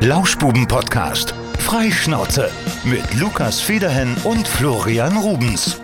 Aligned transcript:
Lauschbuben-Podcast. 0.00 1.34
Freischnauze 1.58 2.48
mit 2.84 3.02
Lukas 3.14 3.60
Federhen 3.60 4.14
und 4.22 4.46
Florian 4.46 5.16
Rubens. 5.16 5.80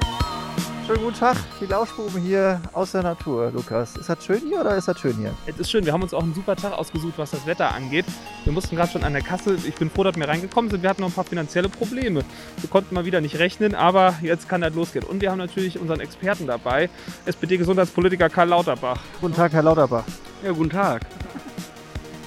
Schönen 0.87 1.03
guten 1.03 1.19
Tag, 1.19 1.37
die 1.61 1.67
Lauschbuben 1.67 2.23
hier 2.23 2.61
aus 2.73 2.93
der 2.93 3.03
Natur, 3.03 3.51
Lukas. 3.51 3.97
Ist 3.97 4.09
das 4.09 4.25
schön 4.25 4.39
hier 4.39 4.61
oder 4.61 4.77
ist 4.77 4.87
das 4.87 5.01
schön 5.01 5.17
hier? 5.17 5.35
Es 5.47 5.59
ist 5.59 5.69
schön, 5.69 5.85
wir 5.85 5.93
haben 5.93 6.05
uns 6.05 6.15
auch 6.15 6.23
einen 6.23 6.33
super 6.33 6.55
Tag 6.55 6.75
ausgesucht, 6.75 7.15
was 7.17 7.33
das 7.33 7.45
Wetter 7.45 7.75
angeht. 7.75 8.05
Wir 8.45 8.53
mussten 8.53 8.77
gerade 8.77 8.93
schon 8.93 9.03
an 9.03 9.15
der 9.15 9.23
Kasse, 9.23 9.57
ich 9.67 9.75
bin 9.75 9.91
froh, 9.91 10.05
dass 10.05 10.15
wir 10.15 10.29
reingekommen 10.29 10.71
sind. 10.71 10.83
Wir 10.83 10.91
hatten 10.91 11.01
noch 11.01 11.09
ein 11.09 11.15
paar 11.15 11.25
finanzielle 11.25 11.69
Probleme. 11.69 12.23
Wir 12.59 12.71
konnten 12.71 12.95
mal 12.95 13.05
wieder 13.05 13.21
nicht 13.21 13.41
rechnen, 13.41 13.75
aber 13.75 14.15
jetzt 14.23 14.49
kann 14.49 14.61
das 14.61 14.75
losgehen. 14.75 15.05
Und 15.05 15.23
wir 15.23 15.33
haben 15.33 15.39
natürlich 15.39 15.81
unseren 15.81 15.99
Experten 15.99 16.47
dabei, 16.47 16.89
SPD-Gesundheitspolitiker 17.27 18.29
Karl 18.29 18.51
Lauterbach. 18.51 19.01
Guten 19.21 19.35
Tag, 19.35 19.53
Herr 19.55 19.63
Lauterbach. 19.65 20.05
Ja, 20.45 20.53
guten 20.53 20.71
Tag. 20.71 21.03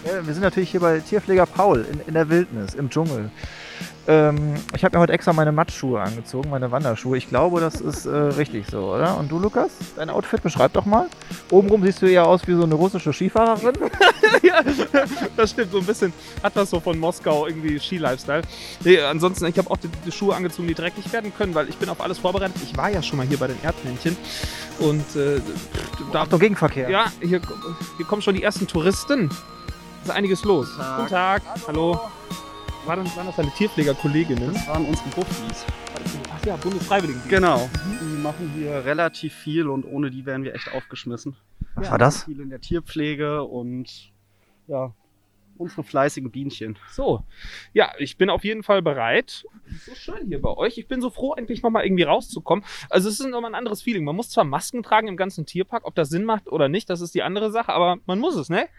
Ja, 0.08 0.26
wir 0.26 0.34
sind 0.34 0.44
natürlich 0.44 0.72
hier 0.72 0.80
bei 0.80 1.00
Tierpfleger 1.00 1.46
Paul 1.46 1.86
in, 1.92 2.00
in 2.08 2.14
der 2.14 2.30
Wildnis, 2.30 2.76
im 2.76 2.90
Dschungel. 2.90 3.30
Ähm, 4.08 4.54
ich 4.74 4.86
habe 4.86 4.96
mir 4.96 5.02
heute 5.02 5.12
extra 5.12 5.34
meine 5.34 5.52
Mattschuhe 5.52 6.00
angezogen, 6.00 6.50
meine 6.50 6.72
Wanderschuhe. 6.72 7.18
Ich 7.18 7.28
glaube, 7.28 7.60
das 7.60 7.82
ist 7.82 8.06
äh, 8.06 8.16
richtig 8.16 8.68
so, 8.72 8.94
oder? 8.94 9.18
Und 9.18 9.30
du, 9.30 9.38
Lukas? 9.38 9.70
Dein 9.98 10.10
Outfit, 10.10 10.42
beschreib 10.42 10.72
doch 10.72 10.86
mal. 10.86 11.10
Obenrum 11.52 11.84
siehst 11.84 12.02
du 12.02 12.10
ja 12.10 12.24
aus 12.24 12.48
wie 12.48 12.54
so 12.54 12.64
eine 12.64 12.76
russische 12.76 13.12
Skifahrerin. 13.12 13.76
ja, 14.44 14.62
das 15.36 15.50
stimmt, 15.50 15.74
so 15.74 15.80
ein 15.80 15.86
bisschen 15.86 16.14
hat 16.42 16.56
das 16.56 16.70
so 16.70 16.80
von 16.80 16.98
Moskau 16.98 17.46
irgendwie 17.46 17.78
Ski-Lifestyle. 17.78 18.44
Nee, 18.86 19.02
ansonsten, 19.02 19.46
ich 19.48 19.58
habe 19.58 19.70
auch 19.70 19.78
die, 19.78 19.90
die, 20.06 20.12
Schuhe 20.14 20.34
angezogen, 20.34 20.70
die 20.70 20.74
dreckig 20.74 21.12
werden 21.12 21.34
können, 21.38 21.54
weil 21.54 21.68
ich 21.68 21.76
bin 21.76 21.90
auf 21.90 22.00
alles 22.00 22.18
vorbereitet. 22.18 22.56
Ich 22.64 22.78
war 22.78 22.90
ja 22.90 23.04
schon 23.04 23.18
mal 23.18 23.28
hier 23.28 23.38
bei 23.38 23.48
den 23.48 23.62
Erdmännchen 23.62 24.16
und 24.80 25.18
äh, 25.18 25.42
da... 26.14 26.22
Achtung, 26.22 26.40
Gegenverkehr. 26.40 26.90
Ja, 26.90 27.12
hier, 27.20 27.42
hier 27.98 28.06
kommen 28.06 28.22
schon 28.22 28.36
die 28.36 28.44
ersten 28.44 28.68
Touristen. 28.68 29.30
Ist 30.08 30.16
einiges 30.16 30.44
los. 30.46 30.70
Guten 30.72 31.10
Tag. 31.10 31.44
Guten 31.44 31.56
Tag. 31.56 31.68
Hallo. 31.68 32.00
War 32.86 32.96
das, 32.96 33.18
waren 33.18 33.28
das 33.28 33.36
deine 33.36 33.52
Tierpflegerkolleginnen? 33.52 34.54
Das 34.54 34.68
waren 34.68 34.86
unsere 34.86 35.10
Buffis. 35.10 35.66
Ach 36.34 36.46
ja, 36.46 36.56
Bundesfreiwilligendienst. 36.56 37.30
Genau. 37.30 37.68
Mhm. 37.68 38.16
Die 38.16 38.22
machen 38.22 38.52
hier 38.56 38.86
relativ 38.86 39.34
viel 39.34 39.68
und 39.68 39.84
ohne 39.84 40.10
die 40.10 40.26
wären 40.26 40.44
wir 40.44 40.56
echt 40.56 40.72
aufgeschmissen. 40.72 41.36
Was 41.76 41.88
ja, 41.88 41.92
war 41.92 41.98
das? 41.98 42.24
Viel 42.24 42.40
in 42.40 42.50
der 42.50 42.62
Tierpflege 42.62 43.44
und 43.44 44.14
ja, 44.68 44.94
unsere 45.58 45.84
fleißigen 45.84 46.32
Bienchen. 46.32 46.78
So, 46.92 47.24
ja, 47.74 47.92
ich 47.98 48.18
bin 48.18 48.30
auf 48.30 48.46
jeden 48.46 48.64
Fall 48.64 48.82
bereit. 48.82 49.46
So 49.86 49.94
schön 49.94 50.28
hier 50.28 50.42
bei 50.42 50.56
euch. 50.56 50.78
Ich 50.78 50.88
bin 50.88 51.02
so 51.02 51.10
froh, 51.10 51.34
endlich 51.34 51.64
nochmal 51.64 51.84
irgendwie 51.86 52.04
rauszukommen. 52.04 52.64
Also 52.90 53.10
es 53.10 53.20
ist 53.20 53.28
nochmal 53.28 53.52
ein 53.52 53.56
anderes 53.56 53.82
Feeling. 53.82 54.06
Man 54.06 54.16
muss 54.16 54.30
zwar 54.30 54.46
Masken 54.46 54.84
tragen 54.84 55.10
im 55.10 55.18
ganzen 55.18 55.46
Tierpark, 55.46 55.86
ob 55.86 55.96
das 55.96 56.10
Sinn 56.10 56.24
macht 56.24 56.48
oder 56.48 56.70
nicht, 56.70 56.90
das 56.90 57.02
ist 57.02 57.14
die 57.14 57.24
andere 57.24 57.52
Sache, 57.52 57.74
aber 57.74 57.98
man 58.06 58.20
muss 58.20 58.38
es, 58.38 58.50
ne? 58.50 58.70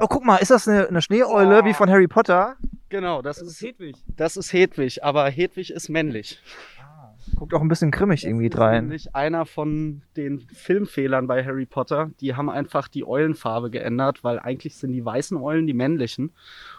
Oh, 0.00 0.06
guck 0.06 0.24
mal, 0.24 0.36
ist 0.36 0.50
das 0.50 0.68
eine, 0.68 0.86
eine 0.86 1.02
Schneeeule 1.02 1.62
oh. 1.62 1.64
wie 1.64 1.74
von 1.74 1.90
Harry 1.90 2.06
Potter? 2.06 2.56
Genau, 2.88 3.20
das, 3.20 3.38
das 3.38 3.48
ist, 3.48 3.54
ist 3.54 3.68
Hedwig. 3.68 3.96
Das 4.16 4.36
ist 4.36 4.52
Hedwig, 4.52 5.04
aber 5.04 5.28
Hedwig 5.28 5.70
ist 5.70 5.88
männlich. 5.88 6.40
Ah, 6.80 7.14
guckt 7.34 7.52
auch 7.52 7.60
ein 7.60 7.68
bisschen 7.68 7.90
grimmig 7.90 8.22
das 8.22 8.28
irgendwie 8.28 8.46
rein. 8.46 8.90
Das 8.90 8.96
ist 8.96 9.06
nämlich 9.06 9.16
einer 9.16 9.44
von 9.44 10.02
den 10.16 10.40
Filmfehlern 10.40 11.26
bei 11.26 11.44
Harry 11.44 11.66
Potter. 11.66 12.10
Die 12.20 12.34
haben 12.34 12.48
einfach 12.48 12.88
die 12.88 13.06
Eulenfarbe 13.06 13.70
geändert, 13.70 14.24
weil 14.24 14.38
eigentlich 14.38 14.76
sind 14.76 14.92
die 14.92 15.04
weißen 15.04 15.36
Eulen 15.36 15.66
die 15.66 15.74
männlichen 15.74 16.32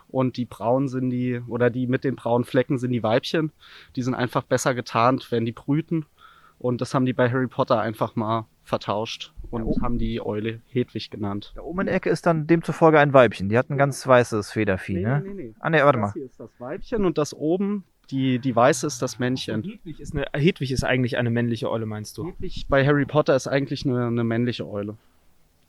und 0.08 0.38
die 0.38 0.46
braunen 0.46 0.88
sind 0.88 1.10
die, 1.10 1.42
oder 1.48 1.70
die 1.70 1.88
mit 1.88 2.04
den 2.04 2.16
braunen 2.16 2.46
Flecken 2.46 2.80
sind 2.80 2.92
die 2.92 3.04
Weibchen. 3.04 3.52
Die 3.96 4.02
sind 4.02 4.16
einfach 4.16 4.44
besser 4.44 4.74
getarnt, 4.74 5.32
wenn 5.32 5.46
die 5.46 5.52
brüten. 5.52 6.06
Und 6.58 6.82
das 6.82 6.94
haben 6.94 7.06
die 7.06 7.14
bei 7.14 7.30
Harry 7.30 7.48
Potter 7.48 7.80
einfach 7.80 8.16
mal 8.16 8.46
vertauscht 8.64 9.34
und 9.52 9.66
ja, 9.68 9.82
haben 9.82 9.98
die 9.98 10.22
Eule 10.22 10.62
Hedwig 10.70 11.10
genannt. 11.10 11.54
Da 11.56 11.62
oben 11.62 11.82
in 11.82 11.88
der 11.88 11.96
Ecke 11.96 12.10
ist 12.10 12.26
dann 12.26 12.48
demzufolge 12.48 13.00
ein 13.00 13.14
Weibchen. 13.14 13.50
Die 13.50 13.58
hat 13.58 13.70
ein 13.70 13.78
ganz 13.78 14.06
weißes 14.06 14.52
Federvieh, 14.52 14.96
nee, 14.96 15.02
ne? 15.02 15.22
Nee, 15.24 15.34
nee, 15.34 15.44
nee. 15.44 15.54
Ah, 15.60 15.70
nee, 15.70 15.82
warte 15.84 16.00
das 16.00 16.10
mal. 16.10 16.14
hier 16.14 16.26
ist 16.26 16.40
das 16.40 16.50
Weibchen 16.60 17.06
und 17.06 17.18
das 17.18 17.34
oben, 17.34 17.84
die, 18.12 18.40
die 18.40 18.56
weiße 18.56 18.88
ist 18.88 19.02
das 19.02 19.20
Männchen. 19.20 19.64
Hedwig 19.64 20.00
ist, 20.00 20.16
eine, 20.16 20.26
Hedwig 20.34 20.72
ist 20.72 20.84
eigentlich 20.84 21.18
eine 21.18 21.30
männliche 21.30 21.70
Eule, 21.70 21.86
meinst 21.86 22.18
du? 22.18 22.28
Hedwig 22.28 22.66
bei 22.68 22.86
Harry 22.86 23.06
Potter 23.06 23.36
ist 23.36 23.48
eigentlich 23.48 23.86
eine, 23.86 24.08
eine 24.08 24.24
männliche 24.24 24.68
Eule. 24.68 24.98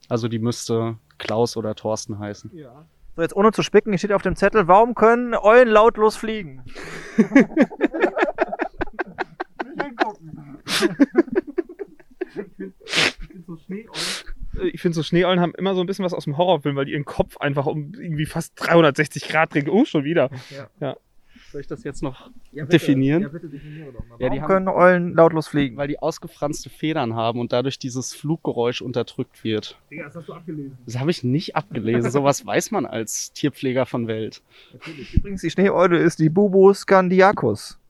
Also 0.09 0.29
die 0.29 0.39
müsste 0.39 0.97
Klaus 1.19 1.57
oder 1.57 1.75
Thorsten 1.75 2.19
heißen. 2.19 2.51
Ja. 2.55 2.87
So, 3.17 3.23
jetzt 3.23 3.37
ohne 3.37 3.53
zu 3.53 3.63
spicken, 3.63 3.91
hier 3.91 3.99
steht 3.99 4.13
auf 4.13 4.23
dem 4.23 4.37
Zettel, 4.37 4.69
warum 4.69 4.95
können 4.95 5.35
Eulen 5.35 5.69
lautlos 5.69 6.17
fliegen? 6.17 6.63
Nicht 9.65 9.83
hingucken. 9.83 10.59
Äh, 14.55 14.69
ich 14.69 14.81
finde 14.81 14.95
so 14.95 15.03
Schneeeulen 15.03 15.41
haben 15.41 15.55
immer 15.55 15.75
so 15.75 15.81
ein 15.81 15.87
bisschen 15.87 16.05
was 16.05 16.15
aus 16.15 16.25
dem 16.25 16.37
Horrorfilm, 16.37 16.77
weil 16.77 16.85
die 16.87 16.93
ihren 16.93 17.05
Kopf 17.05 17.37
einfach 17.39 17.67
um 17.67 17.93
irgendwie 17.95 18.27
fast 18.27 18.53
360 18.57 19.29
Grad 19.29 19.55
drehen. 19.55 19.69
Oh, 19.69 19.85
schon 19.85 20.05
wieder. 20.05 20.31
Ja. 20.51 20.69
ja. 20.81 20.97
Soll 21.51 21.63
ich 21.63 21.67
das 21.67 21.83
jetzt 21.83 22.01
noch 22.01 22.31
ja, 22.53 22.65
bitte, 22.65 22.79
definieren? 22.79 23.23
Ja, 23.23 23.29
bitte 23.29 23.49
definiere 23.49 23.93
doch 23.93 24.07
mal. 24.07 24.21
Ja, 24.21 24.31
die 24.31 24.39
können 24.39 24.69
Eulen 24.69 25.15
lautlos 25.15 25.49
fliegen. 25.49 25.77
Weil 25.77 25.89
die 25.89 25.99
ausgefranste 25.99 26.71
Federn 26.71 27.17
haben 27.17 27.41
und 27.41 27.53
dadurch 27.53 27.79
dieses 27.79 28.15
Fluggeräusch 28.15 28.83
unterdrückt 28.83 29.43
wird. 29.43 29.77
Digga, 29.91 30.05
das 30.05 30.15
hast 30.15 30.29
du 30.29 30.33
abgelesen. 30.33 30.79
Das 30.87 30.99
habe 31.01 31.11
ich 31.11 31.25
nicht 31.25 31.57
abgelesen. 31.57 32.09
Sowas 32.13 32.47
weiß 32.47 32.71
man 32.71 32.87
als 32.87 33.33
Tierpfleger 33.33 33.85
von 33.85 34.07
Welt. 34.07 34.43
Natürlich. 34.73 35.15
Übrigens, 35.15 35.41
die 35.41 35.51
Schneeeule 35.51 35.99
ist 35.99 36.21
die 36.21 36.29
Bubo 36.29 36.73
scandiacus. 36.73 37.81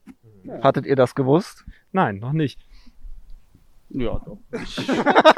Ja. 0.43 0.63
Hattet 0.63 0.87
ihr 0.87 0.95
das 0.95 1.13
gewusst? 1.13 1.65
Nein, 1.91 2.17
noch 2.17 2.33
nicht. 2.33 2.59
Ja, 3.93 4.21
doch. 4.25 4.37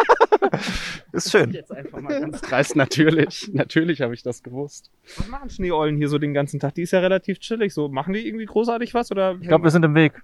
ist 1.12 1.32
schön. 1.32 1.52
Jetzt 1.54 1.72
einfach 1.72 2.02
mal 2.02 2.20
ganz 2.20 2.42
dreist, 2.42 2.76
natürlich. 2.76 3.50
Natürlich 3.54 4.02
habe 4.02 4.14
ich 4.14 4.24
das 4.24 4.44
gewusst. 4.44 4.92
Was 5.18 5.28
machen 5.28 5.50
Schneeeulen 5.50 5.98
hier 5.98 6.10
so 6.10 6.18
den 6.18 6.34
ganzen 6.34 6.60
Tag? 6.60 6.76
Die 6.76 6.84
ist 6.84 6.92
ja 6.92 7.00
relativ 7.00 7.40
chillig. 7.40 7.74
So, 7.74 7.88
machen 7.90 8.14
die 8.14 8.28
irgendwie 8.28 8.46
großartig 8.46 8.94
was? 8.94 9.12
Oder? 9.12 9.38
Ich 9.42 9.48
glaube, 9.48 9.64
wir 9.64 9.72
sind 9.72 9.84
im 9.84 9.96
Weg. 9.96 10.22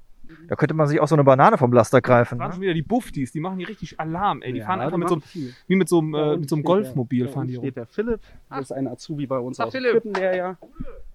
Da 0.47 0.55
könnte 0.55 0.75
man 0.75 0.87
sich 0.87 0.99
auch 0.99 1.07
so 1.07 1.15
eine 1.15 1.23
Banane 1.23 1.57
vom 1.57 1.73
Laster 1.73 2.01
greifen. 2.01 2.37
Das 2.37 2.39
waren 2.39 2.49
ne? 2.49 2.53
schon 2.53 2.61
wieder 2.61 2.73
die 2.75 2.83
Buffdies, 2.83 3.31
die 3.31 3.39
machen 3.39 3.57
hier 3.57 3.67
richtig 3.67 3.99
Alarm, 3.99 4.43
ey. 4.43 4.53
Die 4.53 4.59
ja, 4.59 4.65
fahren 4.65 4.79
einfach 4.79 4.97
mit 4.97 5.09
so, 5.09 5.21
wie 5.67 5.75
mit 5.75 5.89
so 5.89 5.99
einem, 5.99 6.13
äh, 6.13 6.37
mit 6.37 6.49
so 6.49 6.55
einem 6.55 6.63
Golfmobil 6.63 7.25
der, 7.25 7.33
fahren 7.33 7.47
die 7.47 7.55
steht 7.55 7.75
der 7.75 7.87
Philipp, 7.87 8.19
das 8.49 8.61
ist 8.61 8.71
ein 8.71 8.87
Azubi 8.87 9.25
bei 9.25 9.39
uns 9.39 9.59
Ach, 9.59 9.65
aus 9.65 9.71
Philipp. 9.71 10.03
ja. 10.17 10.55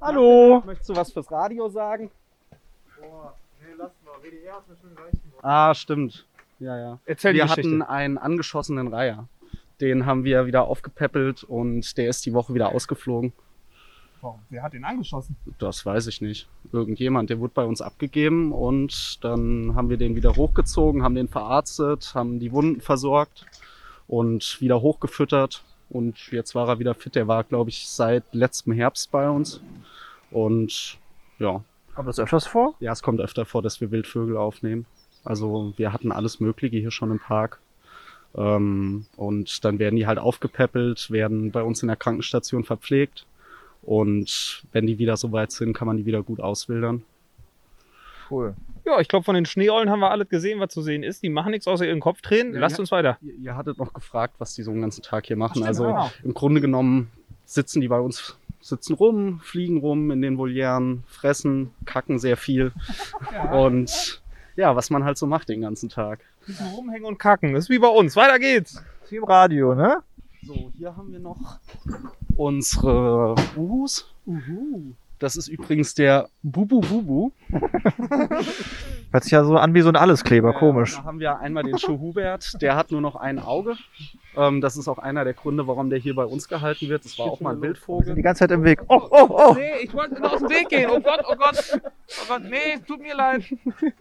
Hallo. 0.00 0.62
Möchtest 0.66 0.91
du 0.91 0.97
was 0.97 1.12
fürs 1.12 1.30
Radio 1.30 1.69
sagen? 1.69 2.10
Boah, 3.00 3.34
nee, 3.60 3.74
lass 3.78 3.92
mal. 4.04 4.12
WDR 4.20 4.54
hat 4.54 4.69
mir 4.69 4.76
schon 4.76 4.94
gereicht. 4.97 5.16
Ah, 5.42 5.74
stimmt. 5.74 6.26
Ja, 6.64 6.78
ja. 6.78 6.98
Erzähl 7.04 7.34
wir 7.34 7.48
hatten 7.48 7.82
einen 7.82 8.16
angeschossenen 8.16 8.88
Reiher. 8.88 9.28
Den 9.82 10.06
haben 10.06 10.25
wir 10.25 10.47
wieder 10.47 10.64
aufgepäppelt 10.64 11.44
und 11.44 11.98
der 11.98 12.08
ist 12.08 12.25
die 12.25 12.32
Woche 12.32 12.54
wieder 12.54 12.70
ausgeflogen. 12.70 13.34
Warum? 14.22 14.41
Wer 14.48 14.62
hat 14.62 14.72
den 14.72 14.84
angeschossen? 14.84 15.36
Das 15.58 15.84
weiß 15.84 16.06
ich 16.06 16.22
nicht. 16.22 16.48
Irgendjemand, 16.72 17.28
der 17.28 17.38
wurde 17.38 17.53
bei 17.53 17.64
uns 17.66 17.82
abgegeben 17.82 18.53
und 18.53 19.22
dann 19.22 19.74
haben 19.74 19.91
wir 19.91 19.98
den 19.98 20.16
wieder 20.16 20.36
hochgezogen, 20.36 21.03
haben 21.03 21.14
den 21.14 21.28
verarztet, 21.28 22.12
haben 22.14 22.41
die 22.41 22.50
Wunden 22.50 22.80
versorgt 22.80 23.44
und 24.06 24.58
wieder 24.62 24.80
hochgefüttert. 24.80 25.62
Und 25.91 26.32
jetzt 26.32 26.54
war 26.54 26.69
er 26.69 26.78
wieder 26.78 26.94
fit. 26.94 27.14
Der 27.14 27.28
war, 27.28 27.44
glaube 27.44 27.69
ich, 27.69 27.86
seit 27.88 28.24
letztem 28.32 28.72
Herbst 28.72 29.10
bei 29.10 29.28
uns. 29.28 29.60
Und 30.30 30.97
ja. 31.38 31.62
Kommt 31.94 32.08
das 32.08 32.19
öfters 32.19 32.47
vor? 32.47 32.74
Ja, 32.80 32.92
es 32.92 33.03
kommt 33.03 33.20
öfter 33.20 33.44
vor, 33.44 33.60
dass 33.60 33.82
wir 33.82 33.91
Wildvögel 33.91 34.38
aufnehmen. 34.38 34.86
Also 35.24 35.72
wir 35.76 35.92
hatten 35.92 36.12
alles 36.12 36.40
Mögliche 36.40 36.78
hier 36.78 36.90
schon 36.90 37.10
im 37.10 37.18
Park. 37.18 37.58
Ähm, 38.36 39.06
und 39.16 39.64
dann 39.64 39.78
werden 39.78 39.96
die 39.96 40.06
halt 40.06 40.18
aufgepäppelt, 40.18 41.10
werden 41.10 41.52
bei 41.52 41.62
uns 41.62 41.82
in 41.82 41.88
der 41.88 41.96
Krankenstation 41.96 42.64
verpflegt. 42.64 43.26
Und 43.82 44.64
wenn 44.72 44.86
die 44.86 44.98
wieder 44.98 45.16
soweit 45.16 45.52
sind, 45.52 45.74
kann 45.74 45.86
man 45.86 45.96
die 45.96 46.06
wieder 46.06 46.22
gut 46.22 46.40
auswildern. 46.40 47.02
Cool. 48.30 48.54
Ja, 48.86 49.00
ich 49.00 49.08
glaube, 49.08 49.24
von 49.24 49.34
den 49.34 49.46
Schneeollen 49.46 49.90
haben 49.90 50.00
wir 50.00 50.10
alles 50.10 50.28
gesehen, 50.28 50.60
was 50.60 50.72
zu 50.72 50.82
sehen 50.82 51.02
ist. 51.02 51.22
Die 51.22 51.28
machen 51.28 51.52
nichts 51.52 51.66
außer 51.66 51.86
ihren 51.86 52.00
Kopf 52.00 52.20
drehen. 52.22 52.54
Ja, 52.54 52.60
Lasst 52.60 52.76
ja, 52.76 52.80
uns 52.80 52.91
weiter. 52.91 53.18
Ihr, 53.22 53.34
ihr, 53.34 53.56
hattet 53.56 53.78
noch 53.78 53.92
gefragt, 53.92 54.34
was 54.38 54.54
die 54.54 54.62
so 54.62 54.72
den 54.72 54.80
ganzen 54.80 55.02
Tag 55.02 55.26
hier 55.26 55.36
machen. 55.36 55.56
Stimmt, 55.56 55.66
also 55.66 55.84
genau. 55.84 56.10
im 56.22 56.34
Grunde 56.34 56.60
genommen 56.60 57.10
sitzen 57.44 57.80
die 57.80 57.88
bei 57.88 58.00
uns, 58.00 58.36
sitzen 58.60 58.94
rum, 58.94 59.41
fliegen 59.41 59.78
rum 59.78 60.10
in 60.10 60.22
den 60.22 60.38
Volieren, 60.38 61.04
fressen, 61.06 61.70
kacken 61.84 62.18
sehr 62.18 62.36
viel. 62.36 62.72
Ja. 63.32 63.53
Und 63.53 64.22
ja, 64.56 64.77
was 64.77 64.91
man 64.91 65.04
halt 65.04 65.18
so 65.18 65.27
macht 65.27 65.48
den 65.48 65.60
ganzen 65.60 65.89
Tag. 65.89 66.21
Bisschen 66.47 66.66
rumhängen 66.68 67.06
und 67.06 67.18
kacken. 67.18 67.54
Das 67.54 67.65
ist 67.65 67.71
wie 67.71 67.78
bei 67.78 67.89
uns. 67.89 68.16
Weiter 68.16 68.39
geht's. 68.39 68.83
Wie 69.10 69.16
im 69.16 69.24
Radio, 69.24 69.74
ne? 69.74 70.03
So, 70.42 70.71
hier 70.77 70.97
haben 70.97 71.12
wir 71.12 71.21
noch 71.21 71.59
unsere 72.36 73.34
Uhus. 73.56 74.12
Uhu. 74.27 74.95
Das 75.19 75.37
ist 75.37 75.49
übrigens 75.49 75.95
der 75.95 76.28
Bubu 76.43 76.81
Bubu. 76.81 77.31
Hört 79.13 79.22
sich 79.22 79.33
ja 79.33 79.45
so 79.45 79.57
an 79.57 79.75
wie 79.75 79.81
so 79.81 79.89
ein 79.89 79.97
Alleskleber, 79.97 80.51
äh, 80.51 80.59
komisch. 80.59 80.97
Da 80.97 81.05
haben 81.05 81.21
wir 81.21 81.39
einmal 81.39 81.63
den 81.63 81.78
Schuhubert, 81.78 82.61
der 82.61 82.75
hat 82.75 82.91
nur 82.91 83.01
noch 83.01 83.15
ein 83.15 83.39
Auge. 83.39 83.77
Ähm, 84.37 84.61
das 84.61 84.77
ist 84.77 84.89
auch 84.89 84.99
einer 84.99 85.25
der 85.25 85.34
Gründe, 85.34 85.69
warum 85.69 85.89
der 85.89 86.01
hier 86.01 86.16
bei 86.16 86.25
uns 86.25 86.49
gehalten 86.49 86.89
wird. 86.89 87.05
Das 87.05 87.16
war 87.19 87.27
auch 87.27 87.41
mal 87.41 87.55
ein 87.55 87.63
Wildvogel. 87.63 88.16
Die 88.16 88.22
ganze 88.22 88.41
Zeit 88.41 88.51
im 88.51 88.65
Weg. 88.65 88.81
Oh, 88.89 89.01
oh, 89.11 89.28
oh! 89.31 89.55
Nee, 89.55 89.84
ich 89.84 89.95
wollte 89.95 90.21
nur 90.21 90.33
aus 90.33 90.41
dem 90.41 90.51
Weg 90.51 90.69
gehen. 90.69 90.91
Oh 90.91 91.01
Gott, 91.01 91.21
oh 91.28 91.37
Gott. 91.37 91.81
Oh 91.81 92.25
Gott, 92.28 92.43
nee, 92.43 92.78
tut 92.87 93.01
mir 93.01 93.15
leid. 93.15 93.45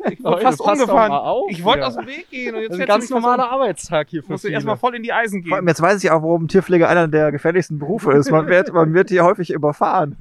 Ich 0.09 0.23
war 0.23 0.39
fast 0.39 0.59
umgefahren. 0.61 1.11
Auf, 1.11 1.51
ich 1.51 1.63
wollte 1.63 1.81
ja. 1.81 1.87
aus 1.87 1.95
dem 1.95 2.07
Weg 2.07 2.29
gehen. 2.31 2.55
Und 2.55 2.61
jetzt 2.61 2.71
das 2.71 2.77
ist 2.77 2.81
ein 2.81 2.87
ganz 2.87 3.09
normaler 3.11 3.51
Arbeitstag 3.51 4.09
hier 4.09 4.23
für 4.23 4.31
Musst 4.31 4.45
du 4.45 4.47
erstmal 4.47 4.77
voll 4.77 4.95
in 4.95 5.03
die 5.03 5.13
Eisen 5.13 5.43
gehen. 5.43 5.67
Jetzt 5.67 5.81
weiß 5.81 6.03
ich 6.03 6.09
auch, 6.09 6.23
warum 6.23 6.47
Tierpflege 6.47 6.87
einer 6.87 7.07
der 7.07 7.31
gefährlichsten 7.31 7.77
Berufe 7.77 8.13
ist. 8.13 8.31
Man 8.31 8.47
wird, 8.47 8.73
man 8.73 8.93
wird 8.95 9.09
hier 9.09 9.23
häufig 9.23 9.51
überfahren. 9.51 10.17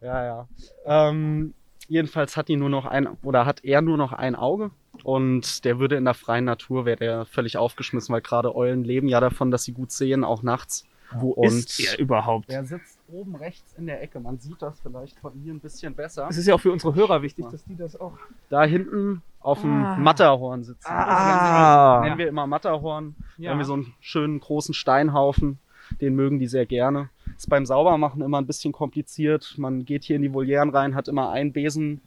Ja, 0.00 0.24
ja. 0.24 0.48
Ähm, 0.84 1.54
jedenfalls 1.88 2.36
hat 2.36 2.48
die 2.48 2.56
nur 2.56 2.68
noch 2.70 2.86
ein 2.86 3.08
oder 3.22 3.46
hat 3.46 3.64
er 3.64 3.82
nur 3.82 3.96
noch 3.96 4.12
ein 4.12 4.34
Auge 4.36 4.70
und 5.04 5.64
der 5.64 5.78
würde 5.78 5.96
in 5.96 6.04
der 6.04 6.14
freien 6.14 6.44
Natur 6.44 6.84
wäre 6.84 6.96
der 6.98 7.24
völlig 7.26 7.56
aufgeschmissen, 7.56 8.12
weil 8.12 8.20
gerade 8.22 8.54
Eulen 8.54 8.84
leben 8.84 9.08
ja 9.08 9.20
davon, 9.20 9.50
dass 9.50 9.64
sie 9.64 9.72
gut 9.72 9.90
sehen, 9.92 10.24
auch 10.24 10.42
nachts. 10.42 10.84
Wo 11.14 11.30
Und- 11.30 11.46
ist 11.48 11.80
er 11.80 11.98
überhaupt? 11.98 12.50
Er 12.50 12.66
sitzt 12.66 12.98
oben 13.10 13.34
rechts 13.36 13.72
in 13.78 13.86
der 13.86 14.02
Ecke. 14.02 14.20
Man 14.20 14.38
sieht 14.38 14.60
das 14.60 14.78
vielleicht 14.80 15.18
von 15.20 15.32
hier 15.42 15.54
ein 15.54 15.60
bisschen 15.60 15.94
besser. 15.94 16.26
Es 16.28 16.36
ist 16.36 16.46
ja 16.46 16.54
auch 16.54 16.60
für 16.60 16.70
unsere 16.70 16.94
Hörer 16.94 17.22
wichtig, 17.22 17.46
dass 17.50 17.64
die 17.64 17.76
das 17.76 17.98
auch. 17.98 18.12
Da 18.50 18.64
hinten 18.64 19.22
auf 19.40 19.62
dem 19.62 19.82
Ah. 19.84 19.96
Matterhorn 19.96 20.64
sitzen. 20.64 20.86
Ah. 20.90 21.96
Das 22.00 22.04
nennen 22.04 22.18
wir 22.18 22.28
immer 22.28 22.46
Matterhorn. 22.46 23.14
Da 23.38 23.42
Ja. 23.44 23.50
haben 23.52 23.58
wir 23.58 23.64
so 23.64 23.72
einen 23.72 23.94
schönen 24.00 24.38
großen 24.38 24.74
Steinhaufen. 24.74 25.58
Den 26.02 26.14
mögen 26.14 26.38
die 26.38 26.46
sehr 26.46 26.66
gerne. 26.66 27.08
Ist 27.36 27.48
beim 27.48 27.66
Saubermachen 27.66 28.22
immer 28.22 28.38
ein 28.40 28.46
bisschen 28.46 28.72
kompliziert. 28.72 29.54
Man 29.58 29.84
geht 29.84 30.04
hier 30.04 30.16
in 30.16 30.22
die 30.22 30.32
Volieren 30.32 30.70
rein, 30.70 30.94
hat 30.94 31.08
immer 31.08 31.30
einen 31.30 31.52
Besen 31.52 32.00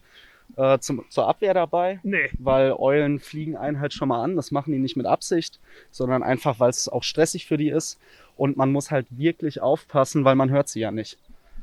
äh, 0.57 0.79
zum, 0.79 1.03
zur 1.09 1.27
Abwehr 1.27 1.53
dabei, 1.53 2.00
Nee. 2.03 2.29
weil 2.38 2.73
Eulen 2.73 3.19
fliegen 3.19 3.56
einen 3.56 3.79
halt 3.79 3.94
schon 3.94 4.09
mal 4.09 4.21
an. 4.23 4.35
Das 4.35 4.51
machen 4.51 4.73
die 4.73 4.79
nicht 4.79 4.97
mit 4.97 5.06
Absicht, 5.06 5.59
sondern 5.91 6.23
einfach, 6.23 6.59
weil 6.59 6.69
es 6.69 6.89
auch 6.89 7.03
stressig 7.03 7.45
für 7.45 7.57
die 7.57 7.69
ist. 7.69 8.00
Und 8.35 8.57
man 8.57 8.71
muss 8.71 8.91
halt 8.91 9.07
wirklich 9.09 9.62
aufpassen, 9.62 10.25
weil 10.25 10.35
man 10.35 10.50
hört 10.50 10.68
sie 10.68 10.79
ja 10.81 10.91
nicht. 10.91 11.18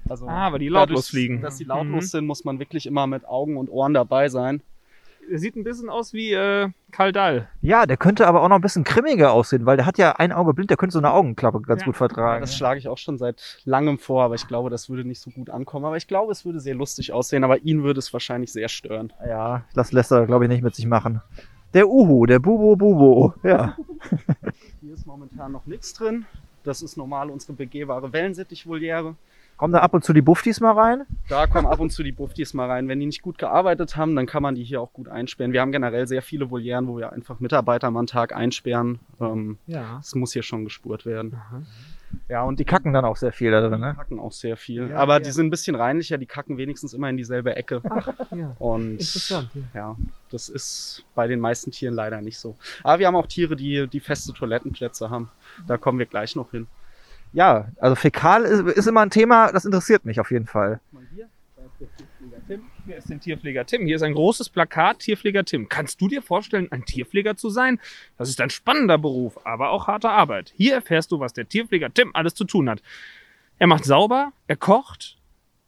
Also 0.08 0.26
Ah, 0.26 0.50
weil 0.52 0.60
die 0.60 0.68
lautlos 0.68 1.00
dadurch, 1.06 1.10
fliegen. 1.10 1.42
Dass 1.42 1.56
die 1.58 1.64
lautlos 1.64 2.04
Mhm. 2.04 2.08
sind, 2.08 2.26
muss 2.26 2.44
man 2.44 2.58
wirklich 2.58 2.86
immer 2.86 3.06
mit 3.06 3.26
Augen 3.26 3.56
und 3.58 3.68
Ohren 3.68 3.92
dabei 3.92 4.28
sein. 4.30 4.62
Er 5.30 5.38
sieht 5.38 5.56
ein 5.56 5.64
bisschen 5.64 5.90
aus 5.90 6.12
wie 6.12 6.32
äh, 6.32 6.70
Karl 6.90 7.12
Dall. 7.12 7.48
Ja, 7.60 7.86
der 7.86 7.96
könnte 7.96 8.26
aber 8.26 8.42
auch 8.42 8.48
noch 8.48 8.56
ein 8.56 8.62
bisschen 8.62 8.84
grimmiger 8.84 9.32
aussehen, 9.32 9.66
weil 9.66 9.76
der 9.76 9.84
hat 9.86 9.98
ja 9.98 10.12
ein 10.12 10.32
Auge 10.32 10.54
blind, 10.54 10.70
der 10.70 10.76
könnte 10.76 10.92
so 10.94 10.98
eine 10.98 11.12
Augenklappe 11.12 11.60
ganz 11.62 11.82
Ja. 11.82 11.86
gut 11.86 11.96
vertragen. 11.96 12.40
Das 12.40 12.56
schlage 12.56 12.78
ich 12.78 12.88
auch 12.88 12.98
schon 12.98 13.18
seit 13.18 13.60
langem 13.64 13.98
vor, 13.98 14.22
aber 14.24 14.34
ich 14.36 14.46
glaube, 14.48 14.70
das 14.70 14.88
würde 14.88 15.04
nicht 15.04 15.20
so 15.20 15.30
gut 15.30 15.50
ankommen. 15.50 15.84
Aber 15.84 15.96
ich 15.96 16.06
glaube, 16.06 16.32
es 16.32 16.44
würde 16.44 16.60
sehr 16.60 16.74
lustig 16.74 17.12
aussehen, 17.12 17.44
aber 17.44 17.58
ihn 17.58 17.82
würde 17.82 17.98
es 17.98 18.12
wahrscheinlich 18.12 18.52
sehr 18.52 18.68
stören. 18.68 19.12
Ja, 19.26 19.62
das 19.74 19.92
lässt 19.92 20.10
er, 20.12 20.26
glaube 20.26 20.44
ich, 20.44 20.48
nicht 20.50 20.62
mit 20.62 20.74
sich 20.74 20.86
machen. 20.86 21.20
Der 21.74 21.86
Uhu, 21.88 22.24
der 22.24 22.38
Bubo 22.38 22.76
Bubo. 22.76 23.34
Ja. 23.42 23.76
Hier 24.80 24.94
ist 24.94 25.06
momentan 25.06 25.52
noch 25.52 25.66
nichts 25.66 25.92
drin. 25.92 26.24
Das 26.64 26.80
ist 26.82 26.96
normal 26.96 27.30
unsere 27.30 27.52
begehbare 27.52 28.12
Wellensittichvoliere. 28.12 29.14
Kommen 29.58 29.72
da 29.72 29.80
ab 29.80 29.92
und 29.92 30.04
zu 30.04 30.12
die 30.12 30.22
Buffdies 30.22 30.60
mal 30.60 30.70
rein? 30.72 31.02
Da 31.28 31.48
kommen 31.48 31.66
ab 31.66 31.80
und 31.80 31.90
zu 31.90 32.04
die 32.04 32.12
Buffdies 32.12 32.54
mal 32.54 32.70
rein. 32.70 32.86
Wenn 32.86 33.00
die 33.00 33.06
nicht 33.06 33.22
gut 33.22 33.38
gearbeitet 33.38 33.96
haben, 33.96 34.14
dann 34.14 34.24
kann 34.26 34.40
man 34.40 34.54
die 34.54 34.62
hier 34.62 34.80
auch 34.80 34.92
gut 34.92 35.08
einsperren. 35.08 35.52
Wir 35.52 35.60
haben 35.60 35.72
generell 35.72 36.06
sehr 36.06 36.22
viele 36.22 36.48
Volieren, 36.48 36.86
wo 36.86 36.96
wir 36.96 37.12
einfach 37.12 37.40
Mitarbeiter 37.40 37.90
mal 37.90 37.98
einen 38.00 38.06
Tag 38.06 38.32
einsperren. 38.34 39.00
Ähm, 39.20 39.58
Ja. 39.66 39.98
Es 40.00 40.14
muss 40.14 40.32
hier 40.32 40.44
schon 40.44 40.62
gespurt 40.62 41.04
werden. 41.06 41.36
Ja, 42.28 42.44
und 42.44 42.60
Die 42.60 42.64
kacken 42.64 42.92
dann 42.92 43.04
auch 43.04 43.16
sehr 43.16 43.32
viel 43.32 43.50
da 43.50 43.60
drin, 43.60 43.72
Die 43.72 43.78
ne? 43.80 43.94
kacken 43.96 44.20
auch 44.20 44.30
sehr 44.32 44.56
viel. 44.56 44.90
Ja, 44.90 44.96
aber 44.96 45.14
ja. 45.14 45.20
die 45.20 45.30
sind 45.32 45.48
ein 45.48 45.50
bisschen 45.50 45.74
reinlicher, 45.74 46.18
die 46.18 46.26
kacken 46.26 46.56
wenigstens 46.56 46.94
immer 46.94 47.10
in 47.10 47.16
dieselbe 47.16 47.56
Ecke. 47.56 47.82
ja. 48.30 48.54
Und 48.60 48.92
Interessant. 48.92 49.50
Ja. 49.54 49.62
ja, 49.74 49.96
das 50.30 50.48
ist 50.48 51.04
bei 51.16 51.26
den 51.26 51.40
meisten 51.40 51.72
Tieren 51.72 51.94
leider 51.94 52.20
nicht 52.22 52.38
so. 52.38 52.56
Aber 52.84 53.00
wir 53.00 53.08
haben 53.08 53.16
auch 53.16 53.26
Tiere, 53.26 53.56
die, 53.56 53.88
die 53.88 54.00
feste 54.00 54.32
Toilettenplätze 54.32 55.10
haben. 55.10 55.30
Da 55.66 55.76
kommen 55.78 55.98
wir 55.98 56.06
gleich 56.06 56.36
noch 56.36 56.52
hin. 56.52 56.68
Ja, 57.32 57.68
also 57.78 57.94
Fäkal 57.94 58.44
ist, 58.44 58.76
ist 58.76 58.86
immer 58.86 59.00
ein 59.00 59.10
Thema, 59.10 59.52
das 59.52 59.64
interessiert 59.64 60.04
mich 60.04 60.20
auf 60.20 60.30
jeden 60.30 60.46
Fall. 60.46 60.80
Mal 60.92 61.02
hier, 61.14 61.28
da 61.56 61.62
ist 61.64 61.80
der 61.80 61.88
Tierpfleger 61.96 62.46
Tim. 62.46 62.62
Hier 62.86 62.96
ist 62.96 63.10
der 63.10 63.20
Tierpfleger 63.20 63.66
Tim. 63.66 63.86
Hier 63.86 63.96
ist 63.96 64.02
ein 64.02 64.14
großes 64.14 64.48
Plakat, 64.48 65.00
Tierpfleger 65.00 65.44
Tim. 65.44 65.68
Kannst 65.68 66.00
du 66.00 66.08
dir 66.08 66.22
vorstellen, 66.22 66.68
ein 66.70 66.84
Tierpfleger 66.84 67.36
zu 67.36 67.50
sein? 67.50 67.80
Das 68.16 68.28
ist 68.28 68.40
ein 68.40 68.50
spannender 68.50 68.98
Beruf, 68.98 69.38
aber 69.44 69.70
auch 69.70 69.86
harte 69.86 70.10
Arbeit. 70.10 70.52
Hier 70.56 70.74
erfährst 70.74 71.12
du, 71.12 71.20
was 71.20 71.32
der 71.32 71.48
Tierpfleger 71.48 71.92
Tim 71.92 72.10
alles 72.14 72.34
zu 72.34 72.44
tun 72.44 72.68
hat. 72.70 72.82
Er 73.58 73.66
macht 73.66 73.84
sauber, 73.84 74.32
er 74.46 74.56
kocht, 74.56 75.18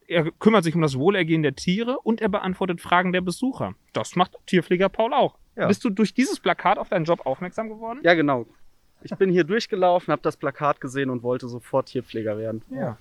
er 0.07 0.31
kümmert 0.33 0.65
sich 0.65 0.75
um 0.75 0.83
das 0.83 0.99
Wohlergehen 0.99 1.43
der 1.43 1.55
Tiere 1.55 1.99
und 2.01 2.21
er 2.21 2.29
beantwortet 2.29 2.81
Fragen 2.81 3.13
der 3.13 3.21
Besucher. 3.21 3.75
Das 3.93 4.17
macht 4.17 4.37
Tierpfleger 4.47 4.89
Paul 4.89 5.13
auch. 5.13 5.37
Ja. 5.57 5.67
Bist 5.67 5.85
du 5.85 5.91
durch 5.91 6.15
dieses 6.15 6.41
Plakat 6.41 6.79
auf 6.79 6.89
deinen 6.89 7.05
Job 7.05 7.27
aufmerksam 7.27 7.69
geworden? 7.69 8.01
Ja, 8.03 8.15
genau. 8.15 8.47
Ich 9.03 9.17
bin 9.17 9.31
hier 9.31 9.45
durchgelaufen, 9.45 10.13
habe 10.13 10.23
das 10.23 10.37
Plakat 10.37 10.81
gesehen 10.81 11.11
und 11.11 11.23
wollte 11.23 11.49
sofort 11.49 11.87
Tierpfleger 11.87 12.39
werden. 12.39 12.63
Ja. 12.71 12.99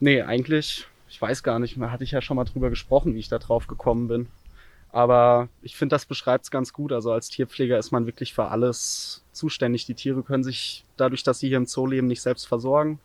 Nee, 0.00 0.22
eigentlich, 0.22 0.86
ich 1.08 1.20
weiß 1.20 1.42
gar 1.42 1.58
nicht, 1.58 1.76
mehr 1.76 1.92
hatte 1.92 2.04
ich 2.04 2.12
ja 2.12 2.22
schon 2.22 2.36
mal 2.36 2.44
drüber 2.44 2.70
gesprochen, 2.70 3.14
wie 3.14 3.20
ich 3.20 3.28
da 3.28 3.38
drauf 3.38 3.66
gekommen 3.66 4.08
bin. 4.08 4.28
Aber 4.90 5.48
ich 5.62 5.76
finde, 5.76 5.94
das 5.94 6.04
beschreibt 6.04 6.44
es 6.44 6.50
ganz 6.50 6.72
gut. 6.72 6.92
Also 6.92 7.12
als 7.12 7.28
Tierpfleger 7.30 7.78
ist 7.78 7.92
man 7.92 8.06
wirklich 8.06 8.34
für 8.34 8.48
alles 8.48 9.24
zuständig. 9.32 9.86
Die 9.86 9.94
Tiere 9.94 10.22
können 10.22 10.44
sich 10.44 10.84
dadurch, 10.96 11.22
dass 11.22 11.38
sie 11.38 11.48
hier 11.48 11.56
im 11.56 11.66
Zoo 11.66 11.86
leben, 11.86 12.06
nicht 12.06 12.20
selbst 12.20 12.46
versorgen. 12.46 13.00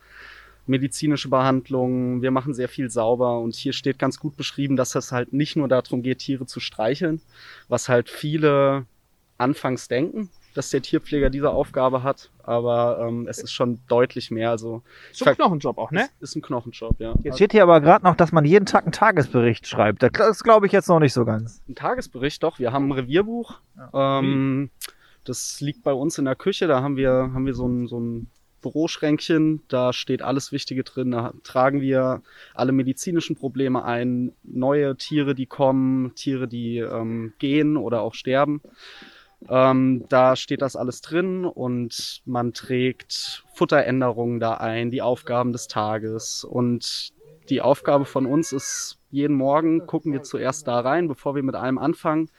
Medizinische 0.66 1.30
Behandlungen, 1.30 2.22
wir 2.22 2.32
machen 2.32 2.54
sehr 2.54 2.68
viel 2.68 2.90
sauber 2.90 3.40
und 3.40 3.56
hier 3.56 3.72
steht 3.72 4.00
ganz 4.00 4.20
gut 4.20 4.36
beschrieben, 4.36 4.76
dass 4.76 4.96
es 4.96 5.14
halt 5.14 5.32
nicht 5.32 5.56
nur 5.56 5.70
darum 5.70 6.04
geht, 6.04 6.20
Tiere 6.20 6.46
zu 6.46 6.60
streicheln, 6.60 7.22
was 7.70 7.88
halt 7.88 8.10
viele 8.10 8.86
anfangs 9.38 9.88
denken, 9.88 10.30
dass 10.58 10.72
der 10.72 10.82
Tierpfleger 10.82 11.30
diese 11.30 11.52
Aufgabe 11.52 12.02
hat, 12.02 12.32
aber 12.44 13.06
ähm, 13.08 13.28
es 13.30 13.38
ist 13.38 13.52
schon 13.54 13.80
deutlich 13.88 14.32
mehr. 14.32 14.50
Also 14.50 14.82
So 15.12 15.26
Ver- 15.26 15.32
ein 15.32 15.36
Knochenjob 15.38 15.78
auch, 15.78 15.92
ne? 15.92 16.08
ist 16.20 16.36
ein 16.36 16.42
Knochenjob, 16.42 17.00
ja. 17.00 17.14
Jetzt 17.24 17.36
steht 17.36 17.52
hier 17.52 17.62
aber 17.64 17.80
gerade 17.80 18.04
noch, 18.04 18.16
dass 18.16 18.32
man 18.32 18.44
jeden 18.44 18.66
Tag 18.66 18.84
einen 18.86 18.92
Tagesbericht 18.92 19.68
schreibt. 19.68 20.02
Das 20.02 20.44
glaube 20.44 20.66
ich 20.66 20.72
jetzt 20.72 20.90
noch 20.90 21.00
nicht 21.00 21.14
so 21.14 21.26
ganz. 21.26 21.62
Ein 21.70 21.76
Tagesbericht, 21.76 22.42
doch. 22.42 22.58
Wir 22.58 22.74
haben 22.74 22.88
ein 22.88 22.92
Revierbuch. 22.94 23.60
Ähm, 23.94 24.72
das 25.24 25.62
liegt 25.62 25.84
bei 25.84 25.94
uns 25.94 26.18
in 26.18 26.26
der 26.26 26.36
Küche. 26.36 26.68
Da 26.68 26.82
haben 26.82 26.98
wir, 26.98 27.12
haben 27.12 27.46
wir 27.46 27.54
so 27.54 27.68
ein, 27.68 27.88
so 27.88 28.00
ein 28.00 28.28
Büroschränkchen. 28.64 29.62
Da 29.68 29.94
steht 29.94 30.22
alles 30.22 30.52
Wichtige 30.52 30.84
drin. 30.84 31.12
Da 31.12 31.34
tragen 31.44 31.82
wir 31.82 32.22
alle 32.56 32.72
medizinischen 32.72 33.36
Probleme 33.36 33.84
ein. 33.86 34.32
Neue 34.44 34.96
Tiere, 34.98 35.36
die 35.36 35.46
kommen, 35.46 36.16
Tiere, 36.16 36.48
die 36.48 36.80
ähm, 36.80 37.34
gehen 37.40 37.78
oder 37.78 38.02
auch 38.02 38.14
sterben. 38.16 38.62
Ähm, 39.50 40.06
da 40.10 40.36
steht 40.36 40.62
das 40.62 40.76
alles 40.76 41.02
drin 41.02 41.46
und 41.46 42.22
man 42.26 42.54
trägt 42.54 43.44
Futteränderungen 43.54 44.40
da 44.40 44.56
ein, 44.56 44.92
die 44.92 45.02
Aufgaben 45.02 45.52
des 45.52 45.68
Tages. 45.68 46.44
Und 46.44 47.14
die 47.50 47.62
Aufgabe 47.62 48.06
von 48.06 48.26
uns 48.26 48.52
ist, 48.52 48.98
jeden 49.10 49.36
Morgen 49.36 49.86
gucken 49.88 50.12
wir 50.12 50.24
zuerst 50.24 50.68
da 50.68 50.80
rein, 50.80 51.08
bevor 51.08 51.36
wir 51.36 51.44
mit 51.44 51.56
allem 51.56 51.78
anfangen, 51.78 52.30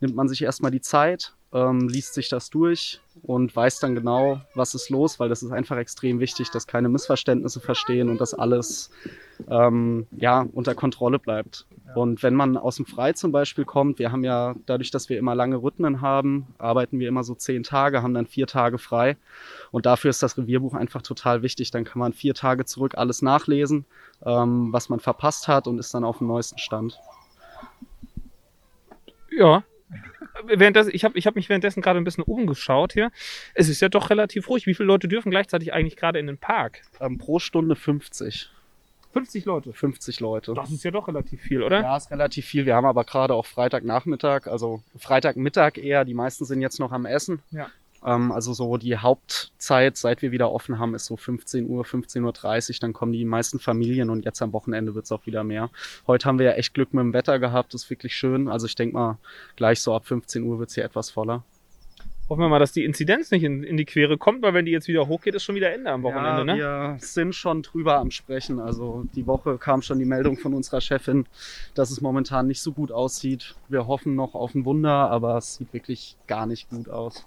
nimmt 0.00 0.16
man 0.16 0.28
sich 0.28 0.42
erstmal 0.42 0.70
die 0.70 0.80
Zeit, 0.80 1.34
ähm, 1.52 1.88
liest 1.88 2.14
sich 2.14 2.28
das 2.28 2.50
durch 2.50 3.00
und 3.22 3.54
weiß 3.54 3.78
dann 3.78 3.94
genau, 3.94 4.40
was 4.54 4.74
ist 4.74 4.90
los, 4.90 5.20
weil 5.20 5.28
das 5.28 5.42
ist 5.42 5.52
einfach 5.52 5.76
extrem 5.76 6.20
wichtig, 6.20 6.50
dass 6.50 6.66
keine 6.66 6.88
Missverständnisse 6.88 7.60
verstehen 7.60 8.08
und 8.08 8.20
dass 8.20 8.34
alles 8.34 8.90
ähm, 9.48 10.06
ja, 10.16 10.46
unter 10.52 10.74
Kontrolle 10.74 11.18
bleibt. 11.18 11.66
Und 11.94 12.22
wenn 12.22 12.34
man 12.34 12.56
aus 12.56 12.76
dem 12.76 12.86
Frei 12.86 13.12
zum 13.12 13.32
Beispiel 13.32 13.64
kommt, 13.64 13.98
wir 13.98 14.10
haben 14.10 14.24
ja 14.24 14.54
dadurch, 14.66 14.90
dass 14.90 15.08
wir 15.08 15.18
immer 15.18 15.34
lange 15.34 15.56
Rhythmen 15.56 16.00
haben, 16.00 16.46
arbeiten 16.58 16.98
wir 16.98 17.08
immer 17.08 17.22
so 17.22 17.34
zehn 17.34 17.62
Tage, 17.62 18.02
haben 18.02 18.14
dann 18.14 18.26
vier 18.26 18.46
Tage 18.46 18.78
frei. 18.78 19.16
Und 19.70 19.86
dafür 19.86 20.10
ist 20.10 20.22
das 20.22 20.36
Revierbuch 20.36 20.74
einfach 20.74 21.02
total 21.02 21.42
wichtig. 21.42 21.70
Dann 21.70 21.84
kann 21.84 22.00
man 22.00 22.12
vier 22.12 22.34
Tage 22.34 22.64
zurück 22.64 22.96
alles 22.96 23.22
nachlesen, 23.22 23.84
ähm, 24.24 24.72
was 24.72 24.88
man 24.88 25.00
verpasst 25.00 25.48
hat 25.48 25.66
und 25.68 25.78
ist 25.78 25.94
dann 25.94 26.04
auf 26.04 26.18
dem 26.18 26.26
neuesten 26.26 26.58
Stand. 26.58 26.98
Ja. 29.30 29.62
Währenddessen, 30.44 30.90
ich 30.92 31.04
habe 31.04 31.16
ich 31.16 31.26
hab 31.26 31.36
mich 31.36 31.48
währenddessen 31.48 31.80
gerade 31.80 31.98
ein 32.00 32.04
bisschen 32.04 32.24
umgeschaut 32.24 32.92
hier. 32.92 33.10
Es 33.54 33.68
ist 33.68 33.80
ja 33.80 33.88
doch 33.88 34.10
relativ 34.10 34.48
ruhig. 34.48 34.66
Wie 34.66 34.74
viele 34.74 34.88
Leute 34.88 35.08
dürfen 35.08 35.30
gleichzeitig 35.30 35.72
eigentlich 35.72 35.96
gerade 35.96 36.18
in 36.18 36.26
den 36.26 36.38
Park? 36.38 36.82
Ähm, 37.00 37.18
pro 37.18 37.38
Stunde 37.38 37.76
50. 37.76 38.50
50 39.16 39.46
Leute. 39.46 39.72
50 39.72 40.20
Leute. 40.20 40.52
Das 40.52 40.70
ist 40.70 40.84
ja 40.84 40.90
doch 40.90 41.08
relativ 41.08 41.40
viel, 41.40 41.62
oder? 41.62 41.80
Ja, 41.80 41.96
ist 41.96 42.10
relativ 42.10 42.44
viel. 42.44 42.66
Wir 42.66 42.74
haben 42.74 42.84
aber 42.84 43.04
gerade 43.04 43.32
auch 43.32 43.46
Freitagnachmittag, 43.46 44.46
also 44.46 44.82
Freitagmittag 44.98 45.78
eher. 45.78 46.04
Die 46.04 46.12
meisten 46.12 46.44
sind 46.44 46.60
jetzt 46.60 46.78
noch 46.78 46.92
am 46.92 47.06
Essen. 47.06 47.40
Ja. 47.50 47.68
Ähm, 48.04 48.30
also 48.30 48.52
so 48.52 48.76
die 48.76 48.98
Hauptzeit, 48.98 49.96
seit 49.96 50.20
wir 50.20 50.32
wieder 50.32 50.52
offen 50.52 50.78
haben, 50.78 50.94
ist 50.94 51.06
so 51.06 51.16
15 51.16 51.66
Uhr, 51.66 51.84
15.30 51.84 52.70
Uhr. 52.70 52.76
Dann 52.80 52.92
kommen 52.92 53.12
die 53.12 53.24
meisten 53.24 53.58
Familien 53.58 54.10
und 54.10 54.26
jetzt 54.26 54.42
am 54.42 54.52
Wochenende 54.52 54.94
wird's 54.94 55.10
auch 55.12 55.24
wieder 55.24 55.44
mehr. 55.44 55.70
Heute 56.06 56.28
haben 56.28 56.38
wir 56.38 56.44
ja 56.44 56.52
echt 56.52 56.74
Glück 56.74 56.92
mit 56.92 57.00
dem 57.00 57.14
Wetter 57.14 57.38
gehabt. 57.38 57.72
Das 57.72 57.84
ist 57.84 57.90
wirklich 57.90 58.14
schön. 58.14 58.48
Also 58.48 58.66
ich 58.66 58.74
denke 58.74 58.96
mal, 58.96 59.18
gleich 59.56 59.80
so 59.80 59.94
ab 59.94 60.06
15 60.06 60.42
Uhr 60.42 60.58
wird's 60.58 60.74
hier 60.74 60.84
etwas 60.84 61.10
voller. 61.10 61.42
Hoffen 62.28 62.40
wir 62.40 62.48
mal, 62.48 62.58
dass 62.58 62.72
die 62.72 62.84
Inzidenz 62.84 63.30
nicht 63.30 63.44
in, 63.44 63.62
in 63.62 63.76
die 63.76 63.84
Quere 63.84 64.18
kommt, 64.18 64.42
weil 64.42 64.52
wenn 64.52 64.64
die 64.64 64.72
jetzt 64.72 64.88
wieder 64.88 65.06
hochgeht, 65.06 65.36
ist 65.36 65.44
schon 65.44 65.54
wieder 65.54 65.72
Ende 65.72 65.92
am 65.92 66.02
Wochenende, 66.02 66.40
ja, 66.40 66.44
ne? 66.44 66.56
wir 66.56 66.96
sind 66.98 67.36
schon 67.36 67.62
drüber 67.62 67.98
am 67.98 68.10
Sprechen. 68.10 68.58
Also 68.58 69.06
die 69.14 69.28
Woche 69.28 69.58
kam 69.58 69.80
schon 69.80 70.00
die 70.00 70.04
Meldung 70.04 70.36
von 70.36 70.52
unserer 70.52 70.80
Chefin, 70.80 71.26
dass 71.74 71.90
es 71.90 72.00
momentan 72.00 72.48
nicht 72.48 72.60
so 72.62 72.72
gut 72.72 72.90
aussieht. 72.90 73.54
Wir 73.68 73.86
hoffen 73.86 74.16
noch 74.16 74.34
auf 74.34 74.56
ein 74.56 74.64
Wunder, 74.64 75.08
aber 75.10 75.36
es 75.36 75.54
sieht 75.54 75.72
wirklich 75.72 76.16
gar 76.26 76.46
nicht 76.46 76.68
gut 76.68 76.88
aus. 76.88 77.24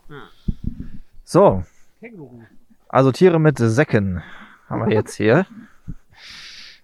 So, 1.24 1.64
Känguru. 2.02 2.42
also 2.90 3.14
Tiere 3.14 3.40
mit 3.40 3.58
Säcken 3.58 4.22
haben 4.68 4.86
wir 4.86 4.94
jetzt 4.94 5.16
hier. 5.16 5.46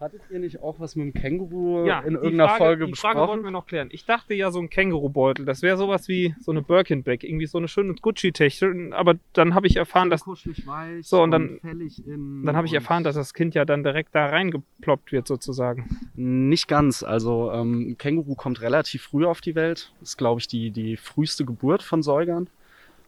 Hattet 0.05 0.21
ihr 0.29 0.37
nicht 0.37 0.61
auch 0.61 0.79
was 0.79 0.95
mit 0.95 1.07
dem 1.15 1.19
Känguru 1.19 1.83
Ja, 1.87 2.01
in 2.01 2.13
irgendeiner 2.13 2.47
Frage, 2.49 2.63
Folge 2.63 2.85
die 2.85 2.93
Frage 2.93 3.17
wollten 3.17 3.27
besprochen? 3.31 3.43
wir 3.43 3.49
noch 3.51 3.65
klären. 3.65 3.87
Ich 3.91 4.05
dachte 4.05 4.35
ja, 4.35 4.51
so 4.51 4.59
ein 4.59 4.69
Kängurubeutel, 4.69 5.45
das 5.45 5.63
wäre 5.63 5.77
sowas 5.77 6.07
wie 6.07 6.35
so 6.39 6.51
eine 6.51 6.61
Birkin-Bag, 6.61 7.23
irgendwie 7.23 7.47
so 7.47 7.57
eine 7.57 7.67
schöne 7.67 7.95
Gucci-Technik. 7.95 8.93
Aber 8.93 9.15
dann 9.33 9.55
habe 9.55 9.65
ich 9.65 9.77
erfahren, 9.77 10.11
dass 10.11 10.27
weich 10.27 11.07
So, 11.07 11.23
und 11.23 11.31
dann- 11.31 11.59
in 11.63 12.43
dann 12.45 12.55
habe 12.55 12.67
ich 12.67 12.73
und- 12.73 12.75
erfahren, 12.75 13.03
dass 13.03 13.15
das 13.15 13.33
Kind 13.33 13.55
ja 13.55 13.65
dann 13.65 13.81
direkt 13.83 14.13
da 14.13 14.27
reingeploppt 14.27 15.11
wird 15.11 15.27
sozusagen. 15.27 15.97
Nicht 16.13 16.67
ganz. 16.67 17.01
Also 17.01 17.51
ähm, 17.51 17.95
Känguru 17.97 18.35
kommt 18.35 18.61
relativ 18.61 19.01
früh 19.01 19.25
auf 19.25 19.41
die 19.41 19.55
Welt. 19.55 19.91
Ist, 20.03 20.17
glaube 20.19 20.39
ich, 20.39 20.47
die, 20.47 20.69
die 20.69 20.97
früheste 20.97 21.45
Geburt 21.45 21.81
von 21.81 22.03
Säugern. 22.03 22.47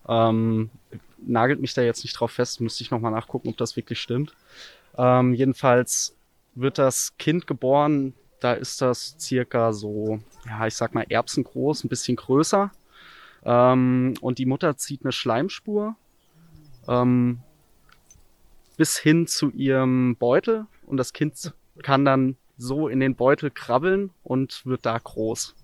Ähm, 0.09 0.71
nagelt 1.19 1.61
mich 1.61 1.75
da 1.75 1.83
jetzt 1.83 2.03
nicht 2.03 2.13
drauf 2.19 2.31
fest, 2.31 2.59
müsste 2.59 2.81
ich 2.83 2.89
nochmal 2.89 3.11
nachgucken, 3.11 3.49
ob 3.49 3.57
das 3.57 3.75
wirklich 3.75 3.99
stimmt. 4.01 4.33
Ähm, 4.97 5.35
jedenfalls 5.35 6.15
wird 6.59 6.77
das 6.77 7.17
Kind 7.17 7.47
geboren, 7.47 8.13
da 8.39 8.53
ist 8.53 8.81
das 8.81 9.15
circa 9.19 9.73
so, 9.73 10.19
ja, 10.45 10.67
ich 10.67 10.75
sag 10.75 10.93
mal 10.93 11.05
erbsengroß, 11.07 11.83
ein 11.83 11.89
bisschen 11.89 12.15
größer. 12.15 12.71
Ähm, 13.43 14.15
und 14.21 14.37
die 14.39 14.45
Mutter 14.45 14.77
zieht 14.77 15.03
eine 15.03 15.11
Schleimspur 15.11 15.95
ähm, 16.87 17.39
bis 18.75 18.97
hin 18.97 19.27
zu 19.27 19.49
ihrem 19.51 20.15
Beutel 20.17 20.65
und 20.85 20.97
das 20.97 21.13
Kind 21.13 21.53
kann 21.83 22.05
dann 22.05 22.37
so 22.57 22.87
in 22.87 22.99
den 22.99 23.15
Beutel 23.15 23.51
krabbeln 23.51 24.09
und 24.23 24.65
wird 24.65 24.85
da 24.85 24.97
groß. 24.97 25.55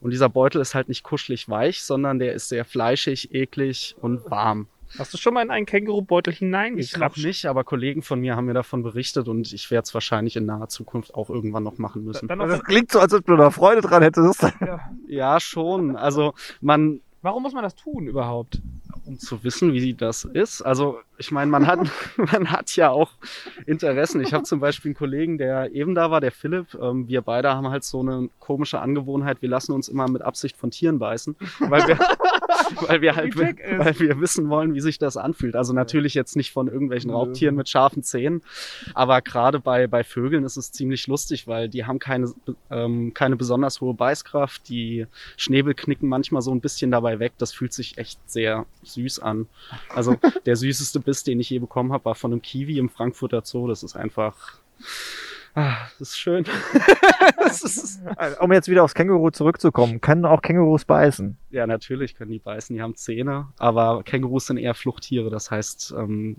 Und 0.00 0.10
dieser 0.10 0.28
Beutel 0.28 0.60
ist 0.60 0.74
halt 0.74 0.88
nicht 0.88 1.04
kuschelig 1.04 1.48
weich, 1.48 1.82
sondern 1.82 2.18
der 2.18 2.32
ist 2.32 2.48
sehr 2.48 2.64
fleischig, 2.64 3.32
eklig 3.32 3.94
und 4.00 4.30
warm. 4.30 4.66
Hast 4.98 5.14
du 5.14 5.18
schon 5.18 5.34
mal 5.34 5.42
in 5.42 5.50
einen 5.50 5.66
Kängurubeutel 5.66 6.32
Ich 6.32 6.40
noch 6.40 6.46
hineingekrapscht? 6.46 7.24
nicht, 7.24 7.46
aber 7.46 7.64
Kollegen 7.64 8.02
von 8.02 8.20
mir 8.20 8.36
haben 8.36 8.46
mir 8.46 8.54
davon 8.54 8.82
berichtet 8.82 9.28
und 9.28 9.52
ich 9.52 9.70
werde 9.70 9.84
es 9.84 9.94
wahrscheinlich 9.94 10.36
in 10.36 10.46
naher 10.46 10.68
Zukunft 10.68 11.14
auch 11.14 11.30
irgendwann 11.30 11.62
noch 11.62 11.78
machen 11.78 12.04
müssen. 12.04 12.28
Dann 12.28 12.38
noch, 12.38 12.48
Das 12.48 12.64
klingt 12.64 12.90
so, 12.90 13.00
als 13.00 13.14
ob 13.14 13.24
du 13.26 13.36
da 13.36 13.50
Freude 13.50 13.80
dran 13.80 14.02
hättest. 14.02 14.46
Ja, 15.06 15.40
schon. 15.40 15.96
Also 15.96 16.34
man, 16.60 17.00
warum 17.22 17.42
muss 17.42 17.52
man 17.52 17.62
das 17.64 17.74
tun 17.74 18.06
überhaupt? 18.06 18.60
um 19.06 19.18
zu 19.18 19.42
wissen, 19.44 19.72
wie 19.72 19.94
das 19.94 20.24
ist. 20.24 20.62
Also 20.62 21.00
ich 21.18 21.30
meine, 21.30 21.50
man 21.50 21.66
hat, 21.66 21.80
man 22.16 22.50
hat 22.50 22.74
ja 22.76 22.90
auch 22.90 23.10
Interessen. 23.66 24.20
Ich 24.20 24.32
habe 24.32 24.44
zum 24.44 24.60
Beispiel 24.60 24.90
einen 24.90 24.96
Kollegen, 24.96 25.38
der 25.38 25.72
eben 25.74 25.94
da 25.94 26.10
war, 26.10 26.20
der 26.20 26.32
Philipp. 26.32 26.74
Ähm, 26.80 27.08
wir 27.08 27.22
beide 27.22 27.50
haben 27.54 27.68
halt 27.68 27.84
so 27.84 28.00
eine 28.00 28.28
komische 28.38 28.80
Angewohnheit. 28.80 29.42
Wir 29.42 29.48
lassen 29.48 29.72
uns 29.72 29.88
immer 29.88 30.08
mit 30.08 30.22
Absicht 30.22 30.56
von 30.56 30.70
Tieren 30.70 30.98
beißen, 30.98 31.36
weil 31.60 31.86
wir, 31.88 31.98
weil 32.88 33.00
wir 33.00 33.16
halt, 33.16 33.36
weil 33.36 33.98
wir 33.98 34.20
wissen 34.20 34.48
wollen, 34.48 34.74
wie 34.74 34.80
sich 34.80 34.98
das 34.98 35.16
anfühlt. 35.16 35.56
Also 35.56 35.72
natürlich 35.72 36.14
jetzt 36.14 36.36
nicht 36.36 36.52
von 36.52 36.68
irgendwelchen 36.68 37.10
Raubtieren 37.10 37.54
mit 37.54 37.68
scharfen 37.68 38.02
Zähnen, 38.02 38.42
aber 38.94 39.20
gerade 39.22 39.60
bei 39.60 39.86
bei 39.86 40.04
Vögeln 40.04 40.44
ist 40.44 40.56
es 40.56 40.72
ziemlich 40.72 41.06
lustig, 41.06 41.46
weil 41.46 41.68
die 41.68 41.84
haben 41.84 41.98
keine 41.98 42.32
ähm, 42.70 43.12
keine 43.14 43.36
besonders 43.36 43.80
hohe 43.80 43.94
Beißkraft. 43.94 44.68
Die 44.68 45.06
Schnäbel 45.36 45.74
knicken 45.74 46.08
manchmal 46.08 46.42
so 46.42 46.52
ein 46.52 46.60
bisschen 46.60 46.90
dabei 46.90 47.18
weg. 47.18 47.32
Das 47.38 47.52
fühlt 47.52 47.72
sich 47.72 47.98
echt 47.98 48.18
sehr 48.30 48.66
süß 48.82 49.20
an. 49.20 49.46
Also 49.94 50.16
der 50.46 50.56
süßeste 50.56 51.00
Biss, 51.00 51.24
den 51.24 51.40
ich 51.40 51.50
je 51.50 51.58
bekommen 51.58 51.92
habe, 51.92 52.04
war 52.04 52.14
von 52.14 52.32
einem 52.32 52.42
Kiwi 52.42 52.78
im 52.78 52.88
Frankfurter 52.88 53.42
Zoo. 53.44 53.68
Das 53.68 53.82
ist 53.82 53.96
einfach, 53.96 54.60
ah, 55.54 55.76
das 55.98 56.10
ist 56.10 56.18
schön. 56.18 56.44
das 57.38 57.62
ist, 57.62 58.00
Um 58.40 58.52
jetzt 58.52 58.68
wieder 58.68 58.84
aufs 58.84 58.94
Känguru 58.94 59.30
zurückzukommen, 59.30 60.00
können 60.00 60.24
auch 60.24 60.42
Kängurus 60.42 60.84
beißen? 60.84 61.36
ja, 61.50 61.66
natürlich 61.66 62.14
können 62.14 62.30
die 62.30 62.38
beißen. 62.38 62.74
Die 62.74 62.82
haben 62.82 62.94
Zähne, 62.96 63.48
aber 63.58 64.02
Kängurus 64.04 64.46
sind 64.46 64.56
eher 64.58 64.74
Fluchttiere. 64.74 65.30
Das 65.30 65.50
heißt, 65.50 65.94
ähm, 65.96 66.36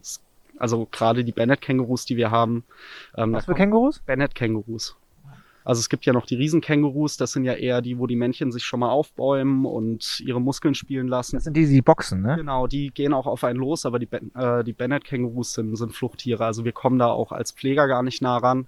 also 0.58 0.88
gerade 0.92 1.24
die 1.24 1.32
Bennett-Kängurus, 1.32 2.06
die 2.06 2.18
wir 2.18 2.30
haben, 2.32 2.64
ähm, 3.18 3.34
Was 3.34 3.46
für 3.46 3.56
Kängurus? 3.56 4.00
Bennett-Kängurus. 4.06 4.96
Also 5.64 5.80
es 5.80 5.90
gibt 5.90 6.06
ja 6.06 6.14
noch 6.14 6.26
die 6.26 6.36
Riesenkängurus, 6.36 7.18
das 7.18 7.34
sind 7.34 7.44
ja 7.44 7.54
eher 7.54 7.82
die, 7.82 8.00
wo 8.00 8.08
die 8.08 8.16
Männchen 8.16 8.52
sich 8.52 8.64
schon 8.64 8.80
mal 8.80 8.90
aufbäumen 8.90 9.66
und 9.66 10.20
ihre 10.22 10.42
Muskeln 10.42 10.74
spielen 10.74 11.08
lassen. 11.08 11.36
Das 11.36 11.44
sind 11.44 11.56
die, 11.56 11.68
die 11.68 11.82
boxen, 11.82 12.22
ne? 12.22 12.36
Genau, 12.36 12.68
die 12.68 12.90
gehen 12.90 13.14
auch 13.14 13.28
auf 13.28 13.44
einen 13.44 13.60
los, 13.60 13.86
aber 13.86 14.00
die, 14.00 14.08
Ben- 14.08 14.34
äh, 14.36 14.64
die 14.64 14.74
Bennett-Kängurus 14.74 15.54
sind, 15.54 15.76
sind 15.76 15.94
Fluchttiere. 15.94 16.46
Also 16.46 16.66
wir 16.66 16.72
kommen 16.72 16.98
da 16.98 17.08
auch 17.08 17.32
als 17.32 17.52
Pfleger 17.52 17.88
gar 17.88 18.04
nicht 18.04 18.22
nah 18.22 18.38
ran. 18.38 18.68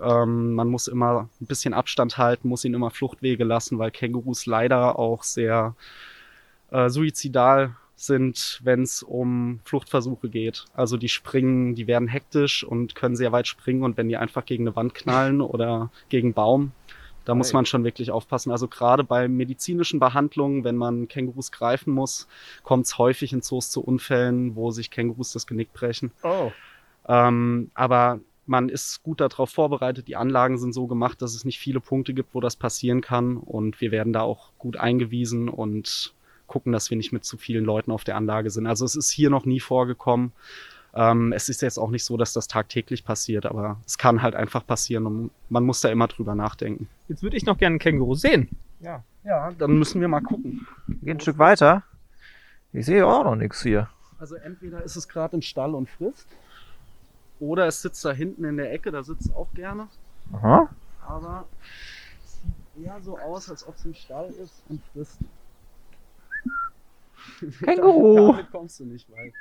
Ähm, 0.00 0.54
man 0.54 0.68
muss 0.68 0.88
immer 0.88 1.28
ein 1.40 1.46
bisschen 1.46 1.74
Abstand 1.74 2.18
halten, 2.18 2.48
muss 2.48 2.64
ihnen 2.64 2.74
immer 2.74 2.90
Fluchtwege 2.90 3.44
lassen, 3.44 3.78
weil 3.78 3.90
Kängurus 3.90 4.46
leider 4.46 4.98
auch 4.98 5.22
sehr 5.22 5.74
äh, 6.70 6.88
suizidal 6.88 7.76
sind, 8.00 8.60
wenn 8.62 8.82
es 8.82 9.02
um 9.02 9.60
Fluchtversuche 9.64 10.28
geht. 10.28 10.64
Also 10.74 10.96
die 10.96 11.08
springen, 11.08 11.74
die 11.74 11.86
werden 11.86 12.08
hektisch 12.08 12.64
und 12.64 12.94
können 12.94 13.16
sehr 13.16 13.32
weit 13.32 13.46
springen 13.46 13.82
und 13.82 13.96
wenn 13.96 14.08
die 14.08 14.16
einfach 14.16 14.44
gegen 14.44 14.66
eine 14.66 14.76
Wand 14.76 14.94
knallen 14.94 15.40
oder 15.40 15.90
gegen 16.08 16.28
einen 16.28 16.34
Baum, 16.34 16.72
da 17.24 17.34
muss 17.34 17.52
man 17.52 17.66
schon 17.66 17.84
wirklich 17.84 18.10
aufpassen. 18.10 18.50
Also 18.50 18.66
gerade 18.66 19.04
bei 19.04 19.28
medizinischen 19.28 20.00
Behandlungen, 20.00 20.64
wenn 20.64 20.76
man 20.76 21.06
Kängurus 21.06 21.52
greifen 21.52 21.92
muss, 21.92 22.26
kommt 22.62 22.86
es 22.86 22.98
häufig 22.98 23.32
in 23.32 23.42
Zoos 23.42 23.70
zu 23.70 23.82
Unfällen, 23.82 24.56
wo 24.56 24.70
sich 24.70 24.90
Kängurus 24.90 25.32
das 25.32 25.46
Genick 25.46 25.72
brechen. 25.72 26.12
Oh. 26.22 26.50
Ähm, 27.06 27.70
aber 27.74 28.20
man 28.46 28.68
ist 28.68 29.02
gut 29.02 29.20
darauf 29.20 29.50
vorbereitet. 29.50 30.08
Die 30.08 30.16
Anlagen 30.16 30.58
sind 30.58 30.72
so 30.72 30.86
gemacht, 30.86 31.22
dass 31.22 31.34
es 31.34 31.44
nicht 31.44 31.60
viele 31.60 31.78
Punkte 31.80 32.14
gibt, 32.14 32.34
wo 32.34 32.40
das 32.40 32.56
passieren 32.56 33.00
kann. 33.00 33.36
Und 33.36 33.80
wir 33.80 33.92
werden 33.92 34.12
da 34.12 34.22
auch 34.22 34.50
gut 34.58 34.76
eingewiesen 34.76 35.48
und 35.48 36.14
gucken, 36.50 36.72
dass 36.72 36.90
wir 36.90 36.96
nicht 36.96 37.12
mit 37.12 37.24
zu 37.24 37.36
vielen 37.36 37.64
Leuten 37.64 37.92
auf 37.92 38.02
der 38.02 38.16
Anlage 38.16 38.50
sind. 38.50 38.66
Also 38.66 38.84
es 38.84 38.96
ist 38.96 39.08
hier 39.08 39.30
noch 39.30 39.46
nie 39.46 39.60
vorgekommen. 39.60 40.32
Ähm, 40.92 41.32
es 41.32 41.48
ist 41.48 41.62
jetzt 41.62 41.78
auch 41.78 41.90
nicht 41.90 42.04
so, 42.04 42.16
dass 42.16 42.32
das 42.32 42.48
tagtäglich 42.48 43.04
passiert, 43.04 43.46
aber 43.46 43.80
es 43.86 43.96
kann 43.96 44.20
halt 44.20 44.34
einfach 44.34 44.66
passieren 44.66 45.06
und 45.06 45.30
man 45.48 45.64
muss 45.64 45.80
da 45.80 45.88
immer 45.88 46.08
drüber 46.08 46.34
nachdenken. 46.34 46.88
Jetzt 47.08 47.22
würde 47.22 47.36
ich 47.36 47.46
noch 47.46 47.56
gerne 47.56 47.74
einen 47.74 47.78
Känguru 47.78 48.16
sehen. 48.16 48.48
Ja, 48.80 49.04
ja, 49.22 49.52
dann 49.52 49.78
müssen 49.78 50.00
wir 50.00 50.08
mal 50.08 50.22
gucken. 50.22 50.66
Gehen 50.88 51.18
ein 51.18 51.20
Stück 51.20 51.38
weiter. 51.38 51.84
Ich 52.72 52.86
sehe 52.86 53.06
auch 53.06 53.22
noch 53.22 53.36
nichts 53.36 53.62
hier. 53.62 53.88
Also 54.18 54.34
entweder 54.34 54.82
ist 54.82 54.96
es 54.96 55.08
gerade 55.08 55.36
im 55.36 55.42
Stall 55.42 55.74
und 55.76 55.88
frisst, 55.88 56.26
oder 57.38 57.66
es 57.66 57.80
sitzt 57.80 58.04
da 58.04 58.10
hinten 58.12 58.44
in 58.44 58.56
der 58.56 58.72
Ecke, 58.72 58.90
da 58.90 59.04
sitzt 59.04 59.26
es 59.26 59.34
auch 59.34 59.52
gerne. 59.54 59.86
Aha. 60.32 60.68
aber 61.06 61.44
es 62.24 62.40
sieht 62.40 62.84
eher 62.84 63.00
so 63.00 63.18
aus, 63.18 63.48
als 63.50 63.66
ob 63.66 63.76
es 63.76 63.84
im 63.84 63.94
Stall 63.94 64.30
ist 64.42 64.62
und 64.68 64.80
frisst. 64.92 65.18
Känguru. 67.64 68.32
Damit 68.32 68.50
kommst 68.50 68.80
du 68.80 68.84
nicht, 68.84 69.10
weil. 69.10 69.32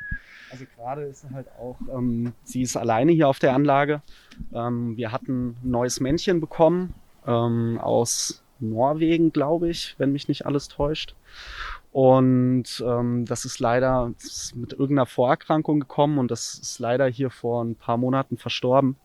Also 0.52 0.66
gerade 0.76 1.04
ist 1.04 1.22
sie 1.22 1.30
halt 1.32 1.48
auch, 1.60 1.78
ähm, 1.94 2.34
sie 2.44 2.64
ist 2.64 2.76
alleine 2.76 3.12
hier 3.12 3.28
auf 3.28 3.40
der 3.40 3.54
Anlage. 3.54 4.02
Ähm, 4.54 4.98
wir 4.98 5.12
hatten 5.12 5.50
ein 5.50 5.70
neues 5.70 6.00
Männchen 6.00 6.40
bekommen 6.40 6.96
ähm, 7.28 7.80
aus 7.80 8.44
Norwegen, 8.60 9.32
glaube 9.32 9.70
ich, 9.70 9.96
wenn 9.98 10.12
mich 10.12 10.28
nicht 10.28 10.46
alles 10.46 10.68
täuscht. 10.68 11.16
Und 11.92 12.84
ähm, 12.86 13.26
das 13.26 13.46
ist 13.46 13.60
leider 13.60 14.12
das 14.16 14.26
ist 14.26 14.56
mit 14.56 14.74
irgendeiner 14.74 15.08
Vorerkrankung 15.08 15.80
gekommen 15.80 16.20
und 16.20 16.30
das 16.30 16.54
ist 16.56 16.80
leider 16.80 17.08
hier 17.08 17.30
vor 17.32 17.64
ein 17.64 17.76
paar 17.76 17.98
Monaten 17.98 18.38
verstorben. 18.38 18.96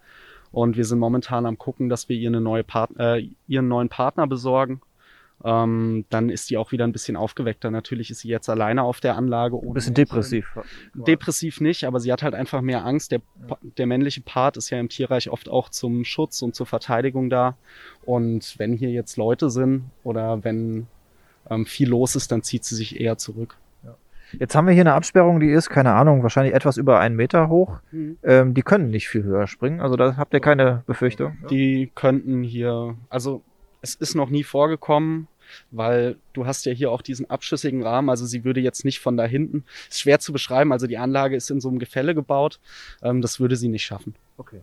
Und 0.53 0.77
wir 0.77 0.85
sind 0.85 0.99
momentan 0.99 1.47
am 1.47 1.59
gucken, 1.59 1.89
dass 1.89 2.09
wir 2.09 2.17
ihr 2.17 2.29
eine 2.29 2.41
neue 2.41 2.63
Part 2.63 2.91
äh, 2.99 3.29
ihren 3.49 3.69
neuen 3.69 3.89
Partner 3.89 4.27
besorgen. 4.27 4.81
Ähm, 5.45 6.07
dann 6.09 6.31
ist 6.31 6.49
die 6.49 6.57
auch 6.57 6.73
wieder 6.73 6.87
ein 6.87 6.93
bisschen 6.93 7.17
aufgeweckter. 7.17 7.71
Natürlich 7.71 8.11
ist 8.11 8.21
sie 8.21 8.29
jetzt 8.29 8.49
alleine 8.49 8.83
auf 8.83 9.01
der 9.01 9.17
Anlage. 9.17 9.57
Ein 9.57 9.61
ohne 9.61 9.75
bisschen 9.75 9.93
Männchen. 9.93 10.07
depressiv. 10.07 10.59
Depressiv 10.95 11.61
nicht, 11.61 11.85
aber 11.85 12.01
sie 12.01 12.11
hat 12.11 12.23
halt 12.23 12.35
einfach 12.35 12.63
mehr 12.63 12.85
Angst. 12.87 13.13
Der, 13.13 13.21
der 13.77 13.87
männliche 13.87 14.23
Part 14.23 14.57
ist 14.57 14.71
ja 14.71 14.81
im 14.81 14.89
Tierreich 14.89 15.29
oft 15.29 15.51
auch 15.51 15.69
zum 15.69 16.05
Schutz 16.05 16.41
und 16.41 16.55
zur 16.55 16.67
Verteidigung 16.67 17.29
da. 17.29 17.57
Und 18.07 18.59
wenn 18.59 18.73
hier 18.73 18.91
jetzt 18.91 19.19
Leute 19.19 19.51
sind 19.51 19.85
oder 20.03 20.43
wenn 20.45 20.87
ähm, 21.51 21.67
viel 21.67 21.91
los 21.91 22.17
ist, 22.17 22.33
dann 22.33 22.43
zieht 22.43 22.65
sie 22.65 22.75
sich 22.75 22.99
eher 22.99 23.19
zurück. 23.19 23.59
Jetzt 24.39 24.57
haben 24.57 24.67
wir 24.67 24.73
hier 24.73 24.83
eine 24.83 24.95
Absperrung, 24.95 25.39
die 25.39 25.51
ist, 25.51 25.69
keine 25.69 25.93
Ahnung, 25.93 26.23
wahrscheinlich 26.23 26.55
etwas 26.55 26.77
über 26.77 26.99
einen 26.99 27.15
Meter 27.15 27.49
hoch. 27.49 27.79
Mhm. 27.93 28.19
Ähm, 28.23 28.55
die 28.55 28.63
können 28.63 28.91
nicht 28.91 29.09
viel 29.09 29.23
höher 29.23 29.47
springen. 29.47 29.81
Also 29.81 29.97
da 29.97 30.17
habt 30.17 30.35
ihr 30.35 30.41
keine 30.41 30.83
Befürchtung. 30.87 31.37
Die 31.51 31.93
könnten 31.95 32.43
hier, 32.43 32.97
also 33.11 33.43
es 33.81 33.95
ist 33.95 34.15
noch 34.15 34.31
nie 34.31 34.43
vorgekommen, 34.43 35.29
weil 35.71 36.17
du 36.33 36.47
hast 36.47 36.67
ja 36.67 36.73
hier 36.73 36.91
auch 36.91 37.03
diesen 37.03 37.29
abschüssigen 37.29 37.83
Rahmen, 37.83 38.09
also 38.09 38.27
sie 38.27 38.45
würde 38.45 38.61
jetzt 38.61 38.85
nicht 38.85 39.01
von 39.01 39.17
da 39.17 39.25
hinten, 39.25 39.65
ist 39.89 40.01
schwer 40.01 40.19
zu 40.21 40.33
beschreiben, 40.33 40.73
also 40.73 40.87
die 40.87 40.99
Anlage 40.99 41.37
ist 41.37 41.51
in 41.51 41.61
so 41.61 41.69
einem 41.69 41.79
Gefälle 41.79 42.15
gebaut, 42.15 42.61
ähm, 43.03 43.23
das 43.23 43.41
würde 43.41 43.57
sie 43.57 43.69
nicht 43.69 43.85
schaffen. 43.85 44.15
Okay. 44.37 44.63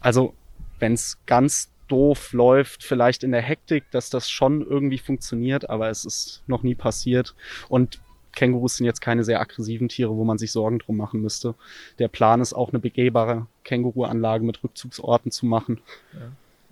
Also 0.00 0.34
wenn 0.78 0.92
es 0.92 1.18
ganz 1.26 1.70
doof 1.88 2.32
läuft, 2.32 2.82
vielleicht 2.82 3.22
in 3.22 3.32
der 3.32 3.42
Hektik, 3.42 3.84
dass 3.90 4.10
das 4.10 4.28
schon 4.28 4.62
irgendwie 4.62 4.98
funktioniert, 4.98 5.70
aber 5.70 5.88
es 5.88 6.04
ist 6.04 6.42
noch 6.46 6.62
nie 6.62 6.74
passiert 6.74 7.34
und 7.68 8.00
Kängurus 8.36 8.76
sind 8.76 8.86
jetzt 8.86 9.00
keine 9.00 9.24
sehr 9.24 9.40
aggressiven 9.40 9.88
Tiere, 9.88 10.14
wo 10.14 10.24
man 10.24 10.38
sich 10.38 10.52
Sorgen 10.52 10.78
drum 10.78 10.96
machen 10.96 11.22
müsste. 11.22 11.54
Der 11.98 12.08
Plan 12.08 12.40
ist 12.40 12.52
auch 12.52 12.68
eine 12.68 12.78
begehbare 12.78 13.46
Känguruanlage 13.64 14.44
mit 14.44 14.62
Rückzugsorten 14.62 15.32
zu 15.32 15.46
machen. 15.46 15.80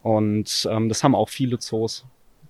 Und 0.03 0.69
ähm, 0.71 0.89
das 0.89 1.03
haben 1.03 1.15
auch 1.15 1.31
viele 1.31 1.59
Zoos. 1.59 2.05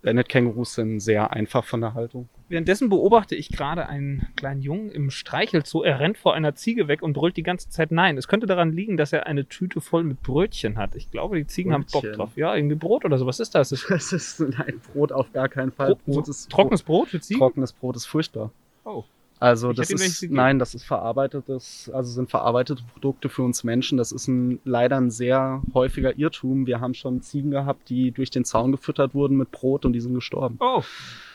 Bennett-Kängurus 0.04 0.74
sind 0.74 1.00
sehr 1.00 1.32
einfach 1.32 1.64
von 1.64 1.80
der 1.80 1.94
Haltung. 1.94 2.28
Währenddessen 2.48 2.88
beobachte 2.90 3.34
ich 3.34 3.48
gerade 3.48 3.88
einen 3.88 4.28
kleinen 4.36 4.60
Jungen 4.60 4.90
im 4.90 5.10
Streichelzoo. 5.10 5.82
Er 5.82 5.98
rennt 5.98 6.18
vor 6.18 6.34
einer 6.34 6.54
Ziege 6.54 6.88
weg 6.88 7.02
und 7.02 7.14
brüllt 7.14 7.36
die 7.36 7.42
ganze 7.42 7.70
Zeit 7.70 7.90
Nein. 7.90 8.16
Es 8.18 8.28
könnte 8.28 8.46
daran 8.46 8.70
liegen, 8.72 8.96
dass 8.96 9.12
er 9.12 9.26
eine 9.26 9.46
Tüte 9.48 9.80
voll 9.80 10.04
mit 10.04 10.22
Brötchen 10.22 10.76
hat. 10.76 10.94
Ich 10.94 11.10
glaube, 11.10 11.36
die 11.36 11.46
Ziegen 11.46 11.72
haben 11.72 11.86
Bock 11.90 12.02
Brötchen. 12.02 12.18
drauf. 12.18 12.30
Ja, 12.36 12.54
irgendwie 12.54 12.76
Brot 12.76 13.04
oder 13.04 13.18
so. 13.18 13.26
Was 13.26 13.40
ist 13.40 13.54
das? 13.54 13.70
das 13.88 14.12
ist 14.12 14.40
ein 14.40 14.80
Brot 14.92 15.10
auf 15.10 15.32
gar 15.32 15.48
keinen 15.48 15.72
Fall. 15.72 15.96
Bro- 15.96 16.12
Brot 16.12 16.26
so 16.26 16.30
ist 16.32 16.50
trockenes 16.50 16.82
Brot 16.82 17.08
für 17.08 17.20
Ziegen? 17.20 17.40
Trockenes 17.40 17.72
Brot 17.72 17.96
ist 17.96 18.06
furchtbar. 18.06 18.50
Oh. 18.84 19.04
Also 19.44 19.72
Ich 19.72 19.76
das 19.76 19.90
ist 19.90 20.30
nein, 20.30 20.58
das 20.58 20.74
ist 20.74 20.84
verarbeitetes, 20.84 21.90
also 21.92 22.10
sind 22.10 22.30
verarbeitete 22.30 22.82
Produkte 22.94 23.28
für 23.28 23.42
uns 23.42 23.62
Menschen. 23.62 23.98
Das 23.98 24.10
ist 24.10 24.26
ein 24.26 24.58
leider 24.64 24.96
ein 24.96 25.10
sehr 25.10 25.62
häufiger 25.74 26.16
Irrtum. 26.16 26.66
Wir 26.66 26.80
haben 26.80 26.94
schon 26.94 27.20
Ziegen 27.20 27.50
gehabt, 27.50 27.90
die 27.90 28.10
durch 28.10 28.30
den 28.30 28.46
Zaun 28.46 28.72
gefüttert 28.72 29.12
wurden 29.12 29.36
mit 29.36 29.50
Brot 29.50 29.84
und 29.84 29.92
die 29.92 30.00
sind 30.00 30.14
gestorben. 30.14 30.56
Oh. 30.60 30.82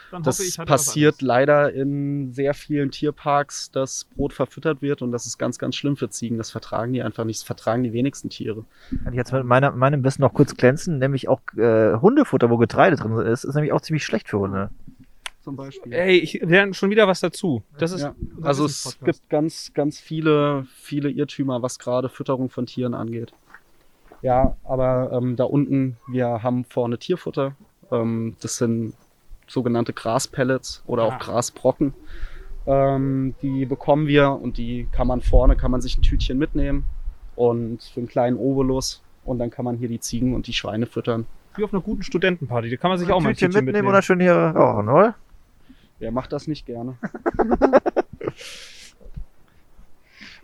Dann 0.10 0.24
Das 0.24 0.39
hoffe 0.39 0.48
ich, 0.48 0.58
passiert 0.58 1.22
leider 1.22 1.72
in 1.72 2.34
sehr 2.34 2.56
vielen 2.56 2.89
Tierparks, 2.89 3.70
dass 3.70 4.06
Brot 4.06 4.34
verfüttert 4.34 4.82
wird 4.82 5.04
und 5.04 5.12
das 5.12 5.28
ist 5.28 5.38
ganz, 5.38 5.60
ganz 5.60 5.75
schlimm 5.75 5.96
für 5.96 6.10
Ziegen. 6.10 6.39
Das 6.39 6.50
vertragen 6.50 6.94
die 6.94 7.04
einfach 7.04 7.25
nicht. 7.25 7.42
Das 7.42 7.46
vertragen 7.46 7.84
die 7.84 7.94
wenigsten 7.94 8.32
Tiere. 8.32 8.66
Kann 9.04 9.13
ich 9.13 9.18
jetzt 9.18 9.32
mit 9.32 9.44
meiner, 9.44 9.70
meinem 9.70 10.04
Wissen 10.04 10.24
noch 10.24 10.34
kurz 10.34 10.56
glänzen, 10.56 10.98
nämlich 10.98 11.30
auch 11.30 11.42
äh, 11.56 11.94
Hundefutter, 11.94 12.50
wo 12.50 12.58
Getreide 12.58 12.96
drin 12.96 13.20
ist, 13.20 13.44
ist 13.44 13.54
nämlich 13.54 13.72
auch 13.72 13.82
ziemlich 13.82 14.04
schlecht 14.04 14.30
für 14.30 14.39
Hunde. 14.39 14.72
Zum 15.50 15.56
Beispiel. 15.56 15.94
Ey, 15.94 16.18
ich 16.18 16.34
lerne 16.44 16.74
schon 16.74 16.89
wieder 16.91 17.08
was 17.08 17.20
dazu. 17.22 17.63
Das 17.77 17.91
ist 17.91 18.01
Ja. 18.01 18.13
unser 18.36 18.48
Also 18.48 18.65
es 18.65 18.72
Wissenspodcast. 18.86 19.20
gibt 19.22 19.29
ganz, 19.29 19.72
ganz 19.74 20.00
viele, 20.00 20.65
viele 20.75 21.10
Irrtümer, 21.10 21.62
was 21.62 21.79
gerade 21.79 22.08
Fütterung 22.10 22.50
von 22.50 22.65
Tieren 22.65 22.94
angeht. 22.94 23.34
Ja, 24.22 24.56
aber 24.63 25.12
ähm, 25.13 25.36
da 25.36 25.46
unten, 25.46 25.98
wir 26.08 26.44
haben 26.44 26.65
vorne 26.65 26.98
Tierfutter. 26.98 27.56
Ähm, 27.91 28.36
das 28.41 28.58
sind 28.58 28.94
sogenannte 29.48 29.94
Graspellets 29.94 30.84
oder 30.86 31.03
auch 31.03 31.13
Ah. 31.13 31.18
Grasbrocken. 31.18 31.94
Ähm, 32.68 33.34
die 33.41 33.65
bekommen 33.65 34.06
wir 34.08 34.32
und 34.32 34.58
die 34.58 34.88
kann 34.91 35.08
man 35.08 35.22
vorne, 35.22 35.56
kann 35.56 35.72
man 35.72 35.82
sich 35.82 35.98
ein 35.98 36.01
Tütchen 36.03 36.38
mitnehmen 36.38 36.84
und 37.36 37.82
für 37.82 38.01
einen 38.01 38.08
kleinen 38.10 38.38
Obolus 38.38 39.01
und 39.24 39.39
dann 39.39 39.50
kann 39.50 39.65
man 39.65 39.77
hier 39.77 39.88
die 39.88 40.00
Ziegen 40.00 40.36
und 40.36 40.46
die 40.48 40.53
Schweine 40.53 40.86
füttern. 40.86 41.25
wie 41.56 41.63
auf 41.63 41.74
einer 41.74 41.82
guten 41.82 42.03
Studentenparty. 42.03 42.70
Da 42.70 42.75
kann 42.77 42.89
man 42.89 43.00
sich 43.00 43.12
auch 43.12 43.20
mal 43.22 43.29
ein 43.29 43.34
Tütchen 43.36 43.50
Tütchen 43.51 43.65
mitnehmen 43.65 43.86
mitnehmen. 43.86 43.88
oder 43.89 44.01
schön 44.03 44.20
hier 44.20 44.34
rauchen, 44.36 44.88
oder? 44.89 45.15
Wer 46.00 46.12
macht 46.12 46.32
das 46.34 46.48
nicht 46.48 46.65
gerne? 46.65 46.98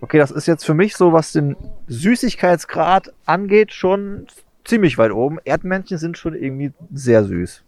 Okay, 0.02 0.18
das 0.18 0.30
ist 0.30 0.46
jetzt 0.46 0.66
für 0.66 0.74
mich 0.74 0.96
so, 0.96 1.14
was 1.14 1.32
den 1.32 1.56
Süßigkeitsgrad 1.88 3.14
angeht, 3.26 3.74
schon 3.74 4.28
ziemlich 4.64 4.98
weit 4.98 5.12
oben. 5.12 5.40
Erdmännchen 5.46 5.98
sind 5.98 6.18
schon 6.18 6.36
irgendwie 6.36 6.74
sehr 6.94 7.24
süß. 7.24 7.64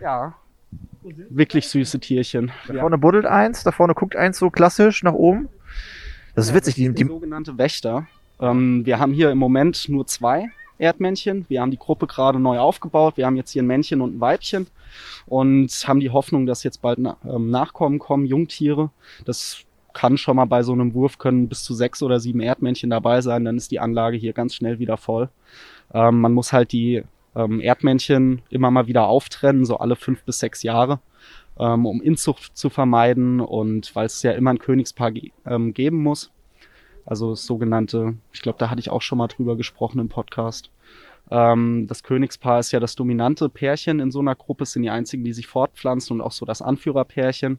Ja. 0.00 0.34
Wirklich 1.02 1.68
süße 1.68 1.98
Tierchen. 1.98 2.52
Da 2.68 2.74
vorne 2.74 2.98
buddelt 2.98 3.26
eins, 3.26 3.64
da 3.64 3.72
vorne 3.72 3.94
guckt 3.94 4.16
eins 4.16 4.38
so 4.38 4.50
klassisch 4.50 5.02
nach 5.02 5.14
oben. 5.14 5.48
Das 6.34 6.46
ist 6.46 6.54
witzig, 6.54 6.74
die, 6.76 6.88
die 6.88 6.94
die, 6.94 7.04
sogenannte 7.04 7.58
Wächter. 7.58 8.06
Ähm, 8.38 8.86
wir 8.86 8.98
haben 8.98 9.12
hier 9.12 9.30
im 9.30 9.38
Moment 9.38 9.88
nur 9.88 10.06
zwei 10.06 10.50
Erdmännchen. 10.82 11.46
Wir 11.48 11.60
haben 11.60 11.70
die 11.70 11.78
Gruppe 11.78 12.06
gerade 12.06 12.38
neu 12.38 12.58
aufgebaut. 12.58 13.16
Wir 13.16 13.26
haben 13.26 13.36
jetzt 13.36 13.52
hier 13.52 13.62
ein 13.62 13.66
Männchen 13.66 14.00
und 14.00 14.16
ein 14.16 14.20
Weibchen 14.20 14.66
und 15.26 15.70
haben 15.86 16.00
die 16.00 16.10
Hoffnung, 16.10 16.44
dass 16.44 16.64
jetzt 16.64 16.82
bald 16.82 16.98
ähm, 16.98 17.50
Nachkommen 17.50 17.98
kommen, 17.98 18.26
Jungtiere. 18.26 18.90
Das 19.24 19.64
kann 19.92 20.16
schon 20.16 20.36
mal 20.36 20.46
bei 20.46 20.62
so 20.62 20.72
einem 20.72 20.94
Wurf 20.94 21.18
können 21.18 21.48
bis 21.48 21.62
zu 21.64 21.74
sechs 21.74 22.02
oder 22.02 22.18
sieben 22.18 22.40
Erdmännchen 22.40 22.90
dabei 22.90 23.20
sein. 23.20 23.44
Dann 23.44 23.56
ist 23.56 23.70
die 23.70 23.80
Anlage 23.80 24.16
hier 24.16 24.32
ganz 24.32 24.54
schnell 24.54 24.78
wieder 24.78 24.96
voll. 24.96 25.28
Ähm, 25.94 26.20
man 26.20 26.32
muss 26.32 26.52
halt 26.52 26.72
die 26.72 27.04
ähm, 27.36 27.60
Erdmännchen 27.60 28.42
immer 28.50 28.70
mal 28.70 28.86
wieder 28.86 29.06
auftrennen, 29.06 29.64
so 29.64 29.76
alle 29.78 29.96
fünf 29.96 30.24
bis 30.24 30.38
sechs 30.38 30.62
Jahre, 30.62 31.00
ähm, 31.58 31.86
um 31.86 32.02
Inzucht 32.02 32.56
zu 32.56 32.70
vermeiden 32.70 33.40
und 33.40 33.94
weil 33.94 34.06
es 34.06 34.22
ja 34.22 34.32
immer 34.32 34.50
ein 34.50 34.58
Königspaar 34.58 35.12
ge 35.12 35.30
ähm, 35.46 35.74
geben 35.74 36.02
muss. 36.02 36.30
Also 37.04 37.30
das 37.30 37.46
sogenannte, 37.46 38.14
ich 38.32 38.42
glaube, 38.42 38.58
da 38.58 38.70
hatte 38.70 38.80
ich 38.80 38.90
auch 38.90 39.02
schon 39.02 39.18
mal 39.18 39.28
drüber 39.28 39.56
gesprochen 39.56 39.98
im 39.98 40.08
Podcast. 40.08 40.70
Ähm, 41.32 41.86
das 41.88 42.02
Königspaar 42.02 42.60
ist 42.60 42.72
ja 42.72 42.80
das 42.80 42.94
dominante 42.94 43.48
Pärchen 43.48 44.00
in 44.00 44.10
so 44.10 44.18
einer 44.20 44.34
Gruppe, 44.34 44.64
es 44.64 44.72
sind 44.72 44.82
die 44.82 44.90
einzigen, 44.90 45.24
die 45.24 45.32
sich 45.32 45.46
fortpflanzen 45.46 46.16
und 46.16 46.20
auch 46.20 46.32
so 46.32 46.44
das 46.44 46.60
Anführerpärchen. 46.60 47.58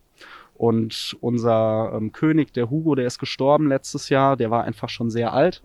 Und 0.55 1.17
unser 1.19 1.91
ähm, 1.95 2.11
König, 2.11 2.53
der 2.53 2.69
Hugo, 2.69 2.93
der 2.93 3.07
ist 3.07 3.17
gestorben 3.17 3.67
letztes 3.67 4.09
Jahr, 4.09 4.37
der 4.37 4.51
war 4.51 4.63
einfach 4.63 4.89
schon 4.89 5.09
sehr 5.09 5.33
alt. 5.33 5.63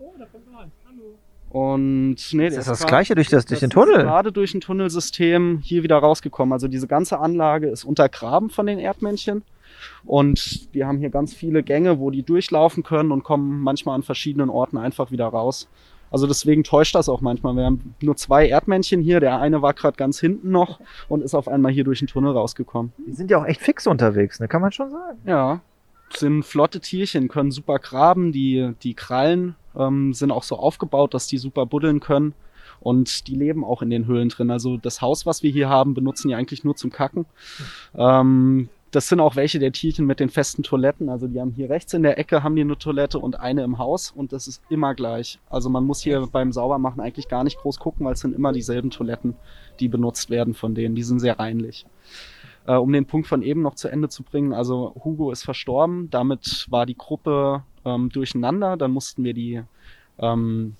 Und 1.51 2.17
nee, 2.33 2.45
das 2.49 2.57
ist 2.57 2.67
das 2.67 2.79
grad- 2.81 2.89
gleiche 2.89 3.15
durch, 3.15 3.29
das, 3.29 3.45
durch 3.45 3.59
den 3.59 3.69
das 3.69 3.77
ist 3.83 3.85
Tunnel. 3.87 4.03
gerade 4.03 4.31
durch 4.31 4.53
ein 4.53 4.61
Tunnelsystem 4.61 5.59
hier 5.63 5.81
wieder 5.81 5.97
rausgekommen. 5.97 6.53
Also 6.53 6.67
diese 6.67 6.87
ganze 6.87 7.19
Anlage 7.19 7.67
ist 7.69 7.85
untergraben 7.85 8.49
von 8.49 8.67
den 8.67 8.77
Erdmännchen. 8.77 9.43
Und 10.05 10.67
wir 10.73 10.85
haben 10.87 10.99
hier 10.99 11.09
ganz 11.09 11.33
viele 11.33 11.63
Gänge, 11.63 11.99
wo 11.99 12.11
die 12.11 12.23
durchlaufen 12.23 12.83
können 12.83 13.11
und 13.11 13.23
kommen 13.23 13.61
manchmal 13.61 13.95
an 13.95 14.03
verschiedenen 14.03 14.49
Orten 14.49 14.77
einfach 14.77 15.11
wieder 15.11 15.27
raus. 15.27 15.67
Also 16.11 16.27
deswegen 16.27 16.63
täuscht 16.63 16.95
das 16.95 17.09
auch 17.09 17.21
manchmal. 17.21 17.55
Wir 17.55 17.65
haben 17.65 17.95
nur 18.01 18.15
zwei 18.15 18.47
Erdmännchen 18.47 19.01
hier. 19.01 19.19
Der 19.19 19.39
eine 19.39 19.61
war 19.61 19.73
gerade 19.73 19.97
ganz 19.97 20.19
hinten 20.19 20.51
noch 20.51 20.79
und 21.07 21.21
ist 21.21 21.35
auf 21.35 21.47
einmal 21.47 21.71
hier 21.71 21.83
durch 21.83 21.99
den 21.99 22.07
Tunnel 22.07 22.33
rausgekommen. 22.33 22.91
Die 23.07 23.13
sind 23.13 23.31
ja 23.31 23.39
auch 23.39 23.45
echt 23.45 23.61
fix 23.61 23.87
unterwegs, 23.87 24.39
ne? 24.39 24.47
Kann 24.47 24.61
man 24.61 24.71
schon 24.71 24.89
sagen. 24.89 25.19
Ja, 25.25 25.61
sind 26.15 26.43
flotte 26.43 26.79
Tierchen, 26.79 27.27
können 27.27 27.51
super 27.51 27.79
graben. 27.79 28.31
Die, 28.31 28.73
die 28.83 28.93
Krallen 28.93 29.55
ähm, 29.75 30.13
sind 30.13 30.31
auch 30.31 30.43
so 30.43 30.57
aufgebaut, 30.57 31.13
dass 31.13 31.27
die 31.27 31.37
super 31.37 31.65
buddeln 31.65 31.99
können. 31.99 32.33
Und 32.81 33.27
die 33.27 33.35
leben 33.35 33.65
auch 33.65 33.81
in 33.81 33.89
den 33.89 34.07
Höhlen 34.07 34.29
drin. 34.29 34.51
Also 34.51 34.77
das 34.77 35.01
Haus, 35.01 35.25
was 35.25 35.43
wir 35.43 35.51
hier 35.51 35.67
haben, 35.69 35.93
benutzen 35.93 36.29
die 36.29 36.35
eigentlich 36.35 36.63
nur 36.63 36.75
zum 36.75 36.91
Kacken. 36.91 37.25
Ähm, 37.93 38.69
das 38.91 39.07
sind 39.07 39.19
auch 39.19 39.35
welche 39.35 39.59
der 39.59 39.71
Tierchen 39.71 40.05
mit 40.05 40.19
den 40.19 40.29
festen 40.29 40.63
Toiletten. 40.63 41.09
Also 41.09 41.27
die 41.27 41.39
haben 41.39 41.51
hier 41.51 41.69
rechts 41.69 41.93
in 41.93 42.03
der 42.03 42.17
Ecke 42.17 42.43
haben 42.43 42.55
die 42.55 42.61
eine 42.61 42.77
Toilette 42.77 43.19
und 43.19 43.39
eine 43.39 43.63
im 43.63 43.77
Haus 43.77 44.11
und 44.11 44.33
das 44.33 44.47
ist 44.47 44.61
immer 44.69 44.95
gleich. 44.95 45.39
Also 45.49 45.69
man 45.69 45.83
muss 45.83 46.01
hier 46.01 46.27
beim 46.31 46.51
Saubermachen 46.51 46.99
eigentlich 46.99 47.27
gar 47.27 47.43
nicht 47.43 47.57
groß 47.59 47.79
gucken, 47.79 48.05
weil 48.05 48.13
es 48.13 48.21
sind 48.21 48.35
immer 48.35 48.51
dieselben 48.51 48.89
Toiletten, 48.89 49.35
die 49.79 49.87
benutzt 49.87 50.29
werden 50.29 50.53
von 50.53 50.75
denen. 50.75 50.95
Die 50.95 51.03
sind 51.03 51.19
sehr 51.19 51.39
reinlich. 51.39 51.85
Äh, 52.65 52.75
um 52.75 52.91
den 52.91 53.05
Punkt 53.05 53.27
von 53.27 53.41
eben 53.41 53.61
noch 53.61 53.75
zu 53.75 53.87
Ende 53.87 54.09
zu 54.09 54.23
bringen, 54.23 54.53
also 54.53 54.95
Hugo 55.03 55.31
ist 55.31 55.43
verstorben, 55.43 56.09
damit 56.09 56.67
war 56.69 56.85
die 56.85 56.97
Gruppe 56.97 57.63
ähm, 57.85 58.09
durcheinander, 58.09 58.77
dann 58.77 58.91
mussten 58.91 59.23
wir 59.23 59.33
die, 59.33 59.61
ähm, 60.19 60.75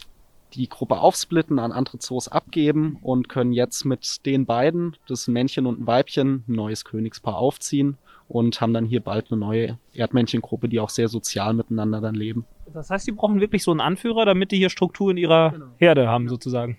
die 0.53 0.67
Gruppe 0.69 0.99
aufsplitten, 0.99 1.59
an 1.59 1.71
andere 1.71 1.99
Zoos 1.99 2.27
abgeben 2.27 2.97
und 3.01 3.29
können 3.29 3.53
jetzt 3.53 3.85
mit 3.85 4.25
den 4.25 4.45
beiden, 4.45 4.95
das 5.07 5.27
Männchen 5.27 5.65
und 5.65 5.81
ein 5.81 5.88
Weibchen, 5.88 6.43
ein 6.47 6.53
neues 6.55 6.85
Königspaar 6.85 7.35
aufziehen 7.38 7.97
und 8.27 8.62
haben 8.62 8.73
dann 8.73 8.85
hier 8.85 9.01
bald 9.01 9.31
eine 9.31 9.39
neue 9.39 9.77
Erdmännchengruppe, 9.93 10.69
die 10.69 10.79
auch 10.79 10.89
sehr 10.89 11.07
sozial 11.07 11.53
miteinander 11.53 12.01
dann 12.01 12.15
leben. 12.15 12.45
Das 12.73 12.89
heißt, 12.89 13.07
die 13.07 13.12
brauchen 13.12 13.39
wirklich 13.41 13.63
so 13.63 13.71
einen 13.71 13.81
Anführer, 13.81 14.25
damit 14.25 14.51
die 14.51 14.57
hier 14.57 14.69
Struktur 14.69 15.12
in 15.12 15.17
ihrer 15.17 15.51
Genau. 15.51 15.65
Herde 15.77 16.07
haben, 16.07 16.29
sozusagen. 16.29 16.77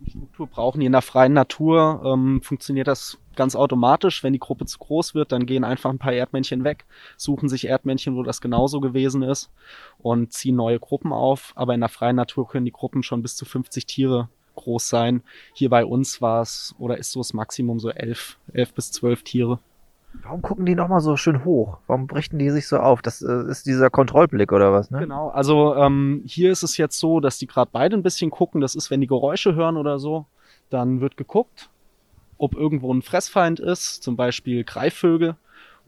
Die 0.00 0.10
Struktur 0.10 0.46
brauchen 0.46 0.80
die 0.80 0.86
in 0.86 0.92
der 0.92 1.00
freien 1.02 1.32
Natur, 1.32 2.02
ähm, 2.04 2.42
funktioniert 2.42 2.86
das 2.86 3.18
ganz 3.36 3.54
automatisch. 3.54 4.22
Wenn 4.22 4.32
die 4.32 4.38
Gruppe 4.38 4.66
zu 4.66 4.78
groß 4.78 5.14
wird, 5.14 5.32
dann 5.32 5.46
gehen 5.46 5.64
einfach 5.64 5.90
ein 5.90 5.98
paar 5.98 6.12
Erdmännchen 6.12 6.64
weg, 6.64 6.86
suchen 7.16 7.48
sich 7.48 7.66
Erdmännchen, 7.66 8.16
wo 8.16 8.22
das 8.22 8.40
genauso 8.40 8.80
gewesen 8.80 9.22
ist 9.22 9.50
und 9.98 10.32
ziehen 10.32 10.56
neue 10.56 10.80
Gruppen 10.80 11.12
auf. 11.12 11.52
Aber 11.54 11.74
in 11.74 11.80
der 11.80 11.88
freien 11.88 12.16
Natur 12.16 12.48
können 12.48 12.64
die 12.64 12.72
Gruppen 12.72 13.02
schon 13.02 13.22
bis 13.22 13.36
zu 13.36 13.44
50 13.44 13.86
Tiere 13.86 14.28
groß 14.56 14.88
sein. 14.88 15.22
Hier 15.52 15.70
bei 15.70 15.84
uns 15.84 16.20
war 16.20 16.42
es 16.42 16.74
oder 16.78 16.98
ist 16.98 17.12
so 17.12 17.20
das 17.20 17.34
Maximum 17.34 17.78
so 17.78 17.90
elf, 17.90 18.38
elf 18.52 18.72
bis 18.74 18.90
zwölf 18.90 19.22
Tiere. 19.22 19.60
Warum 20.22 20.42
gucken 20.42 20.66
die 20.66 20.74
nochmal 20.74 21.00
so 21.00 21.16
schön 21.16 21.44
hoch? 21.44 21.78
Warum 21.86 22.06
richten 22.06 22.38
die 22.38 22.50
sich 22.50 22.66
so 22.68 22.78
auf? 22.78 23.02
Das 23.02 23.22
äh, 23.22 23.50
ist 23.50 23.66
dieser 23.66 23.90
Kontrollblick 23.90 24.52
oder 24.52 24.72
was, 24.72 24.90
ne? 24.90 25.00
Genau, 25.00 25.28
also 25.28 25.74
ähm, 25.76 26.22
hier 26.24 26.50
ist 26.50 26.62
es 26.62 26.76
jetzt 26.76 26.98
so, 26.98 27.20
dass 27.20 27.38
die 27.38 27.46
gerade 27.46 27.70
beide 27.72 27.96
ein 27.96 28.02
bisschen 28.02 28.30
gucken. 28.30 28.60
Das 28.60 28.74
ist, 28.74 28.90
wenn 28.90 29.00
die 29.00 29.06
Geräusche 29.06 29.54
hören 29.54 29.76
oder 29.76 29.98
so, 29.98 30.26
dann 30.70 31.00
wird 31.00 31.16
geguckt, 31.16 31.70
ob 32.38 32.54
irgendwo 32.54 32.92
ein 32.92 33.02
Fressfeind 33.02 33.60
ist, 33.60 34.02
zum 34.02 34.16
Beispiel 34.16 34.64
Greifvögel. 34.64 35.36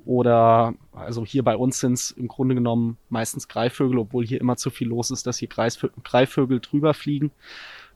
Oder, 0.05 0.75
also 0.93 1.25
hier 1.25 1.43
bei 1.43 1.57
uns 1.57 1.81
sind 1.81 1.95
es 1.95 2.13
im 2.13 2.29
Grunde 2.29 2.55
genommen 2.55 2.97
meistens 3.11 3.49
Greifvögel, 3.49 3.99
obwohl 3.99 4.27
hier 4.27 4.41
immer 4.41 4.57
zu 4.57 4.71
viel 4.71 4.89
los 4.89 5.11
ist, 5.11 5.27
dass 5.27 5.39
hier 5.39 5.49
Greifvö- 5.49 5.91
Greifvögel 6.03 6.61
drüber 6.61 6.95
fliegen. 6.95 7.31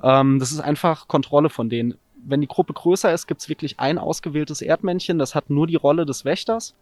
Ähm, 0.02 0.38
das 0.38 0.52
ist 0.52 0.60
einfach 0.60 1.08
Kontrolle 1.08 1.48
von 1.48 1.70
denen. 1.70 1.94
Wenn 2.24 2.40
die 2.40 2.48
Gruppe 2.48 2.74
größer 2.74 3.12
ist, 3.12 3.26
gibt's 3.26 3.48
wirklich 3.48 3.80
ein 3.80 3.98
ausgewähltes 3.98 4.62
Erdmännchen, 4.62 5.18
das 5.18 5.34
hat 5.34 5.48
nur 5.48 5.66
die 5.66 5.76
Rolle 5.76 6.04
des 6.04 6.24
Wächters. 6.24 6.74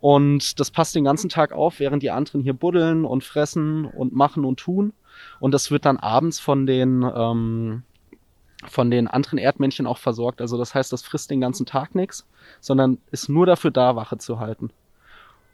Und 0.00 0.58
das 0.58 0.70
passt 0.70 0.96
den 0.96 1.04
ganzen 1.04 1.30
Tag 1.30 1.52
auf, 1.52 1.78
während 1.78 2.02
die 2.02 2.10
anderen 2.10 2.42
hier 2.42 2.54
buddeln 2.54 3.04
und 3.04 3.22
fressen 3.24 3.84
und 3.86 4.12
machen 4.12 4.44
und 4.44 4.58
tun. 4.58 4.92
Und 5.38 5.54
das 5.54 5.70
wird 5.70 5.84
dann 5.84 5.96
abends 5.96 6.40
von 6.40 6.66
den, 6.66 7.08
ähm, 7.14 7.84
von 8.64 8.90
den 8.90 9.08
anderen 9.08 9.38
Erdmännchen 9.38 9.86
auch 9.86 9.98
versorgt. 9.98 10.40
Also 10.40 10.56
das 10.58 10.74
heißt, 10.74 10.92
das 10.92 11.02
frisst 11.02 11.30
den 11.30 11.40
ganzen 11.40 11.66
Tag 11.66 11.94
nichts, 11.94 12.26
sondern 12.60 12.98
ist 13.10 13.28
nur 13.28 13.46
dafür 13.46 13.70
da, 13.70 13.96
Wache 13.96 14.18
zu 14.18 14.38
halten. 14.38 14.70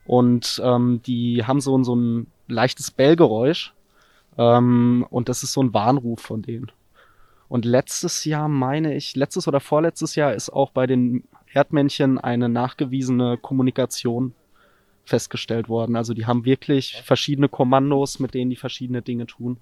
Und 0.06 0.60
ähm, 0.64 1.00
die 1.06 1.44
haben 1.44 1.60
so, 1.60 1.76
ein- 1.76 1.84
so 1.84 1.94
ein 1.94 2.26
leichtes 2.46 2.90
Bellgeräusch. 2.90 3.74
Ähm, 4.36 5.06
und 5.10 5.28
das 5.28 5.42
ist 5.42 5.52
so 5.52 5.62
ein 5.62 5.74
Warnruf 5.74 6.20
von 6.20 6.42
denen. 6.42 6.70
Und 7.48 7.64
letztes 7.64 8.24
Jahr 8.24 8.48
meine 8.48 8.94
ich, 8.94 9.16
letztes 9.16 9.48
oder 9.48 9.60
vorletztes 9.60 10.14
Jahr 10.14 10.34
ist 10.34 10.50
auch 10.50 10.70
bei 10.70 10.86
den 10.86 11.24
Erdmännchen 11.52 12.18
eine 12.18 12.48
nachgewiesene 12.48 13.38
Kommunikation 13.38 14.34
festgestellt 15.04 15.70
worden. 15.70 15.96
Also 15.96 16.12
die 16.12 16.26
haben 16.26 16.44
wirklich 16.44 17.02
verschiedene 17.04 17.48
Kommandos, 17.48 18.18
mit 18.18 18.34
denen 18.34 18.50
die 18.50 18.56
verschiedene 18.56 19.00
Dinge 19.00 19.26
tun. 19.26 19.56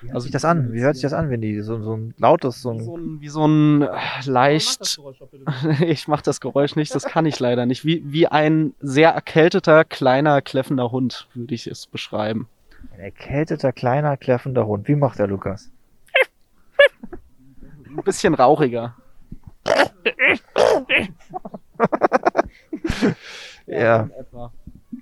Wie 0.00 0.12
hört 0.12 0.22
sich 0.22 0.30
das 0.30 0.44
an? 0.44 0.72
Wie 0.72 0.80
hört 0.80 0.94
sich 0.94 1.02
das 1.02 1.12
an, 1.12 1.30
wenn 1.30 1.40
die 1.40 1.60
so, 1.60 1.80
so 1.82 1.96
ein 1.96 2.14
lautes, 2.18 2.62
so 2.62 2.72
Wie 2.74 2.84
so 2.84 2.96
ein. 2.96 3.02
ein, 3.16 3.20
wie 3.20 3.28
so 3.28 3.46
ein 3.46 3.82
äh, 3.82 3.86
Mach 3.86 4.16
das 4.16 4.26
leicht 4.26 5.00
bitte. 5.30 5.84
ich 5.84 6.06
mache 6.08 6.22
das 6.22 6.40
Geräusch 6.40 6.76
nicht, 6.76 6.94
das 6.94 7.04
kann 7.04 7.26
ich 7.26 7.40
leider 7.40 7.66
nicht. 7.66 7.84
Wie, 7.84 8.02
wie 8.06 8.28
ein 8.28 8.74
sehr 8.80 9.10
erkälteter, 9.10 9.84
kleiner, 9.84 10.40
kläffender 10.40 10.92
Hund, 10.92 11.28
würde 11.34 11.54
ich 11.54 11.66
es 11.66 11.86
beschreiben. 11.86 12.48
Ein 12.94 13.00
erkälteter, 13.00 13.72
kleiner, 13.72 14.16
kläffender 14.16 14.66
Hund. 14.66 14.86
Wie 14.86 14.94
macht 14.94 15.18
der 15.18 15.26
Lukas? 15.26 15.70
Ein 17.88 18.04
bisschen 18.04 18.34
rauchiger. 18.34 18.94
Ja. 23.66 24.08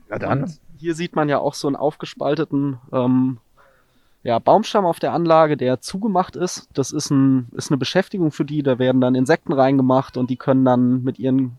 Ja, 0.09 0.19
dann. 0.19 0.53
Hier 0.79 0.95
sieht 0.95 1.17
man 1.17 1.29
ja 1.29 1.39
auch 1.39 1.55
so 1.55 1.69
einen 1.69 1.77
aufgespalteten 1.77 2.79
ähm, 2.93 3.39
ja, 4.23 4.39
Baumstamm 4.39 4.85
auf 4.85 4.99
der 4.99 5.13
Anlage, 5.13 5.57
der 5.57 5.81
zugemacht 5.81 6.37
ist. 6.37 6.69
Das 6.75 6.93
ist, 6.93 7.11
ein, 7.11 7.49
ist 7.53 7.71
eine 7.71 7.79
Beschäftigung 7.79 8.33
für 8.33 8.45
die. 8.45 8.63
Da 8.63 8.79
werden 8.79 9.01
dann 9.01 9.15
Insekten 9.15 9.53
reingemacht 9.53 10.17
und 10.17 10.31
die 10.31 10.37
können 10.37 10.65
dann 10.65 11.03
mit 11.05 11.19
ihren 11.19 11.59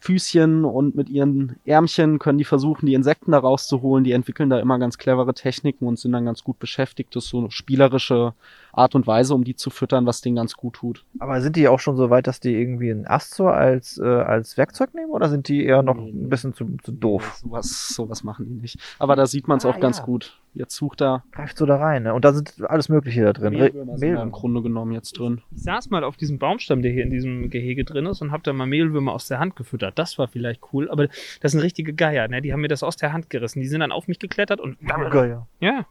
Füßchen 0.00 0.64
und 0.64 0.94
mit 0.94 1.08
ihren 1.08 1.56
Ärmchen 1.64 2.18
können 2.18 2.38
die 2.38 2.44
versuchen, 2.44 2.86
die 2.86 2.94
Insekten 2.94 3.32
da 3.32 3.38
rauszuholen. 3.38 4.04
Die 4.04 4.12
entwickeln 4.12 4.50
da 4.50 4.58
immer 4.60 4.78
ganz 4.78 4.98
clevere 4.98 5.34
Techniken 5.34 5.86
und 5.86 5.98
sind 5.98 6.12
dann 6.12 6.26
ganz 6.26 6.44
gut 6.44 6.58
beschäftigt. 6.58 7.16
Das 7.16 7.24
ist 7.24 7.30
so 7.30 7.48
spielerische 7.50 8.34
Art 8.76 8.94
und 8.94 9.06
Weise, 9.06 9.34
um 9.34 9.44
die 9.44 9.54
zu 9.54 9.70
füttern, 9.70 10.06
was 10.06 10.20
denen 10.20 10.36
ganz 10.36 10.54
gut 10.54 10.74
tut. 10.74 11.04
Aber 11.18 11.40
sind 11.40 11.56
die 11.56 11.68
auch 11.68 11.80
schon 11.80 11.96
so 11.96 12.10
weit, 12.10 12.26
dass 12.26 12.40
die 12.40 12.54
irgendwie 12.54 12.90
einen 12.90 13.06
Astor 13.06 13.54
als, 13.54 13.98
äh, 13.98 14.04
als 14.04 14.56
Werkzeug 14.56 14.94
nehmen 14.94 15.10
oder 15.10 15.28
sind 15.28 15.48
die 15.48 15.64
eher 15.64 15.82
noch 15.82 15.96
Nee, 15.96 16.10
ein 16.10 16.20
nee. 16.22 16.26
bisschen 16.26 16.54
zu, 16.54 16.66
zu 16.82 16.92
doof? 16.92 17.36
Sowas, 17.42 17.88
sowas 17.94 18.24
machen 18.24 18.46
die 18.48 18.54
nicht. 18.54 18.78
Aber 18.98 19.16
da 19.16 19.26
sieht 19.26 19.48
man 19.48 19.58
es 19.58 19.66
Ah, 19.66 19.70
auch 19.70 19.80
ganz 19.80 19.98
ja. 19.98 20.04
gut. 20.04 20.40
Jetzt 20.54 20.76
sucht 20.76 21.02
er 21.02 21.24
Greift 21.32 21.56
so 21.58 21.66
da 21.66 21.76
rein, 21.76 22.04
ne? 22.04 22.14
Und 22.14 22.24
da 22.24 22.32
sind 22.32 22.54
alles 22.68 22.88
Mögliche 22.88 23.24
da 23.24 23.32
drin. 23.32 23.54
Mehlwürmer 23.54 23.98
sind 23.98 24.16
im 24.16 24.30
Grunde 24.30 24.62
genommen 24.62 24.92
jetzt 24.92 25.18
drin. 25.18 25.40
Ich 25.54 25.62
saß 25.64 25.90
mal 25.90 26.04
auf 26.04 26.16
diesem 26.16 26.38
Baumstamm, 26.38 26.80
der 26.82 26.92
hier 26.92 27.02
in 27.02 27.10
diesem 27.10 27.50
Gehege 27.50 27.84
drin 27.84 28.06
ist, 28.06 28.22
und 28.22 28.30
hab 28.30 28.44
da 28.44 28.52
mal 28.52 28.66
Mehlwürmer 28.66 29.12
aus 29.12 29.26
der 29.26 29.40
Hand 29.40 29.56
gefüttert. 29.56 29.98
Das 29.98 30.16
war 30.16 30.28
vielleicht 30.28 30.60
cool, 30.72 30.88
aber 30.90 31.08
das 31.40 31.52
sind 31.52 31.60
richtige 31.60 31.92
Geier, 31.92 32.28
ne? 32.28 32.40
Die 32.40 32.52
haben 32.52 32.60
mir 32.60 32.68
das 32.68 32.84
aus 32.84 32.96
der 32.96 33.12
Hand 33.12 33.30
gerissen. 33.30 33.60
Die 33.60 33.66
sind 33.66 33.80
dann 33.80 33.90
auf 33.90 34.06
mich 34.06 34.20
geklettert 34.20 34.60
und. 34.60 34.78
Geil, 34.86 35.28
ja. 35.30 35.46
Ja. 35.60 35.86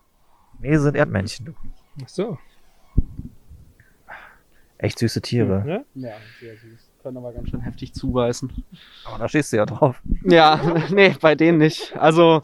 Nee, 0.60 0.78
sind 0.78 0.96
Erdmännchen. 0.96 1.46
du. 1.48 1.52
Ach 2.04 2.08
so. 2.08 2.38
Echt 4.84 5.00
süße 5.00 5.22
Tiere. 5.22 5.64
Ne? 5.66 5.86
Ja, 5.96 6.12
sehr 6.42 6.58
süß. 6.58 6.92
Können 7.02 7.16
aber 7.16 7.32
ganz 7.32 7.50
schön 7.50 7.62
heftig 7.62 7.94
zubeißen. 7.94 8.52
Aber 9.06 9.18
da 9.18 9.30
stehst 9.30 9.54
du 9.54 9.58
ja 9.58 9.66
drauf. 9.66 10.02
Ja, 10.26 10.60
nee, 10.90 11.16
bei 11.22 11.36
denen 11.36 11.58
nicht. 11.58 11.96
Also 11.96 12.44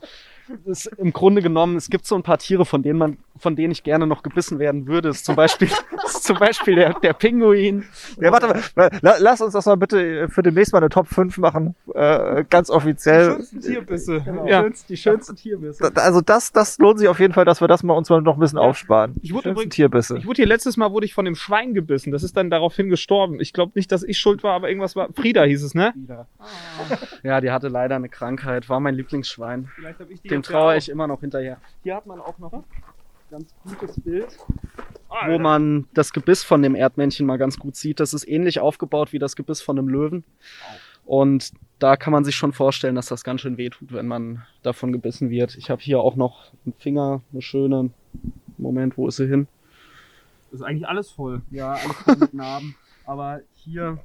es, 0.65 0.85
im 0.85 1.13
Grunde 1.13 1.41
genommen, 1.41 1.75
es 1.77 1.89
gibt 1.89 2.05
so 2.05 2.15
ein 2.15 2.23
paar 2.23 2.37
Tiere, 2.37 2.65
von 2.65 2.81
denen 2.83 2.99
man, 2.99 3.17
von 3.37 3.55
denen 3.55 3.71
ich 3.71 3.83
gerne 3.83 4.07
noch 4.07 4.23
gebissen 4.23 4.59
werden 4.59 4.87
würde. 4.87 5.09
Ist 5.09 5.25
zum 5.25 5.35
Beispiel, 5.35 5.69
ist 6.05 6.23
zum 6.23 6.37
Beispiel 6.37 6.75
der, 6.75 6.93
der 6.99 7.13
Pinguin. 7.13 7.85
Ja, 8.19 8.31
warte 8.31 8.47
mal. 8.75 8.89
La- 9.01 9.15
Lass 9.19 9.41
uns 9.41 9.53
das 9.53 9.65
mal 9.65 9.75
bitte 9.77 10.27
für 10.29 10.41
demnächst 10.43 10.73
mal 10.73 10.79
eine 10.79 10.89
Top 10.89 11.07
5 11.07 11.37
machen. 11.37 11.75
Äh, 11.93 12.43
ganz 12.49 12.69
offiziell. 12.69 13.43
Tierbisse. 13.61 14.21
Genau, 14.21 14.47
Ja. 14.47 14.65
die 14.89 14.97
schönsten 14.97 15.35
Tierbisse. 15.35 15.91
Also 15.95 16.21
das, 16.21 16.51
das 16.51 16.77
lohnt 16.79 16.99
sich 16.99 17.07
auf 17.07 17.19
jeden 17.19 17.33
Fall, 17.33 17.45
dass 17.45 17.61
wir 17.61 17.67
das 17.67 17.83
mal 17.83 17.93
uns 17.93 18.09
mal 18.09 18.21
noch 18.21 18.35
ein 18.35 18.39
bisschen 18.39 18.57
aufsparen. 18.59 19.15
Ich 19.21 19.31
wurde 19.33 19.43
Schönsten 19.43 19.49
übrigens- 19.51 19.75
Tierbisse. 19.75 20.17
Ich 20.17 20.25
wurde 20.25 20.37
hier 20.37 20.47
letztes 20.47 20.77
Mal 20.77 20.91
wurde 20.91 21.05
ich 21.05 21.13
von 21.13 21.25
dem 21.25 21.35
Schwein 21.35 21.73
gebissen. 21.73 22.11
Das 22.11 22.23
ist 22.23 22.35
dann 22.37 22.49
daraufhin 22.49 22.89
gestorben. 22.89 23.39
Ich 23.39 23.53
glaube 23.53 23.71
nicht, 23.75 23.91
dass 23.91 24.03
ich 24.03 24.17
schuld 24.19 24.43
war, 24.43 24.53
aber 24.53 24.69
irgendwas 24.69 24.95
war. 24.95 25.09
Frieda 25.13 25.43
hieß 25.43 25.63
es, 25.63 25.73
ne? 25.75 25.93
Ja, 27.23 27.41
die 27.41 27.51
hatte 27.51 27.67
leider 27.67 27.95
eine 27.95 28.09
Krankheit, 28.09 28.69
war 28.69 28.79
mein 28.79 28.95
Lieblingsschwein. 28.95 29.69
Vielleicht 29.75 29.99
habe 29.99 30.13
ich 30.13 30.21
die 30.21 30.27
Dem 30.39 30.43
jetzt 30.43 30.49
ja 30.49 30.59
traue 30.59 30.73
auch. 30.73 30.77
ich 30.77 30.89
immer 30.89 31.07
noch 31.07 31.19
hinterher. 31.19 31.57
Hier 31.83 31.95
hat 31.95 32.05
man 32.05 32.19
auch 32.19 32.37
noch 32.39 32.51
ein 32.53 32.63
ganz 33.29 33.53
gutes 33.63 33.99
Bild. 33.99 34.37
Ah, 35.09 35.29
wo 35.29 35.39
man 35.39 35.87
das 35.93 36.13
Gebiss 36.13 36.43
von 36.43 36.61
dem 36.61 36.75
Erdmännchen 36.75 37.25
mal 37.25 37.37
ganz 37.37 37.57
gut 37.57 37.75
sieht. 37.75 37.99
Das 37.99 38.13
ist 38.13 38.27
ähnlich 38.27 38.59
aufgebaut 38.59 39.11
wie 39.11 39.19
das 39.19 39.35
Gebiss 39.35 39.61
von 39.61 39.77
einem 39.77 39.87
Löwen. 39.87 40.23
Und 41.05 41.51
da 41.79 41.95
kann 41.95 42.13
man 42.13 42.23
sich 42.23 42.35
schon 42.35 42.53
vorstellen, 42.53 42.95
dass 42.95 43.07
das 43.07 43.23
ganz 43.23 43.41
schön 43.41 43.57
wehtut, 43.57 43.91
wenn 43.91 44.07
man 44.07 44.43
davon 44.61 44.91
gebissen 44.91 45.31
wird. 45.31 45.55
Ich 45.57 45.71
habe 45.71 45.81
hier 45.81 45.99
auch 46.01 46.15
noch 46.15 46.51
einen 46.65 46.73
Finger, 46.73 47.21
eine 47.31 47.41
schöne. 47.41 47.89
Moment, 48.57 48.97
wo 48.97 49.07
ist 49.07 49.15
sie 49.15 49.27
hin? 49.27 49.47
ist 50.51 50.61
eigentlich 50.61 50.87
alles 50.87 51.09
voll. 51.09 51.41
Ja, 51.51 51.73
alles 51.73 51.95
voll 51.97 52.15
mit 52.19 52.33
Narben. 52.33 52.75
Aber 53.05 53.41
hier 53.55 53.99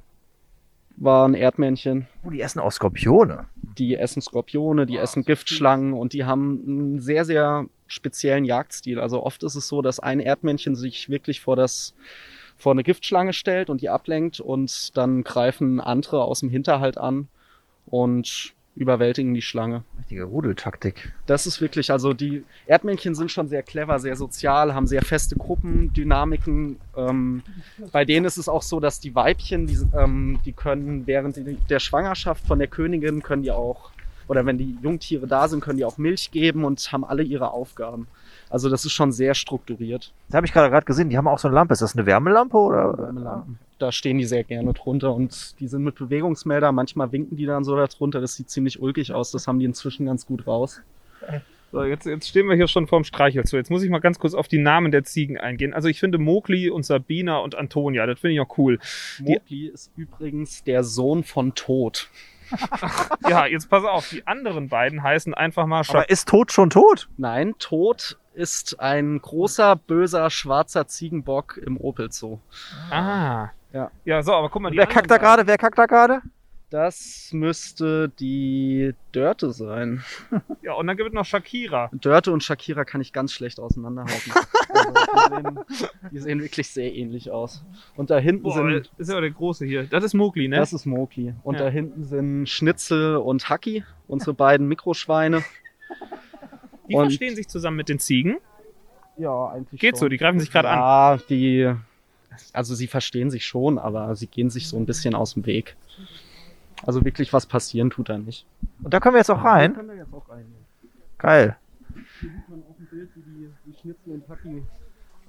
war 0.97 1.27
ein 1.27 1.33
Erdmännchen. 1.33 2.07
Oh, 2.23 2.29
die 2.29 2.41
essen 2.41 2.59
auch 2.59 2.71
Skorpione. 2.71 3.45
Die 3.77 3.95
essen 3.95 4.21
Skorpione, 4.21 4.85
die 4.85 4.97
essen 4.97 5.25
Giftschlangen 5.25 5.93
und 5.93 6.13
die 6.13 6.25
haben 6.25 6.63
einen 6.65 6.99
sehr, 6.99 7.25
sehr 7.25 7.67
speziellen 7.87 8.45
Jagdstil. 8.45 8.99
Also 8.99 9.23
oft 9.23 9.43
ist 9.43 9.55
es 9.55 9.67
so, 9.67 9.81
dass 9.81 9.99
ein 9.99 10.19
Erdmännchen 10.19 10.75
sich 10.75 11.09
wirklich 11.09 11.41
vor 11.41 11.55
das 11.55 11.93
vor 12.57 12.71
eine 12.71 12.83
Giftschlange 12.83 13.33
stellt 13.33 13.69
und 13.69 13.81
die 13.81 13.89
ablenkt 13.89 14.39
und 14.39 14.95
dann 14.95 15.23
greifen 15.23 15.81
andere 15.81 16.23
aus 16.23 16.39
dem 16.39 16.49
Hinterhalt 16.49 16.97
an 16.97 17.27
und 17.85 18.53
überwältigen 18.75 19.33
die 19.33 19.41
Schlange. 19.41 19.83
Richtige 19.97 20.25
Rudeltaktik. 20.25 21.13
Das 21.25 21.47
ist 21.47 21.61
wirklich, 21.61 21.91
also 21.91 22.13
die 22.13 22.43
Erdmännchen 22.67 23.15
sind 23.15 23.31
schon 23.31 23.47
sehr 23.47 23.63
clever, 23.63 23.99
sehr 23.99 24.15
sozial, 24.15 24.73
haben 24.73 24.85
sehr 24.85 25.01
feste 25.01 25.35
Gruppendynamiken. 25.35 26.77
Ähm, 26.95 27.41
bei 27.91 28.03
denen 28.05 28.25
ist 28.25 28.37
es 28.37 28.49
auch 28.49 28.61
so, 28.61 28.79
dass 28.79 28.99
die 28.99 29.15
Weibchen, 29.15 29.67
die, 29.67 29.77
ähm, 29.97 30.39
die 30.45 30.51
können 30.51 31.07
während 31.07 31.39
der 31.69 31.79
Schwangerschaft 31.79 32.45
von 32.45 32.59
der 32.59 32.67
Königin, 32.67 33.23
können 33.23 33.43
die 33.43 33.51
auch, 33.51 33.91
oder 34.27 34.45
wenn 34.45 34.57
die 34.57 34.77
Jungtiere 34.81 35.27
da 35.27 35.47
sind, 35.47 35.61
können 35.61 35.77
die 35.77 35.85
auch 35.85 35.97
Milch 35.97 36.31
geben 36.31 36.65
und 36.65 36.91
haben 36.91 37.05
alle 37.05 37.23
ihre 37.23 37.51
Aufgaben. 37.51 38.07
Also 38.49 38.69
das 38.69 38.85
ist 38.85 38.93
schon 38.93 39.11
sehr 39.11 39.33
strukturiert. 39.33 40.13
Das 40.27 40.35
habe 40.35 40.45
ich 40.45 40.53
gerade 40.53 40.69
gerade 40.69 40.85
gesehen. 40.85 41.09
Die 41.09 41.17
haben 41.17 41.27
auch 41.27 41.39
so 41.39 41.47
eine 41.47 41.55
Lampe. 41.55 41.73
Ist 41.73 41.81
das 41.81 41.95
eine 41.95 42.05
Wärmelampe 42.05 42.57
oder? 42.57 42.97
Wärmelampen. 42.97 43.59
Da 43.79 43.91
stehen 43.91 44.17
die 44.17 44.25
sehr 44.25 44.43
gerne 44.43 44.73
drunter 44.73 45.13
und 45.13 45.59
die 45.59 45.67
sind 45.67 45.83
mit 45.83 45.95
Bewegungsmelder. 45.95 46.71
Manchmal 46.71 47.11
winken 47.11 47.35
die 47.37 47.45
dann 47.45 47.63
so 47.63 47.75
da 47.75 47.87
drunter. 47.87 48.21
Das 48.21 48.35
sieht 48.35 48.49
ziemlich 48.49 48.81
ulkig 48.81 49.11
aus. 49.11 49.31
Das 49.31 49.47
haben 49.47 49.59
die 49.59 49.65
inzwischen 49.65 50.05
ganz 50.05 50.25
gut 50.25 50.47
raus. 50.47 50.81
So, 51.71 51.83
jetzt, 51.83 52.05
jetzt 52.05 52.29
stehen 52.29 52.47
wir 52.47 52.55
hier 52.55 52.69
schon 52.69 52.87
vorm 52.87 53.03
Streichelzoo. 53.03 53.57
Jetzt 53.57 53.69
muss 53.69 53.83
ich 53.83 53.89
mal 53.89 53.99
ganz 53.99 54.17
kurz 54.17 54.33
auf 54.33 54.47
die 54.47 54.59
Namen 54.59 54.91
der 54.91 55.03
Ziegen 55.03 55.37
eingehen. 55.37 55.73
Also 55.73 55.89
ich 55.89 55.99
finde 55.99 56.17
Mowgli 56.17 56.69
und 56.69 56.85
Sabina 56.85 57.39
und 57.39 57.55
Antonia, 57.55 58.05
das 58.05 58.19
finde 58.19 58.35
ich 58.35 58.39
auch 58.39 58.57
cool. 58.57 58.79
Mowgli 59.19 59.67
ist 59.67 59.91
übrigens 59.97 60.63
der 60.63 60.85
Sohn 60.85 61.23
von 61.23 61.53
Tod. 61.53 62.09
Ja, 63.27 63.47
jetzt 63.47 63.71
pass 63.71 63.83
auf, 63.83 64.07
die 64.09 64.25
anderen 64.27 64.69
beiden 64.69 65.01
heißen 65.01 65.33
einfach 65.33 65.65
mal 65.65 65.83
Scha 65.83 65.93
Aber 65.93 66.09
ist 66.09 66.27
tot 66.29 66.51
schon 66.51 66.69
tot? 66.69 67.09
Nein, 67.17 67.55
Tod 67.57 68.19
ist 68.35 68.79
ein 68.79 69.19
großer, 69.21 69.75
böser, 69.75 70.29
schwarzer 70.29 70.87
Ziegenbock 70.87 71.57
im 71.57 71.77
Opel 71.77 72.11
Zoo. 72.11 72.39
Ah. 72.91 73.49
Ja. 73.73 73.91
Ja, 74.05 74.23
so, 74.23 74.33
aber 74.33 74.49
guck 74.49 74.61
mal, 74.61 74.71
die 74.71 74.77
Wer 74.77 74.87
kackt 74.87 75.09
da 75.11 75.17
gerade? 75.17 75.47
Wer 75.47 75.57
kackt 75.57 75.77
da 75.77 75.85
gerade? 75.85 76.21
Das 76.71 77.29
müsste 77.31 78.09
die 78.09 78.93
Dörte 79.11 79.51
sein. 79.51 80.03
Ja, 80.61 80.73
und 80.73 80.87
dann 80.87 80.97
gibt 80.97 81.09
es 81.09 81.13
noch 81.13 81.25
Shakira. 81.25 81.91
Dörte 81.93 82.31
und 82.31 82.41
Shakira 82.43 82.85
kann 82.85 82.99
ich 82.99 83.13
ganz 83.13 83.31
schlecht 83.31 83.59
auseinanderhalten. 83.59 84.31
also, 84.69 84.93
die, 85.29 85.35
sehen, 85.35 85.59
die 86.11 86.19
sehen 86.19 86.41
wirklich 86.41 86.69
sehr 86.71 86.91
ähnlich 86.95 87.29
aus. 87.29 87.63
Und 87.95 88.09
da 88.09 88.17
hinten 88.17 88.41
Boah, 88.43 88.53
sind 88.53 88.71
das 88.71 88.89
ist 88.97 89.13
ja 89.13 89.21
der 89.21 89.29
große 89.29 89.63
hier. 89.65 89.83
Das 89.83 90.03
ist 90.03 90.15
Mowgli, 90.15 90.47
ne? 90.47 90.55
Das 90.55 90.73
ist 90.73 90.87
Mowgli. 90.87 91.35
Und 91.43 91.55
Ja. 91.59 91.65
da 91.65 91.69
hinten 91.69 92.03
sind 92.03 92.49
Schnitzel 92.49 93.17
und 93.17 93.47
Haki, 93.47 93.83
unsere 94.07 94.33
beiden 94.33 94.67
Mikroschweine. 94.67 95.43
Die 96.89 96.95
und- 96.95 97.05
verstehen 97.05 97.35
sich 97.35 97.47
zusammen 97.47 97.77
mit 97.77 97.89
den 97.89 97.99
Ziegen. 97.99 98.37
Ja, 99.17 99.47
eigentlich 99.47 99.79
Geht 99.79 99.95
so, 99.97 100.09
die 100.09 100.17
greifen 100.17 100.39
sich 100.39 100.51
gerade 100.51 100.69
an. 100.69 100.77
Ja, 100.77 101.17
die, 101.29 101.73
also 102.51 102.75
sie 102.75 102.87
verstehen 102.87 103.31
sich 103.31 103.45
schon, 103.45 103.77
aber 103.77 104.13
sie 104.15 104.27
gehen 104.27 104.49
sich 104.49 104.67
so 104.67 104.77
ein 104.77 104.85
bisschen 104.85 105.15
aus 105.15 105.35
dem 105.35 105.45
Weg. 105.45 105.77
Also 106.85 107.05
wirklich 107.05 107.31
was 107.31 107.45
passieren 107.45 107.89
tut 107.89 108.09
da 108.09 108.17
nicht. 108.17 108.45
Und 108.83 108.93
da 108.93 108.99
können 108.99 109.15
wir 109.15 109.19
jetzt 109.19 109.31
auch 109.31 109.43
rein. 109.43 109.73
Können 109.73 109.87
wir 109.89 109.95
jetzt 109.95 110.13
auch 110.13 110.27
rein. 110.29 110.45
Geil. 111.17 111.55
Hier 112.19 112.29
sieht 112.29 112.49
man 112.49 112.59
auf 112.69 112.75
dem 112.77 112.85
Bild, 112.87 113.09
wie 113.15 113.21
die, 113.21 113.49
die 113.65 113.79
Schnitzel 113.79 114.13
und 114.15 114.27
Haki 114.27 114.63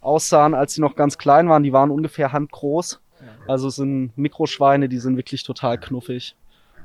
aussahen, 0.00 0.54
als 0.54 0.74
sie 0.74 0.80
noch 0.80 0.96
ganz 0.96 1.16
klein 1.16 1.48
waren. 1.48 1.62
Die 1.62 1.72
waren 1.72 1.90
ungefähr 1.90 2.32
handgroß. 2.32 3.00
Also 3.46 3.68
es 3.68 3.76
sind 3.76 4.16
Mikroschweine, 4.18 4.88
die 4.88 4.98
sind 4.98 5.16
wirklich 5.16 5.42
total 5.44 5.78
knuffig. 5.78 6.34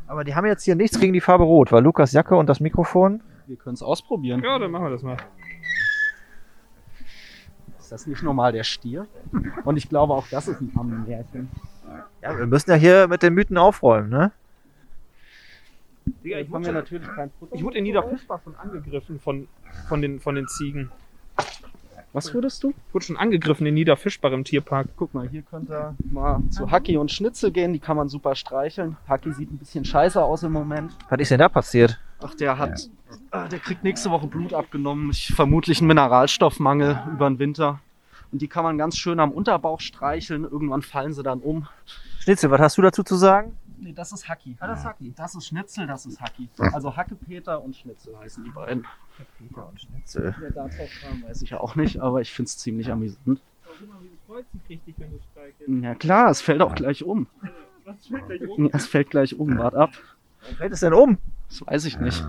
Aber 0.08 0.24
die 0.24 0.36
haben 0.36 0.46
jetzt 0.46 0.64
hier 0.64 0.76
nichts 0.76 1.00
gegen 1.00 1.14
die 1.14 1.22
Farbe 1.22 1.44
Rot, 1.44 1.72
weil 1.72 1.84
Lukas 1.84 2.12
Jacke 2.12 2.36
und 2.36 2.48
das 2.48 2.60
Mikrofon. 2.60 3.22
Wir 3.48 3.56
können 3.56 3.74
es 3.74 3.84
ausprobieren. 3.84 4.42
Ja, 4.44 4.60
dann 4.60 4.72
machen 4.72 4.86
wir 4.86 4.92
das 4.92 5.04
mal. 5.04 5.18
Ist 7.80 7.92
das 7.92 8.08
nicht 8.08 8.24
normal 8.24 8.52
der 8.52 8.64
Stier? 8.64 9.08
Und 9.66 9.78
ich 9.78 9.90
glaube 9.90 10.14
auch 10.14 10.28
das 10.30 10.48
ist 10.48 10.62
ein 10.62 10.72
Ammenmärchen. 10.78 11.50
Ja, 12.22 12.38
wir 12.38 12.48
müssen 12.48 12.70
ja 12.70 12.78
hier 12.78 13.08
mit 13.08 13.24
den 13.24 13.34
Mythen 13.34 13.58
aufräumen, 13.58 14.10
ne? 14.10 14.32
Digga, 16.24 16.40
ich 16.40 16.50
wurde, 16.50 16.72
natürlich 16.72 17.08
kein 17.08 17.32
ich 17.52 17.64
wurde 17.64 17.78
in 17.78 17.84
Niederfischbach 17.84 18.42
schon 18.44 18.56
angegriffen 18.56 19.20
von, 19.20 19.48
von, 19.88 20.02
den, 20.02 20.20
von 20.20 20.36
den 20.36 20.48
Ziegen. 20.48 20.92
Was 22.14 22.34
würdest 22.34 22.64
du? 22.64 22.72
Ich 22.72 22.94
wurde 22.94 23.06
schon 23.06 23.18
angegriffen 23.18 23.66
in 23.66 23.74
Niederfischbach 23.74 24.32
im 24.32 24.44
Tierpark. 24.44 24.88
Guck 24.98 25.14
mal, 25.14 25.30
hier 25.30 25.44
könnt 25.44 25.70
ihr 25.70 25.96
mal 26.12 26.42
zu 26.50 26.70
Hacki 26.70 26.98
und 26.98 27.12
Schnitzel 27.12 27.52
gehen, 27.52 27.72
die 27.72 27.80
kann 27.80 27.96
man 27.96 28.10
super 28.10 28.36
streicheln. 28.36 28.98
Hacki 29.08 29.32
sieht 29.32 29.52
ein 29.52 29.58
bisschen 29.58 29.86
scheiße 29.86 30.22
aus 30.22 30.44
im 30.44 30.52
Moment. 30.52 30.92
Was 31.10 31.20
ist 31.22 31.32
denn 31.32 31.40
da 31.40 31.48
passiert? 31.48 32.00
Ach, 32.24 32.36
der 32.36 32.58
hat, 32.58 32.90
ah, 33.32 33.48
der 33.48 33.60
kriegt 33.60 33.84
nächste 33.84 34.12
Woche 34.12 34.28
Blut 34.28 34.54
abgenommen. 34.54 35.10
Ich 35.12 35.34
vermutlich 35.34 35.80
einen 35.80 35.88
Mineralstoffmangel 35.88 37.04
über 37.14 37.30
den 37.30 37.40
Winter. 37.40 37.80
Und 38.32 38.42
die 38.42 38.48
kann 38.48 38.64
man 38.64 38.78
ganz 38.78 38.98
schön 38.98 39.20
am 39.20 39.32
Unterbauch 39.32 39.80
streicheln. 39.80 40.44
Irgendwann 40.44 40.82
fallen 40.82 41.14
sie 41.14 41.24
dann 41.24 41.40
um. 41.40 41.68
Schnitzel, 42.20 42.52
was 42.52 42.62
hast 42.62 42.78
du 42.78 42.82
dazu 42.82 43.04
zu 43.04 43.16
sagen? 43.16 43.58
Nee, 43.80 43.94
das 43.94 44.12
ist 44.12 44.30
Hacki. 44.30 44.56
Ah, 44.60 44.68
das 44.68 44.80
ist 44.80 44.86
Hacki. 44.86 45.14
Das 45.16 45.36
ist 45.36 45.48
Schnitzel, 45.48 45.88
das 45.88 46.06
ist 46.06 46.22
Hacki. 46.22 46.48
Also 46.58 46.96
Hacke 46.96 47.16
Peter 47.16 47.62
und 47.62 47.76
Schnitzel 47.76 48.16
heißen 48.18 48.44
die 48.44 48.52
beiden. 48.52 48.86
Peter 49.40 49.68
und 49.68 49.82
Schnitzel. 49.82 50.36
Wer 50.40 50.52
da 50.52 50.68
drauf 50.68 50.90
kam, 51.02 51.24
weiß 51.24 51.42
ich 51.42 51.50
ja 51.50 51.60
auch 51.60 51.76
nicht, 51.76 52.00
aber 52.00 52.22
ich 52.22 52.32
finde 52.32 52.48
es 52.48 52.58
ziemlich 52.60 52.92
amüsant. 52.92 53.42
Ja 55.68 55.96
klar, 55.96 56.30
es 56.30 56.42
fällt 56.42 56.62
auch 56.62 56.76
gleich 56.76 57.04
um. 57.04 57.28
Ja, 57.44 58.70
es 58.72 58.86
fällt 58.86 59.10
gleich 59.10 59.38
um, 59.38 59.58
wart 59.58 59.76
ab. 59.76 59.92
Warum 60.42 60.56
fällt 60.58 60.74
es 60.74 60.80
denn 60.82 60.94
um? 60.94 61.18
Das 61.52 61.68
weiß 61.68 61.86
ich 61.86 62.00
nicht. 62.00 62.24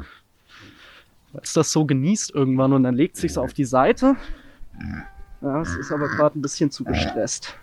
Weil 1.32 1.42
es 1.42 1.52
das 1.52 1.70
so 1.70 1.86
genießt 1.86 2.34
irgendwann 2.34 2.72
und 2.72 2.82
dann 2.82 2.94
legt 2.94 3.16
sich 3.16 3.38
auf 3.38 3.52
die 3.54 3.64
Seite. 3.64 4.16
Ja, 5.40 5.62
es 5.62 5.74
ist 5.76 5.92
aber 5.92 6.08
gerade 6.08 6.38
ein 6.38 6.42
bisschen 6.42 6.70
zu 6.70 6.84
gestresst. 6.84 7.54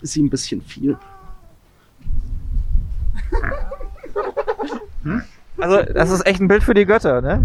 Ist 0.00 0.16
ihm 0.16 0.26
ein 0.26 0.30
bisschen 0.30 0.62
viel. 0.62 0.98
Also, 5.60 5.82
das 5.92 6.10
ist 6.10 6.24
echt 6.24 6.40
ein 6.40 6.46
Bild 6.46 6.62
für 6.62 6.74
die 6.74 6.84
Götter, 6.84 7.20
ne? 7.20 7.44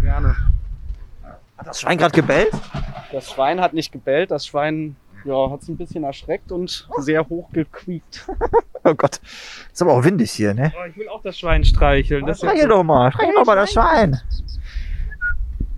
Gerne. 0.00 0.34
Hat 1.56 1.66
das 1.66 1.80
Schwein 1.80 1.96
gerade 1.96 2.14
gebellt? 2.14 2.50
Das 3.12 3.30
Schwein 3.30 3.60
hat 3.60 3.72
nicht 3.72 3.92
gebellt, 3.92 4.32
das 4.32 4.46
Schwein 4.46 4.96
ja, 5.24 5.50
hat 5.50 5.62
es 5.62 5.68
ein 5.68 5.76
bisschen 5.76 6.04
erschreckt 6.04 6.52
und 6.52 6.88
sehr 6.98 7.28
hoch 7.28 7.50
gequiekt. 7.52 8.26
Oh 8.82 8.94
Gott. 8.94 9.20
Ist 9.70 9.82
aber 9.82 9.92
auch 9.92 10.04
windig 10.04 10.30
hier, 10.30 10.54
ne? 10.54 10.72
Oh, 10.74 10.86
ich 10.88 10.96
will 10.96 11.06
auch 11.10 11.22
das 11.22 11.38
Schwein 11.38 11.64
streicheln. 11.64 12.24
Das 12.24 12.38
Streichel 12.38 12.66
doch 12.66 12.82
mal. 12.82 13.12
Streichel 13.12 13.34
doch 13.34 13.44
mal 13.44 13.56
das 13.56 13.72
Schwein. 13.72 14.18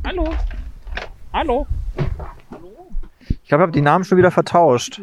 Hallo. 0.06 0.32
Hallo. 1.32 1.66
Ich 3.18 3.26
glaube, 3.26 3.62
ich 3.62 3.66
habe 3.66 3.72
die 3.72 3.80
Namen 3.80 4.04
schon 4.04 4.18
wieder 4.18 4.30
vertauscht. 4.30 5.00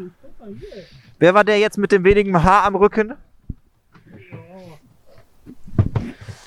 Wer 1.18 1.34
war 1.34 1.44
der 1.44 1.58
jetzt 1.58 1.76
mit 1.76 1.92
dem 1.92 2.04
wenigen 2.04 2.42
Haar 2.42 2.64
am 2.64 2.74
Rücken? 2.74 3.12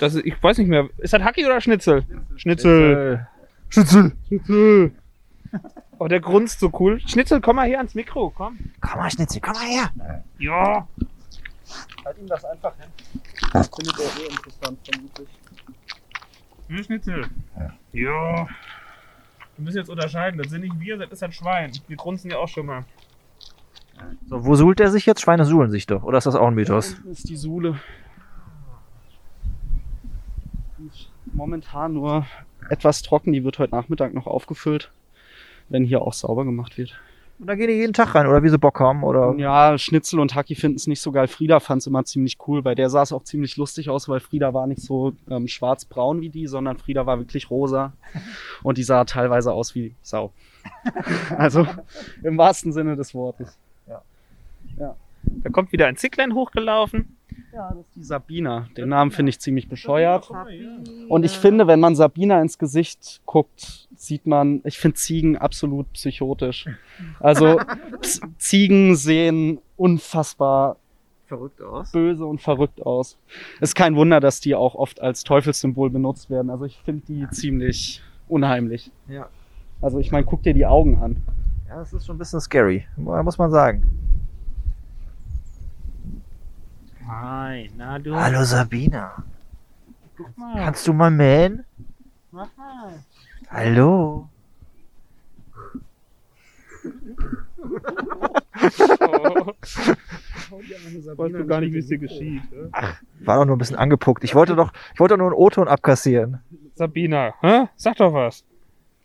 Das 0.00 0.16
ich 0.16 0.42
weiß 0.42 0.58
nicht 0.58 0.68
mehr. 0.68 0.88
Ist 0.98 1.12
das 1.12 1.22
Hacki 1.22 1.46
oder 1.46 1.60
Schnitzel? 1.60 2.04
Schnitzel. 2.34 3.28
Schnitzel. 3.68 4.12
Schnitzel. 4.26 4.92
Oh, 5.98 6.08
der 6.08 6.20
grunzt 6.20 6.60
so 6.60 6.70
cool. 6.78 7.00
Schnitzel, 7.06 7.40
komm 7.40 7.56
mal 7.56 7.66
hier 7.66 7.78
ans 7.78 7.94
Mikro, 7.94 8.32
komm. 8.34 8.58
Komm 8.80 9.00
mal, 9.00 9.10
Schnitzel, 9.10 9.40
komm 9.40 9.54
mal 9.54 9.66
her. 9.66 9.90
Ja. 10.38 10.88
Halt 12.04 12.18
ihm 12.18 12.26
das 12.26 12.44
einfach 12.44 12.74
hin. 12.76 12.88
Das 13.52 13.68
findet 13.68 13.98
er 13.98 14.22
eh 14.22 14.26
interessant, 14.30 14.78
vermutlich. 14.84 15.28
Hm, 16.68 16.84
Schnitzel. 16.84 17.26
Ja. 17.92 18.46
Wir 19.56 19.64
müssen 19.64 19.78
jetzt 19.78 19.90
unterscheiden. 19.90 20.38
Das 20.38 20.50
sind 20.50 20.62
nicht 20.62 20.78
wir, 20.80 20.96
das 20.96 21.12
ist 21.12 21.22
ein 21.22 21.32
Schwein. 21.32 21.72
Wir 21.86 21.96
grunzen 21.96 22.30
ja 22.30 22.38
auch 22.38 22.48
schon 22.48 22.66
mal. 22.66 22.84
So, 24.28 24.44
wo 24.44 24.56
suhlt 24.56 24.80
er 24.80 24.90
sich 24.90 25.06
jetzt? 25.06 25.20
Schweine 25.20 25.44
suhlen 25.44 25.70
sich 25.70 25.86
doch. 25.86 26.02
Oder 26.02 26.18
ist 26.18 26.26
das 26.26 26.34
auch 26.34 26.48
ein 26.48 26.54
Mythos? 26.54 26.94
Unten 26.94 27.10
ist 27.10 27.28
die 27.28 27.36
Suhle. 27.36 27.78
Die 30.78 30.86
ist 30.86 31.08
Momentan 31.32 31.94
nur 31.94 32.26
etwas 32.70 33.02
trocken, 33.02 33.32
die 33.32 33.44
wird 33.44 33.58
heute 33.58 33.74
Nachmittag 33.74 34.14
noch 34.14 34.26
aufgefüllt, 34.26 34.92
wenn 35.68 35.84
hier 35.84 36.02
auch 36.02 36.12
sauber 36.12 36.44
gemacht 36.44 36.78
wird. 36.78 36.94
Und 37.38 37.48
dann 37.48 37.58
gehen 37.58 37.66
die 37.66 37.74
jeden 37.74 37.92
Tag 37.92 38.14
rein, 38.14 38.28
oder 38.28 38.42
wie 38.44 38.48
sie 38.48 38.58
Bock 38.58 38.78
haben, 38.78 39.02
oder? 39.02 39.34
Ja, 39.38 39.76
Schnitzel 39.76 40.20
und 40.20 40.36
Hacki 40.36 40.54
finden 40.54 40.76
es 40.76 40.86
nicht 40.86 41.00
so 41.00 41.10
geil. 41.10 41.26
Frieda 41.26 41.58
fand 41.58 41.80
es 41.80 41.86
immer 41.88 42.04
ziemlich 42.04 42.36
cool. 42.46 42.62
Bei 42.62 42.76
der 42.76 42.90
sah 42.90 43.02
es 43.02 43.12
auch 43.12 43.24
ziemlich 43.24 43.56
lustig 43.56 43.90
aus, 43.90 44.08
weil 44.08 44.20
Frieda 44.20 44.54
war 44.54 44.68
nicht 44.68 44.82
so 44.82 45.14
ähm, 45.28 45.48
schwarz-braun 45.48 46.20
wie 46.20 46.28
die, 46.28 46.46
sondern 46.46 46.78
Frieda 46.78 47.06
war 47.06 47.18
wirklich 47.18 47.50
rosa. 47.50 47.92
Und 48.62 48.78
die 48.78 48.84
sah 48.84 49.04
teilweise 49.04 49.52
aus 49.52 49.74
wie 49.74 49.94
Sau. 50.00 50.32
also 51.36 51.66
im 52.22 52.38
wahrsten 52.38 52.72
Sinne 52.72 52.94
des 52.94 53.14
Wortes. 53.14 53.58
Da 55.26 55.50
kommt 55.50 55.72
wieder 55.72 55.86
ein 55.86 55.96
Zicklein 55.96 56.34
hochgelaufen. 56.34 57.16
Ja, 57.54 57.68
das 57.70 57.86
ist 57.86 57.94
die 57.94 58.02
Sabina. 58.02 58.68
Den 58.76 58.88
Namen 58.88 59.12
finde 59.12 59.30
ich 59.30 59.38
ziemlich 59.38 59.68
bescheuert. 59.68 60.28
Und 61.08 61.24
ich 61.24 61.38
finde, 61.38 61.68
wenn 61.68 61.78
man 61.78 61.94
Sabina 61.94 62.40
ins 62.42 62.58
Gesicht 62.58 63.22
guckt, 63.26 63.88
sieht 63.94 64.26
man, 64.26 64.60
ich 64.64 64.78
finde 64.78 64.96
Ziegen 64.96 65.38
absolut 65.38 65.92
psychotisch. 65.92 66.66
Also 67.20 67.60
Ziegen 68.38 68.96
sehen 68.96 69.60
unfassbar 69.76 70.78
Verrückt 71.26 71.62
aus. 71.62 71.92
böse 71.92 72.26
und 72.26 72.40
verrückt 72.40 72.84
aus. 72.84 73.18
Ist 73.60 73.76
kein 73.76 73.94
Wunder, 73.94 74.18
dass 74.18 74.40
die 74.40 74.56
auch 74.56 74.74
oft 74.74 75.00
als 75.00 75.22
Teufelssymbol 75.22 75.90
benutzt 75.90 76.30
werden. 76.30 76.50
Also 76.50 76.64
ich 76.64 76.76
finde 76.84 77.02
die 77.06 77.28
ziemlich 77.30 78.02
unheimlich. 78.26 78.90
Ja. 79.08 79.28
Also 79.80 80.00
ich 80.00 80.10
meine, 80.10 80.24
guck 80.26 80.42
dir 80.42 80.54
die 80.54 80.66
Augen 80.66 80.98
an. 80.98 81.22
Ja, 81.68 81.76
das 81.76 81.92
ist 81.92 82.04
schon 82.06 82.16
ein 82.16 82.18
bisschen 82.18 82.40
scary, 82.40 82.84
muss 82.96 83.38
man 83.38 83.50
sagen. 83.52 83.84
Hi, 87.06 87.70
na 87.76 87.98
du. 87.98 88.14
Hallo 88.14 88.44
Sabina. 88.44 89.22
Guck 90.16 90.38
mal. 90.38 90.54
Kannst 90.56 90.86
du 90.86 90.92
mal 90.92 91.10
mähen? 91.10 91.64
Mach 92.30 92.48
mal. 92.56 92.94
Hallo. 93.50 94.28
Weißt 101.16 101.34
du 101.34 101.46
gar 101.46 101.60
nicht, 101.60 101.72
wie 101.74 101.78
es 101.78 101.88
dir 101.88 101.98
geschieht. 101.98 102.42
äh? 102.52 102.70
War 103.20 103.38
doch 103.38 103.44
nur 103.44 103.56
ein 103.56 103.58
bisschen 103.58 103.76
angepuckt. 103.76 104.24
Ich 104.24 104.34
wollte 104.34 104.56
doch, 104.56 104.72
ich 104.92 105.00
wollte 105.00 105.14
doch 105.14 105.18
nur 105.18 105.28
einen 105.28 105.36
O-Ton 105.36 105.68
abkassieren. 105.68 106.40
Sabina, 106.74 107.34
hä? 107.40 107.68
Sag 107.76 107.96
doch 107.96 108.12
was. 108.12 108.44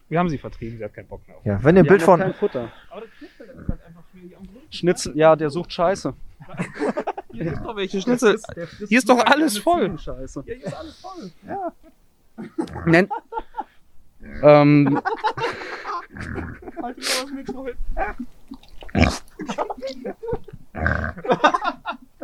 Wir 0.08 0.20
haben 0.20 0.30
sie 0.30 0.38
vertrieben, 0.38 0.78
sie 0.78 0.84
hat 0.84 0.94
keinen 0.94 1.08
Bock 1.08 1.28
mehr 1.28 1.38
auf. 1.38 1.46
Ja, 1.46 1.64
wenn 1.64 1.76
ihr 1.76 1.84
ein 1.84 1.88
Bild 1.88 2.02
von, 2.02 2.34
Futter. 2.34 2.72
Aber 2.90 3.02
das 3.02 3.10
halt. 3.40 3.80
Schnitzel, 4.70 5.16
ja, 5.16 5.36
der 5.36 5.50
sucht 5.50 5.72
Scheiße. 5.72 6.14
Hier 7.40 7.54
ist 7.54 7.64
doch 7.64 7.76
welche 7.76 8.02
Schnitzel. 8.02 8.40
Hier 8.88 8.98
ist 8.98 9.10
doch 9.10 9.24
alles 9.26 9.58
voll. 9.58 9.98
Scheiße. 9.98 10.44
Ja, 10.46 10.54
hier 10.56 10.66
ist 10.68 10.74
alles 10.74 11.00
voll. 11.00 11.32
Nennt. 12.86 13.12
Ähm, 14.44 15.02
Halt 16.82 16.82
mal 16.82 16.94
das 16.96 17.32
Mikro 17.32 17.66
hin. 17.66 17.76
Was 18.94 19.24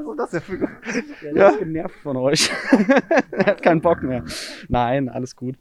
ist 0.06 0.18
das 0.20 0.30
denn 0.32 0.42
für 0.42 0.58
der 0.58 1.34
Ja. 1.34 1.50
ist 1.50 1.60
genervt 1.60 1.96
von 2.04 2.18
euch. 2.18 2.50
er 3.32 3.46
hat 3.46 3.62
keinen 3.62 3.82
Bock 3.82 4.04
mehr. 4.04 4.24
Nein, 4.68 5.10
alles 5.10 5.36
gut. 5.36 5.56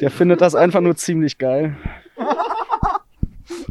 Der 0.00 0.10
findet 0.10 0.40
das 0.40 0.54
einfach 0.54 0.80
nur 0.80 0.96
ziemlich 0.96 1.38
geil. 1.38 1.76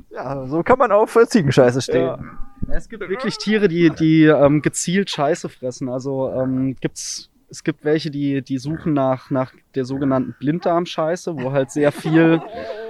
Ja, 0.10 0.46
so 0.48 0.64
kann 0.64 0.80
man 0.80 0.92
auch 0.92 1.08
für 1.08 1.28
Ziegenscheiße 1.28 1.82
stehen. 1.82 2.06
Ja. 2.06 2.20
Es 2.68 2.90
gibt 2.90 3.08
wirklich 3.08 3.38
Tiere, 3.38 3.68
die, 3.68 3.90
die 3.90 4.24
ähm, 4.26 4.62
gezielt 4.62 5.10
Scheiße 5.10 5.50
fressen. 5.50 5.90
Also 5.90 6.32
ähm, 6.32 6.76
gibt's, 6.80 7.30
es 7.50 7.64
gibt 7.64 7.84
welche, 7.84 8.12
die, 8.12 8.42
die 8.42 8.58
suchen 8.58 8.94
nach, 8.94 9.30
nach 9.30 9.54
der 9.76 9.86
sogenannten 9.86 10.36
Blinddarmscheiße, 10.40 11.36
wo 11.38 11.52
halt 11.52 11.72
sehr 11.72 11.92
viel, 11.92 12.42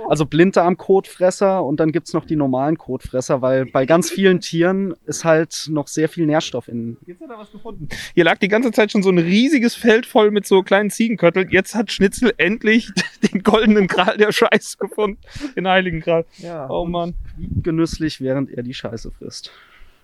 also 0.09 0.25
Blinddarm-Kotfresser 0.25 1.63
und 1.63 1.79
dann 1.79 1.91
gibt's 1.91 2.13
noch 2.13 2.25
die 2.25 2.35
normalen 2.35 2.77
Kotfresser, 2.77 3.41
weil 3.41 3.65
bei 3.65 3.85
ganz 3.85 4.09
vielen 4.09 4.39
Tieren 4.41 4.93
ist 5.05 5.23
halt 5.25 5.67
noch 5.69 5.87
sehr 5.87 6.09
viel 6.09 6.25
Nährstoff 6.25 6.67
in. 6.67 6.97
Jetzt 7.05 7.21
hat 7.21 7.29
er 7.29 7.37
was 7.37 7.51
gefunden. 7.51 7.87
Hier 8.15 8.23
lag 8.23 8.37
die 8.37 8.47
ganze 8.47 8.71
Zeit 8.71 8.91
schon 8.91 9.03
so 9.03 9.09
ein 9.09 9.17
riesiges 9.17 9.75
Feld 9.75 10.05
voll 10.05 10.31
mit 10.31 10.47
so 10.47 10.63
kleinen 10.63 10.89
Ziegenkötteln. 10.89 11.49
Jetzt 11.49 11.75
hat 11.75 11.91
Schnitzel 11.91 12.33
endlich 12.37 12.91
den 13.33 13.43
goldenen 13.43 13.87
Gral 13.87 14.17
der 14.17 14.31
Scheiß 14.31 14.77
gefunden. 14.77 15.19
Den 15.55 15.67
heiligen 15.67 15.99
Gral. 16.01 16.25
Ja. 16.37 16.69
Oh 16.69 16.85
Mann. 16.85 17.13
genüsslich, 17.63 18.21
während 18.21 18.51
er 18.51 18.63
die 18.63 18.73
Scheiße 18.73 19.11
frisst. 19.11 19.51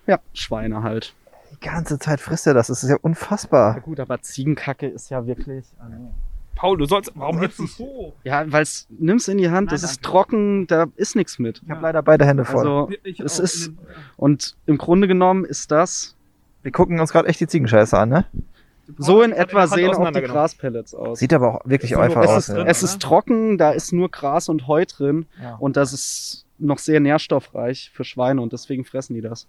Ja, 0.08 0.20
Schweine 0.34 0.84
halt. 0.84 1.14
Die 1.54 1.66
ganze 1.68 1.98
Zeit 2.00 2.20
frisst 2.20 2.46
er 2.48 2.54
das. 2.54 2.68
Das 2.68 2.84
ist 2.84 2.90
ja 2.90 2.96
Ja 2.96 3.02
unfassbar. 3.02 3.80
gut, 3.82 4.00
aber 4.00 4.22
Ziegenkacke 4.22 4.88
ist 4.88 5.10
ja 5.10 5.26
wirklich. 5.26 5.66
also- 5.80 6.14
Paul, 6.56 6.78
du 6.78 6.86
sollst. 6.86 7.12
Warum 7.16 7.38
hältst 7.40 7.60
du 7.60 7.66
es 7.66 7.78
hoch? 7.80 8.14
Ja, 8.24 8.50
weil's 8.52 8.88
nimm's 8.90 9.28
in 9.28 9.38
die 9.38 9.50
Hand, 9.50 9.72
das 9.72 9.84
ist 9.84 10.02
trocken, 10.02 10.68
da 10.68 10.88
ist 10.96 11.16
nichts 11.16 11.38
mit. 11.40 11.62
Ich 11.64 11.70
habe 11.70 11.82
leider 11.82 12.02
beide 12.02 12.26
Hände 12.26 12.46
voll. 12.46 12.60
Also 12.60 12.90
Ich 13.04 13.20
es 13.20 13.40
ist 13.40 13.72
und 14.18 14.56
im 14.66 14.78
Grunde 14.78 15.08
genommen 15.08 15.46
ist 15.46 15.72
das 15.72 16.16
Wir 16.64 16.72
gucken 16.72 17.00
uns 17.00 17.12
gerade 17.12 17.28
echt 17.28 17.40
die 17.40 17.48
Ziegenscheiße 17.48 17.98
an, 17.98 18.10
ne? 18.10 18.26
so 19.00 19.24
in 19.24 19.32
etwa 19.32 19.66
sehen 19.68 19.96
auch 19.96 20.12
die. 20.12 20.22
Graspellets 20.22 20.94
aus. 20.94 21.18
Sieht 21.20 21.34
aber 21.34 21.56
auch 21.56 21.62
wirklich 21.66 21.98
einfach 21.98 22.22
aus. 22.26 22.38
es 22.38 22.50
ist 22.50 22.56
drin. 22.56 22.68
Es 22.68 22.84
ist 22.84 23.02
trocken, 23.02 23.58
da 23.58 23.72
ist 23.72 23.92
nur 23.94 24.10
Gras 24.10 24.48
und 24.48 24.68
Heu 24.68 24.86
drin 24.86 25.26
Ja. 25.42 25.56
und 25.56 25.76
das 25.76 25.92
ist 25.92 26.46
noch 26.60 26.78
sehr 26.78 27.00
nährstoffreich 27.00 27.92
für 27.94 28.04
Schweine 28.04 28.42
und 28.42 28.54
deswegen 28.54 28.86
fressen 28.86 29.14
die 29.16 29.22
das. 29.22 29.48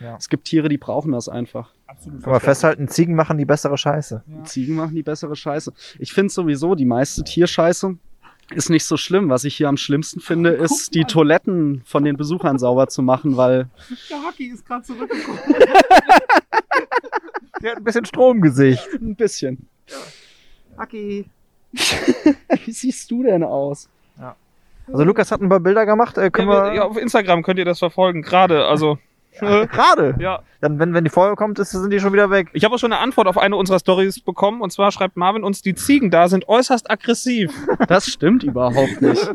Ja. 0.00 0.16
Es 0.16 0.28
gibt 0.28 0.44
Tiere, 0.46 0.68
die 0.68 0.78
brauchen 0.78 1.12
das 1.12 1.28
einfach. 1.28 1.70
Absolut 1.86 2.22
Kann 2.22 2.32
man 2.32 2.40
festhalten, 2.40 2.88
Ziegen 2.88 3.14
machen 3.14 3.38
die 3.38 3.44
bessere 3.44 3.78
Scheiße. 3.78 4.22
Ja. 4.26 4.44
Ziegen 4.44 4.74
machen 4.76 4.94
die 4.94 5.02
bessere 5.02 5.36
Scheiße. 5.36 5.72
Ich 5.98 6.12
finde 6.12 6.32
sowieso 6.32 6.74
die 6.74 6.84
meiste 6.84 7.24
Tierscheiße 7.24 7.96
Ist 8.54 8.70
nicht 8.70 8.84
so 8.84 8.96
schlimm. 8.96 9.28
Was 9.30 9.44
ich 9.44 9.56
hier 9.56 9.68
am 9.68 9.76
schlimmsten 9.76 10.20
finde, 10.20 10.50
ist 10.50 10.94
die 10.94 11.04
Toiletten 11.04 11.82
von 11.84 12.04
den 12.04 12.16
Besuchern 12.16 12.58
sauber 12.58 12.88
zu 12.88 13.02
machen, 13.02 13.36
weil 13.36 13.68
Der 14.10 14.22
Haki 14.22 14.46
ist 14.48 14.66
gerade 14.66 14.82
zurückgekommen. 14.84 15.38
Der 17.62 17.70
hat 17.72 17.78
ein 17.78 17.84
bisschen 17.84 18.04
Strom 18.04 18.36
im 18.36 18.42
Gesicht. 18.42 18.86
ein 19.00 19.16
bisschen. 19.16 19.66
Haki. 20.76 21.24
Wie 22.64 22.72
siehst 22.72 23.10
du 23.10 23.22
denn 23.22 23.42
aus? 23.42 23.88
Also 24.88 25.02
Lukas 25.02 25.32
hat 25.32 25.40
ein 25.40 25.48
paar 25.48 25.58
Bilder 25.58 25.84
gemacht. 25.84 26.16
Äh, 26.16 26.30
können 26.30 26.48
Ja, 26.48 26.66
wir 26.66 26.74
ja, 26.74 26.82
auf 26.84 26.96
Instagram 26.96 27.42
könnt 27.42 27.58
ihr 27.58 27.64
das 27.64 27.80
verfolgen, 27.80 28.22
gerade. 28.22 28.66
Also, 28.66 28.98
äh, 29.40 29.66
gerade. 29.66 30.16
ja. 30.18 30.40
Dann, 30.60 30.78
wenn, 30.78 30.94
wenn 30.94 31.04
die 31.04 31.10
Folge 31.10 31.36
kommt, 31.36 31.58
ist, 31.58 31.70
sind 31.70 31.90
die 31.90 32.00
schon 32.00 32.12
wieder 32.12 32.30
weg. 32.30 32.48
Ich 32.52 32.64
habe 32.64 32.74
auch 32.74 32.78
schon 32.78 32.92
eine 32.92 33.00
Antwort 33.00 33.28
auf 33.28 33.38
eine 33.38 33.56
unserer 33.56 33.78
Stories 33.78 34.20
bekommen. 34.20 34.60
Und 34.62 34.72
zwar 34.72 34.90
schreibt 34.90 35.16
Marvin 35.16 35.44
uns, 35.44 35.62
die 35.62 35.74
Ziegen 35.74 36.10
da 36.10 36.28
sind 36.28 36.48
äußerst 36.48 36.90
aggressiv. 36.90 37.52
Das 37.88 38.06
stimmt 38.06 38.42
überhaupt 38.42 39.00
nicht. 39.00 39.30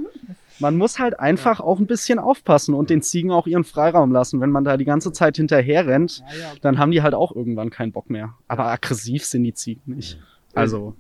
Man 0.60 0.78
muss 0.78 1.00
halt 1.00 1.20
einfach 1.20 1.60
auch 1.60 1.80
ein 1.80 1.88
bisschen 1.88 2.20
aufpassen 2.20 2.74
und 2.74 2.90
den 2.90 3.02
Ziegen 3.02 3.32
auch 3.32 3.48
ihren 3.48 3.64
Freiraum 3.64 4.12
lassen. 4.12 4.42
Wenn 4.42 4.52
man 4.52 4.64
da 4.64 4.78
die 4.78 4.86
ganze 4.86 5.12
Zeit 5.12 5.38
hinterher 5.38 5.88
rennt, 5.88 6.24
dann 6.62 6.78
haben 6.78 6.92
die 6.92 7.02
halt 7.02 7.14
auch 7.14 7.36
irgendwann 7.36 7.70
keinen 7.70 7.92
Bock 7.92 8.10
mehr. 8.10 8.34
Aber 8.48 8.66
aggressiv 8.66 9.26
sind 9.26 9.44
die 9.44 9.54
Ziegen 9.54 9.82
nicht. 9.86 10.20
Also, 10.54 10.96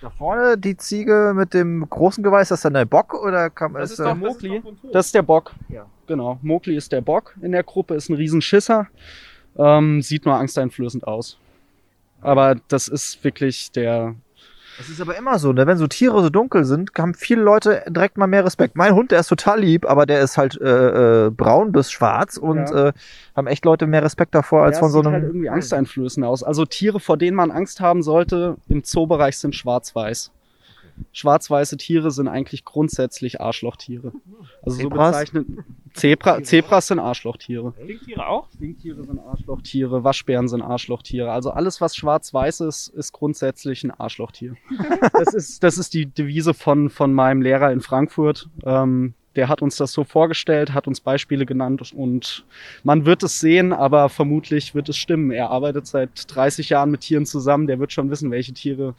Da 0.00 0.10
vorne 0.10 0.56
die 0.56 0.76
Ziege 0.76 1.32
mit 1.34 1.54
dem 1.54 1.88
großen 1.88 2.22
Geweih, 2.22 2.42
ist 2.42 2.52
das 2.52 2.60
dann 2.60 2.74
der 2.74 2.84
Bock 2.84 3.14
oder 3.14 3.50
kann 3.50 3.74
Das 3.74 3.90
ist, 3.90 3.98
ist 3.98 4.04
doch 4.04 4.12
äh, 4.12 4.14
Mowgli. 4.14 4.62
das 4.92 5.06
ist 5.06 5.14
der 5.14 5.22
Bock. 5.22 5.52
Ja. 5.68 5.86
Genau. 6.06 6.38
Mowgli 6.42 6.76
ist 6.76 6.92
der 6.92 7.00
Bock 7.00 7.34
in 7.42 7.52
der 7.52 7.64
Gruppe, 7.64 7.94
ist 7.94 8.08
ein 8.08 8.14
Riesenschisser. 8.14 8.86
Ähm, 9.56 10.00
sieht 10.02 10.24
nur 10.24 10.36
angsteinflößend 10.36 11.06
aus. 11.06 11.38
Aber 12.20 12.56
das 12.68 12.88
ist 12.88 13.22
wirklich 13.24 13.72
der. 13.72 14.14
Das 14.78 14.88
ist 14.88 15.00
aber 15.00 15.16
immer 15.18 15.40
so, 15.40 15.52
ne? 15.52 15.66
Wenn 15.66 15.76
so 15.76 15.88
Tiere 15.88 16.22
so 16.22 16.30
dunkel 16.30 16.64
sind, 16.64 16.92
haben 16.96 17.12
viele 17.14 17.42
Leute 17.42 17.82
direkt 17.88 18.16
mal 18.16 18.28
mehr 18.28 18.44
Respekt. 18.44 18.76
Mein 18.76 18.94
Hund, 18.94 19.10
der 19.10 19.18
ist 19.18 19.26
total 19.26 19.60
lieb, 19.60 19.84
aber 19.84 20.06
der 20.06 20.20
ist 20.20 20.38
halt 20.38 20.58
äh, 20.60 21.26
äh, 21.26 21.30
braun 21.30 21.72
bis 21.72 21.90
schwarz 21.90 22.36
und 22.36 22.58
Ja. 22.70 22.88
äh, 22.88 22.92
haben 23.34 23.48
echt 23.48 23.64
Leute 23.64 23.88
mehr 23.88 24.04
Respekt 24.04 24.36
davor 24.36 24.62
als 24.62 24.76
Ja, 24.76 24.80
von 24.80 24.90
so 24.92 24.98
sieht 25.00 25.06
einem. 25.08 25.14
halt 25.14 25.24
irgendwie 25.24 25.50
angsteinflößend 25.50 26.24
aus. 26.24 26.44
Also 26.44 26.64
Tiere, 26.64 27.00
vor 27.00 27.16
denen 27.16 27.36
man 27.36 27.50
Angst 27.50 27.80
haben 27.80 28.02
sollte, 28.04 28.56
im 28.68 28.84
Zoobereich 28.84 29.36
sind 29.38 29.56
schwarz-weiß. 29.56 30.30
Schwarz-weiße 31.12 31.76
Tiere 31.76 32.10
sind 32.10 32.28
eigentlich 32.28 32.64
grundsätzlich 32.64 33.40
Arschlochtiere. 33.40 34.12
Also 34.62 34.76
so 34.76 34.82
Zebras? 34.88 35.10
bezeichnet 35.10 35.46
Zebra, 35.94 36.42
Zebras 36.42 36.86
sind 36.86 36.98
Arschlochtiere. 36.98 37.74
Stinktiere 37.82 38.26
auch? 38.26 38.48
Stinktiere 38.54 39.04
sind 39.04 39.18
Arschlochtiere, 39.18 40.04
Waschbären 40.04 40.48
sind 40.48 40.62
Arschlochtiere. 40.62 41.32
Also 41.32 41.50
alles, 41.50 41.80
was 41.80 41.96
schwarz-weiß 41.96 42.60
ist, 42.60 42.88
ist 42.88 43.12
grundsätzlich 43.12 43.84
ein 43.84 43.90
Arschlochtier. 43.90 44.56
das, 45.12 45.34
ist, 45.34 45.62
das 45.62 45.78
ist 45.78 45.94
die 45.94 46.06
Devise 46.06 46.54
von, 46.54 46.90
von 46.90 47.12
meinem 47.12 47.42
Lehrer 47.42 47.72
in 47.72 47.80
Frankfurt. 47.80 48.48
Ähm, 48.64 49.14
der 49.36 49.48
hat 49.48 49.62
uns 49.62 49.76
das 49.76 49.92
so 49.92 50.04
vorgestellt, 50.04 50.72
hat 50.72 50.88
uns 50.88 51.00
Beispiele 51.00 51.46
genannt 51.46 51.92
und 51.92 52.44
man 52.82 53.06
wird 53.06 53.22
es 53.22 53.38
sehen, 53.38 53.72
aber 53.72 54.08
vermutlich 54.08 54.74
wird 54.74 54.88
es 54.88 54.96
stimmen. 54.96 55.30
Er 55.30 55.50
arbeitet 55.50 55.86
seit 55.86 56.34
30 56.34 56.70
Jahren 56.70 56.90
mit 56.90 57.02
Tieren 57.02 57.24
zusammen, 57.24 57.68
der 57.68 57.78
wird 57.78 57.92
schon 57.92 58.10
wissen, 58.10 58.32
welche 58.32 58.52
Tiere 58.52 58.94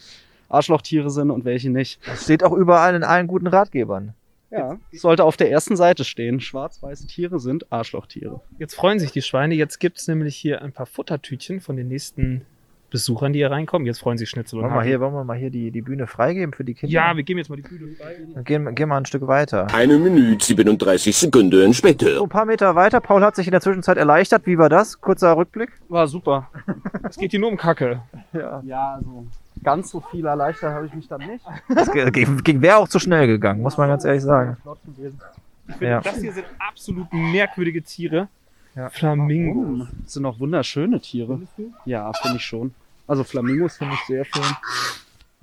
Arschlochtiere 0.49 1.09
sind 1.09 1.31
und 1.31 1.45
welche 1.45 1.69
nicht. 1.69 1.99
Das 2.05 2.23
steht 2.23 2.43
auch 2.43 2.53
überall 2.53 2.95
in 2.95 3.03
allen 3.03 3.27
guten 3.27 3.47
Ratgebern. 3.47 4.13
Ja, 4.51 4.77
sollte 4.91 5.23
auf 5.23 5.37
der 5.37 5.51
ersten 5.51 5.75
Seite 5.75 6.03
stehen. 6.03 6.39
Schwarz-weiße 6.39 7.05
Tiere 7.05 7.39
sind 7.39 7.71
Arschlochtiere. 7.71 8.41
Jetzt 8.57 8.73
freuen 8.73 8.97
sich 8.97 9.11
die 9.11 9.21
Schweine. 9.21 9.53
Jetzt 9.53 9.79
gibt's 9.79 10.07
nämlich 10.07 10.35
hier 10.35 10.63
ein 10.63 10.71
paar 10.71 10.87
Futtertütchen 10.87 11.61
von 11.61 11.75
den 11.77 11.87
nächsten 11.87 12.41
Besuchern, 12.89 13.31
die 13.33 13.37
hier 13.39 13.51
reinkommen. 13.51 13.85
Jetzt 13.85 13.99
freuen 13.99 14.17
sich 14.17 14.27
Schnitzel 14.27 14.57
und 14.57 14.63
Wollen 14.65 14.73
wir 14.73 14.81
hier, 14.81 14.99
wollen 14.99 15.13
wir 15.13 15.23
mal 15.23 15.37
hier 15.37 15.51
die, 15.51 15.69
die 15.69 15.83
Bühne 15.83 16.07
freigeben 16.07 16.53
für 16.55 16.63
die 16.63 16.73
Kinder? 16.73 16.91
Ja, 16.91 17.15
wir 17.15 17.21
geben 17.21 17.37
jetzt 17.37 17.49
mal 17.49 17.57
die 17.57 17.61
Bühne 17.61 17.93
frei. 17.95 18.15
Dann 18.33 18.43
gehen, 18.43 18.73
gehen 18.73 18.89
wir 18.89 18.95
ein 18.95 19.05
Stück 19.05 19.27
weiter. 19.27 19.67
Eine 19.71 19.99
Minute 19.99 20.43
37 20.43 21.15
Sekunden 21.15 21.67
So, 21.67 21.73
später. 21.73 22.19
ein 22.19 22.29
paar 22.29 22.45
Meter 22.45 22.73
weiter. 22.73 22.99
Paul 23.01 23.21
hat 23.23 23.35
sich 23.35 23.45
in 23.45 23.51
der 23.51 23.61
Zwischenzeit 23.61 23.97
erleichtert. 23.97 24.47
Wie 24.47 24.57
war 24.57 24.69
das? 24.69 24.99
Kurzer 24.99 25.37
Rückblick. 25.37 25.69
War 25.89 26.07
super. 26.07 26.49
Es 27.07 27.17
geht 27.17 27.29
hier 27.31 27.39
nur 27.39 27.49
um 27.49 27.57
Kacke. 27.57 28.01
Ja. 28.33 28.61
Ja, 28.65 28.93
also 28.95 29.27
ganz 29.63 29.89
so 29.91 30.01
viel 30.01 30.25
erleichtert 30.25 30.73
habe 30.73 30.85
ich 30.85 30.93
mich 30.93 31.07
dann 31.07 31.21
nicht. 31.21 31.43
Das 31.69 31.87
wäre 31.93 32.77
auch 32.77 32.87
zu 32.87 32.99
schnell 32.99 33.27
gegangen, 33.27 33.61
muss 33.61 33.77
man 33.77 33.89
ganz 33.89 34.05
ehrlich 34.05 34.23
sagen. 34.23 34.57
Ich 34.87 34.95
finde, 34.95 35.85
Ja. 35.85 36.01
das 36.01 36.17
hier 36.19 36.33
sind 36.33 36.45
absolut 36.59 37.11
merkwürdige 37.13 37.81
Tiere. 37.83 38.27
Ja. 38.75 38.89
Flamingos. 38.89 39.87
Das 40.03 40.13
sind 40.13 40.25
auch 40.25 40.39
wunderschöne 40.39 40.99
Tiere. 41.01 41.41
Ja, 41.85 42.11
finde 42.13 42.37
ich 42.37 42.43
schon. 42.45 42.73
Also 43.07 43.23
Flamingos 43.23 43.77
finde 43.77 43.95
ich 43.95 44.01
sehr 44.07 44.23
schön. 44.25 44.43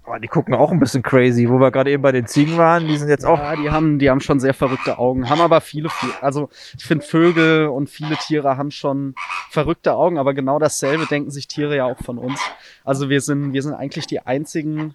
Boah, 0.06 0.20
die 0.20 0.28
gucken 0.28 0.54
auch 0.54 0.70
ein 0.70 0.78
bisschen 0.78 1.02
crazy, 1.02 1.48
wo 1.48 1.58
wir 1.58 1.72
gerade 1.72 1.90
eben 1.90 2.02
bei 2.02 2.12
den 2.12 2.28
Ziegen 2.28 2.56
waren. 2.56 2.86
Die 2.86 2.96
sind 2.96 3.08
jetzt 3.08 3.26
auch. 3.26 3.40
Ja, 3.40 3.56
die 3.56 3.70
haben, 3.70 3.98
die 3.98 4.08
haben 4.08 4.20
schon 4.20 4.38
sehr 4.38 4.54
verrückte 4.54 5.00
Augen, 5.00 5.28
haben 5.28 5.40
aber 5.40 5.60
viele, 5.60 5.88
also 6.20 6.48
ich 6.78 6.84
finde 6.84 7.04
Vögel 7.04 7.66
und 7.66 7.90
viele 7.90 8.14
Tiere 8.14 8.56
haben 8.56 8.70
schon 8.70 9.16
verrückte 9.50 9.94
Augen, 9.94 10.16
aber 10.16 10.32
genau 10.32 10.60
dasselbe 10.60 11.06
denken 11.06 11.32
sich 11.32 11.48
Tiere 11.48 11.76
ja 11.76 11.86
auch 11.86 11.98
von 11.98 12.18
uns. 12.18 12.40
Also 12.84 13.08
wir 13.08 13.20
sind, 13.20 13.52
wir 13.52 13.62
sind 13.62 13.74
eigentlich 13.74 14.06
die 14.06 14.20
einzigen 14.20 14.94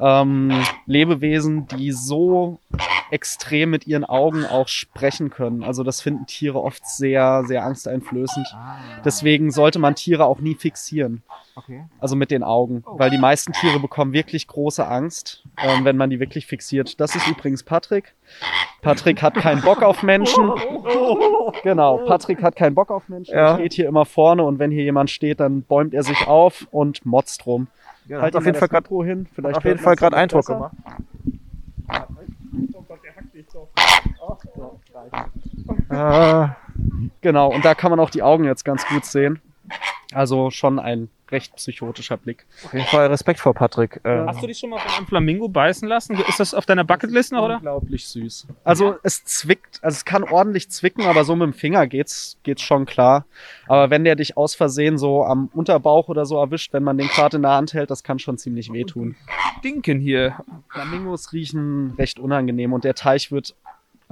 ähm, 0.00 0.50
Lebewesen, 0.86 1.66
die 1.66 1.92
so 1.92 2.58
extrem 3.12 3.68
mit 3.70 3.86
ihren 3.86 4.04
Augen 4.04 4.46
auch 4.46 4.68
sprechen 4.68 5.28
können. 5.28 5.62
Also 5.62 5.82
das 5.84 6.00
finden 6.00 6.26
Tiere 6.26 6.62
oft 6.62 6.86
sehr, 6.86 7.44
sehr 7.46 7.64
angsteinflößend. 7.64 8.46
Deswegen 9.04 9.50
sollte 9.50 9.78
man 9.78 9.94
Tiere 9.94 10.24
auch 10.24 10.40
nie 10.40 10.54
fixieren. 10.54 11.22
Okay. 11.54 11.84
Also 12.00 12.16
mit 12.16 12.30
den 12.30 12.42
Augen. 12.42 12.82
Weil 12.86 13.10
die 13.10 13.18
meisten 13.18 13.52
Tiere 13.52 13.78
bekommen 13.78 14.14
wirklich 14.14 14.46
große 14.46 14.86
Angst, 14.86 15.44
ähm, 15.58 15.84
wenn 15.84 15.98
man 15.98 16.08
die 16.08 16.20
wirklich 16.20 16.46
fixiert. 16.46 16.98
Das 17.00 17.14
ist 17.14 17.28
übrigens 17.28 17.62
Patrick. 17.62 18.14
Patrick 18.80 19.20
hat 19.20 19.34
keinen 19.34 19.60
Bock 19.60 19.82
auf 19.82 20.02
Menschen. 20.02 20.50
Genau, 21.62 21.98
Patrick 21.98 22.42
hat 22.42 22.56
keinen 22.56 22.74
Bock 22.74 22.90
auf 22.90 23.08
Menschen. 23.08 23.34
Ja. 23.34 23.52
Er 23.52 23.54
steht 23.56 23.74
hier 23.74 23.86
immer 23.86 24.06
vorne 24.06 24.42
und 24.42 24.58
wenn 24.58 24.70
hier 24.70 24.84
jemand 24.84 25.10
steht, 25.10 25.38
dann 25.38 25.62
bäumt 25.62 25.92
er 25.92 26.02
sich 26.02 26.26
auf 26.26 26.66
und 26.70 27.04
motzt 27.04 27.44
rum. 27.46 27.66
Ja, 28.08 28.22
Halt 28.22 28.34
auf 28.34 28.46
jeden 28.46 28.58
Fall 28.58 28.68
gerade 28.68 28.88
hin. 29.04 29.26
Vielleicht 29.34 29.58
auf 29.58 29.64
jeden 29.64 29.78
Fall 29.78 29.96
gerade 29.96 30.16
Eindruck 30.16 30.46
besser. 30.46 30.54
gemacht. 30.54 30.72
Äh, 35.90 36.48
Genau, 37.20 37.52
und 37.52 37.64
da 37.64 37.74
kann 37.74 37.90
man 37.90 38.00
auch 38.00 38.10
die 38.10 38.22
Augen 38.22 38.44
jetzt 38.44 38.64
ganz 38.64 38.86
gut 38.86 39.04
sehen. 39.04 39.40
Also 40.12 40.50
schon 40.50 40.78
ein 40.78 41.08
recht 41.30 41.54
psychotischer 41.56 42.16
Blick. 42.18 42.44
auf 42.64 42.72
jeden 42.74 42.84
Fall 42.86 43.06
Respekt 43.06 43.40
vor 43.40 43.54
Patrick. 43.54 44.00
Äh, 44.04 44.26
Hast 44.26 44.42
du 44.42 44.46
dich 44.46 44.58
schon 44.58 44.70
mal 44.70 44.78
von 44.78 44.90
einem 44.96 45.06
Flamingo 45.06 45.48
beißen 45.48 45.88
lassen? 45.88 46.16
Ist 46.28 46.40
das 46.40 46.52
auf 46.52 46.66
deiner 46.66 46.84
Bucketlist 46.84 47.32
noch, 47.32 47.44
oder? 47.44 47.56
Unglaublich 47.56 48.06
süß. 48.08 48.46
Also 48.64 48.96
es 49.02 49.24
zwickt, 49.24 49.78
also 49.82 49.96
es 49.96 50.04
kann 50.04 50.24
ordentlich 50.24 50.70
zwicken, 50.70 51.04
aber 51.06 51.24
so 51.24 51.34
mit 51.36 51.46
dem 51.46 51.52
Finger 51.54 51.86
geht's, 51.86 52.36
geht's 52.42 52.60
schon 52.62 52.84
klar. 52.84 53.24
Aber 53.66 53.88
wenn 53.90 54.04
der 54.04 54.16
dich 54.16 54.36
aus 54.36 54.54
Versehen 54.54 54.98
so 54.98 55.24
am 55.24 55.48
Unterbauch 55.54 56.08
oder 56.08 56.26
so 56.26 56.38
erwischt, 56.38 56.72
wenn 56.74 56.82
man 56.84 56.98
den 56.98 57.08
gerade 57.08 57.36
in 57.36 57.42
der 57.42 57.52
Hand 57.52 57.72
hält, 57.72 57.90
das 57.90 58.02
kann 58.02 58.18
schon 58.18 58.36
ziemlich 58.36 58.72
wehtun. 58.72 59.14
Dinken 59.64 60.00
hier. 60.00 60.36
Flamingos 60.70 61.32
riechen 61.32 61.94
recht 61.96 62.18
unangenehm 62.18 62.72
und 62.74 62.84
der 62.84 62.94
Teich 62.94 63.32
wird 63.32 63.54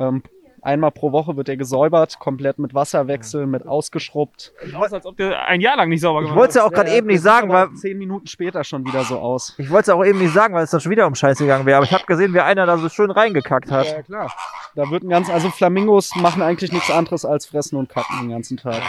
ähm, 0.00 0.22
einmal 0.62 0.90
pro 0.90 1.12
Woche 1.12 1.36
wird 1.36 1.48
er 1.48 1.56
gesäubert, 1.56 2.18
komplett 2.18 2.58
mit 2.58 2.74
Wasserwechsel, 2.74 3.46
mit 3.46 3.66
ausgeschrubbt. 3.66 4.52
Sieht 4.64 4.74
aus, 4.74 4.92
als 4.92 5.06
ob 5.06 5.16
der 5.16 5.46
ein 5.46 5.60
Jahr 5.60 5.76
lang 5.76 5.88
nicht 5.88 6.00
sauber 6.00 6.20
ich 6.20 6.24
gemacht 6.24 6.38
wollte 6.38 6.50
es 6.50 6.54
ja 6.56 6.64
auch 6.64 6.72
gerade 6.72 6.90
Ja, 6.90 6.96
eben 6.96 7.06
nicht 7.06 7.22
sagen, 7.22 7.50
weil 7.50 7.72
zehn 7.74 7.98
Minuten 7.98 8.26
später 8.26 8.64
schon 8.64 8.84
wieder 8.86 9.04
so 9.04 9.18
aus. 9.18 9.54
ich 9.58 9.70
wollte 9.70 9.90
es 9.90 9.96
auch 9.96 10.04
eben 10.04 10.18
nicht 10.18 10.32
sagen, 10.32 10.54
weil 10.54 10.64
es 10.64 10.70
dann 10.70 10.80
schon 10.80 10.90
wieder 10.92 11.06
um 11.06 11.14
Scheiße 11.14 11.44
gegangen 11.44 11.66
wäre. 11.66 11.78
Aber 11.78 11.86
ich 11.86 11.92
habe 11.92 12.04
gesehen, 12.04 12.34
wie 12.34 12.40
einer 12.40 12.66
da 12.66 12.78
so 12.78 12.88
schön 12.88 13.10
reingekackt 13.10 13.70
hat. 13.70 13.86
Ja, 13.86 14.02
klar. 14.02 14.32
Da 14.74 14.90
wird 14.90 15.02
ein 15.02 15.08
ganz, 15.08 15.30
also 15.30 15.50
Flamingos 15.50 16.14
machen 16.16 16.42
eigentlich 16.42 16.72
nichts 16.72 16.90
anderes 16.90 17.24
als 17.24 17.46
fressen 17.46 17.76
und 17.76 17.88
kacken 17.88 18.20
den 18.20 18.30
ganzen 18.30 18.56
Tag. 18.56 18.82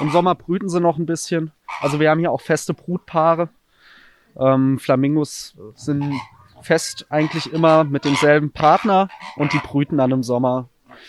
Im 0.00 0.10
Sommer 0.10 0.34
brüten 0.34 0.68
sie 0.68 0.80
noch 0.80 0.98
ein 0.98 1.06
bisschen. 1.06 1.52
Also 1.80 2.00
wir 2.00 2.10
haben 2.10 2.20
hier 2.20 2.30
auch 2.30 2.40
feste 2.40 2.74
Brutpaare. 2.74 3.48
Ähm, 4.38 4.78
Flamingos 4.78 5.56
sind 5.74 6.14
fest 6.66 7.06
eigentlich 7.08 7.52
immer 7.52 7.84
mit 7.84 8.04
demselben 8.04 8.50
Partner 8.50 9.08
und 9.36 9.52
die 9.52 9.58
brüten 9.58 9.96
dann 9.98 10.10
im 10.10 10.22
Sommer 10.22 10.68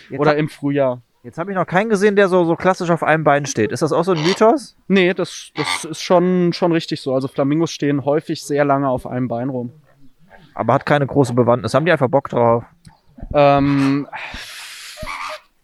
Jetzt, 0.10 0.20
oder 0.20 0.32
hab- 0.32 0.38
im 0.38 0.50
Frühjahr. 0.50 1.02
jetzt 1.24 1.38
habe 1.38 1.52
ich 1.52 1.56
noch 1.58 1.66
keinen 1.66 1.90
gesehen, 1.90 2.16
der 2.16 2.28
so, 2.30 2.46
so 2.46 2.56
klassisch 2.56 2.90
auf 2.92 3.04
einem 3.04 3.24
Bein 3.24 3.46
steht. 3.46 3.72
Ist 3.72 3.82
das 3.82 3.92
auch 3.92 4.04
so 4.04 4.12
ein 4.14 4.22
Mythos? 4.24 4.76
Nee, 4.88 5.14
das, 5.14 5.52
das 5.56 5.86
ist 5.86 6.02
schon, 6.02 6.54
schon 6.54 6.72
richtig 6.72 7.02
so. 7.02 7.14
Also 7.14 7.28
Flamingos 7.28 7.72
stehen 7.72 8.06
häufig 8.06 8.44
sehr 8.44 8.64
lange 8.66 8.88
auf 8.90 9.08
einem 9.08 9.28
Bein 9.28 9.50
rum. 9.50 9.72
Aber 10.54 10.74
hat 10.74 10.86
keine 10.86 11.06
große 11.08 11.34
Bewandtnis. 11.34 11.74
Haben 11.74 11.86
die 11.86 11.92
einfach 11.92 12.08
Bock 12.10 12.30
drauf? 12.30 12.64
Ähm, 13.34 14.08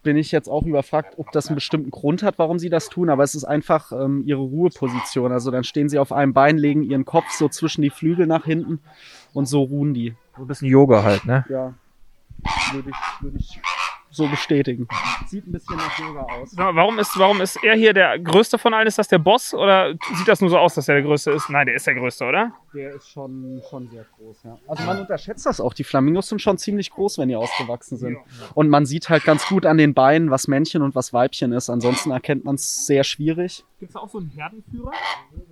bin 0.04 0.18
ich 0.18 0.32
jetzt 0.32 0.50
auch 0.50 0.64
überfragt, 0.64 1.16
ob 1.18 1.32
das 1.32 1.48
einen 1.48 1.56
bestimmten 1.56 1.92
Grund 1.92 2.24
hat, 2.24 2.38
warum 2.38 2.60
sie 2.60 2.70
das 2.70 2.90
tun, 2.90 3.10
aber 3.10 3.24
es 3.24 3.36
ist 3.36 3.46
einfach 3.46 3.92
ähm, 3.92 4.24
ihre 4.26 4.42
Ruheposition. 4.42 5.32
Also 5.32 5.50
dann 5.50 5.64
stehen 5.64 5.90
sie 5.90 5.98
auf 5.98 6.12
einem 6.12 6.34
Bein, 6.34 6.58
legen 6.58 6.84
ihren 6.84 7.06
Kopf 7.06 7.30
so 7.32 7.50
zwischen 7.50 7.82
die 7.82 7.90
Flügel 7.90 8.28
nach 8.28 8.46
hinten 8.46 8.80
und 9.34 9.48
so 9.48 9.64
ruhen 9.64 9.94
die. 9.94 10.16
So 10.36 10.44
ein 10.44 10.48
bisschen 10.48 10.68
Yoga 10.68 11.04
halt, 11.04 11.26
ne? 11.26 11.46
Ja, 11.50 11.74
würde 12.74 12.90
ich, 12.90 13.24
würde 13.24 13.38
ich 13.38 13.62
so 14.14 14.28
bestätigen. 14.28 14.88
Sieht 15.28 15.48
ein 15.48 15.52
bisschen 15.52 15.76
nach 15.78 16.00
Yoga 16.00 16.22
aus. 16.22 16.54
Warum 16.56 17.00
ist, 17.00 17.18
warum 17.18 17.42
ist 17.42 17.58
er 17.64 17.76
hier 17.76 17.94
der 17.94 18.20
größte 18.20 18.58
von 18.58 18.74
allen? 18.74 18.88
Ist 18.88 18.98
das 19.00 19.08
der 19.08 19.20
Boss 19.20 19.54
oder 19.54 19.94
sieht 20.16 20.28
das 20.28 20.40
nur 20.42 20.50
so 20.50 20.58
aus, 20.58 20.76
dass 20.76 20.88
er 20.88 20.96
der 20.96 21.04
größte 21.04 21.32
ist? 21.32 21.50
Nein, 21.50 21.66
der 21.66 21.76
ist 21.76 21.88
der 21.88 21.96
größte, 21.96 22.26
oder? 22.26 22.54
Der 22.74 22.96
ist 22.96 23.10
schon, 23.10 23.62
schon 23.70 23.88
sehr 23.90 24.06
groß, 24.18 24.44
ja. 24.44 24.58
Also 24.68 24.84
man 24.84 25.00
unterschätzt 25.00 25.46
das 25.46 25.60
auch. 25.60 25.74
Die 25.74 25.84
Flamingos 25.84 26.30
sind 26.30 26.42
schon 26.42 26.58
ziemlich 26.58 26.92
groß, 26.92 27.18
wenn 27.18 27.30
die 27.30 27.36
ausgewachsen 27.36 27.98
sind. 27.98 28.18
Und 28.54 28.70
man 28.70 28.86
sieht 28.86 29.10
halt 29.10 29.24
ganz 29.24 29.48
gut 29.48 29.66
an 29.66 29.78
den 29.78 29.94
Beinen, 29.94 30.30
was 30.32 30.48
Männchen 30.48 30.82
und 30.82 30.96
was 30.96 31.14
Weibchen 31.14 31.52
ist. 31.52 31.70
Ansonsten 31.70 32.12
erkennt 32.12 32.46
man 32.46 32.56
es 32.56 32.86
sehr 32.86 33.04
schwierig. 33.04 33.64
Gibt 33.80 33.90
es 33.92 33.96
auch 33.96 34.10
so 34.10 34.20
einen 34.20 34.30
Herdenführer? 34.30 34.92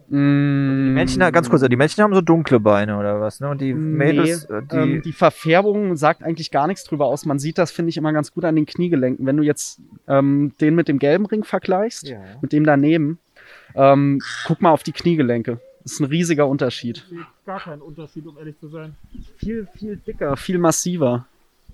Mm, 0.08 0.86
Die 0.86 0.92
Männchen, 0.94 1.20
ganz 1.34 1.50
kurz, 1.50 1.62
die 1.68 1.76
Männchen 1.76 2.04
haben 2.04 2.14
so 2.14 2.22
dunkle 2.22 2.60
Beine 2.62 2.98
oder 2.98 3.20
was, 3.20 3.40
ne? 3.42 3.50
Und 3.50 3.60
die 3.60 3.74
Mädels, 3.74 4.46
äh, 4.46 4.62
die, 4.64 4.76
ähm, 4.76 5.02
die 5.04 5.12
Verfärbung 5.12 5.96
sagt 5.98 6.24
eigentlich 6.24 6.50
gar 6.50 6.68
nichts 6.68 6.86
drüber 6.86 7.08
aus. 7.08 7.26
Man 7.26 7.40
sieht 7.40 7.58
das, 7.58 7.72
finde 7.72 7.90
ich, 7.90 7.98
immer 7.98 8.14
ganz 8.14 8.32
gut 8.32 8.46
an 8.46 8.51
den 8.56 8.66
Kniegelenken. 8.66 9.26
Wenn 9.26 9.38
du 9.38 9.44
jetzt 9.44 9.80
ähm, 10.08 10.54
den 10.62 10.76
mit 10.76 10.88
dem 10.88 11.00
gelben 11.00 11.26
Ring 11.26 11.44
vergleichst, 11.44 12.08
Ja. 12.08 12.20
mit 12.42 12.52
dem 12.54 12.64
daneben, 12.66 13.20
ähm, 13.76 14.22
guck 14.46 14.62
mal 14.62 14.72
auf 14.72 14.84
die 14.84 14.92
Kniegelenke. 14.92 15.60
Das 15.84 15.94
ist 15.94 16.00
ein 16.00 16.06
riesiger 16.06 16.48
Unterschied. 16.48 17.06
Gar 17.46 17.60
keinen 17.62 17.82
Unterschied, 17.82 18.26
um 18.28 18.38
ehrlich 18.38 18.58
zu 18.60 18.68
sein. 18.68 18.96
Viel, 19.38 19.68
viel 19.76 19.98
dicker, 19.98 20.38
viel 20.38 20.58
massiver. 20.60 21.26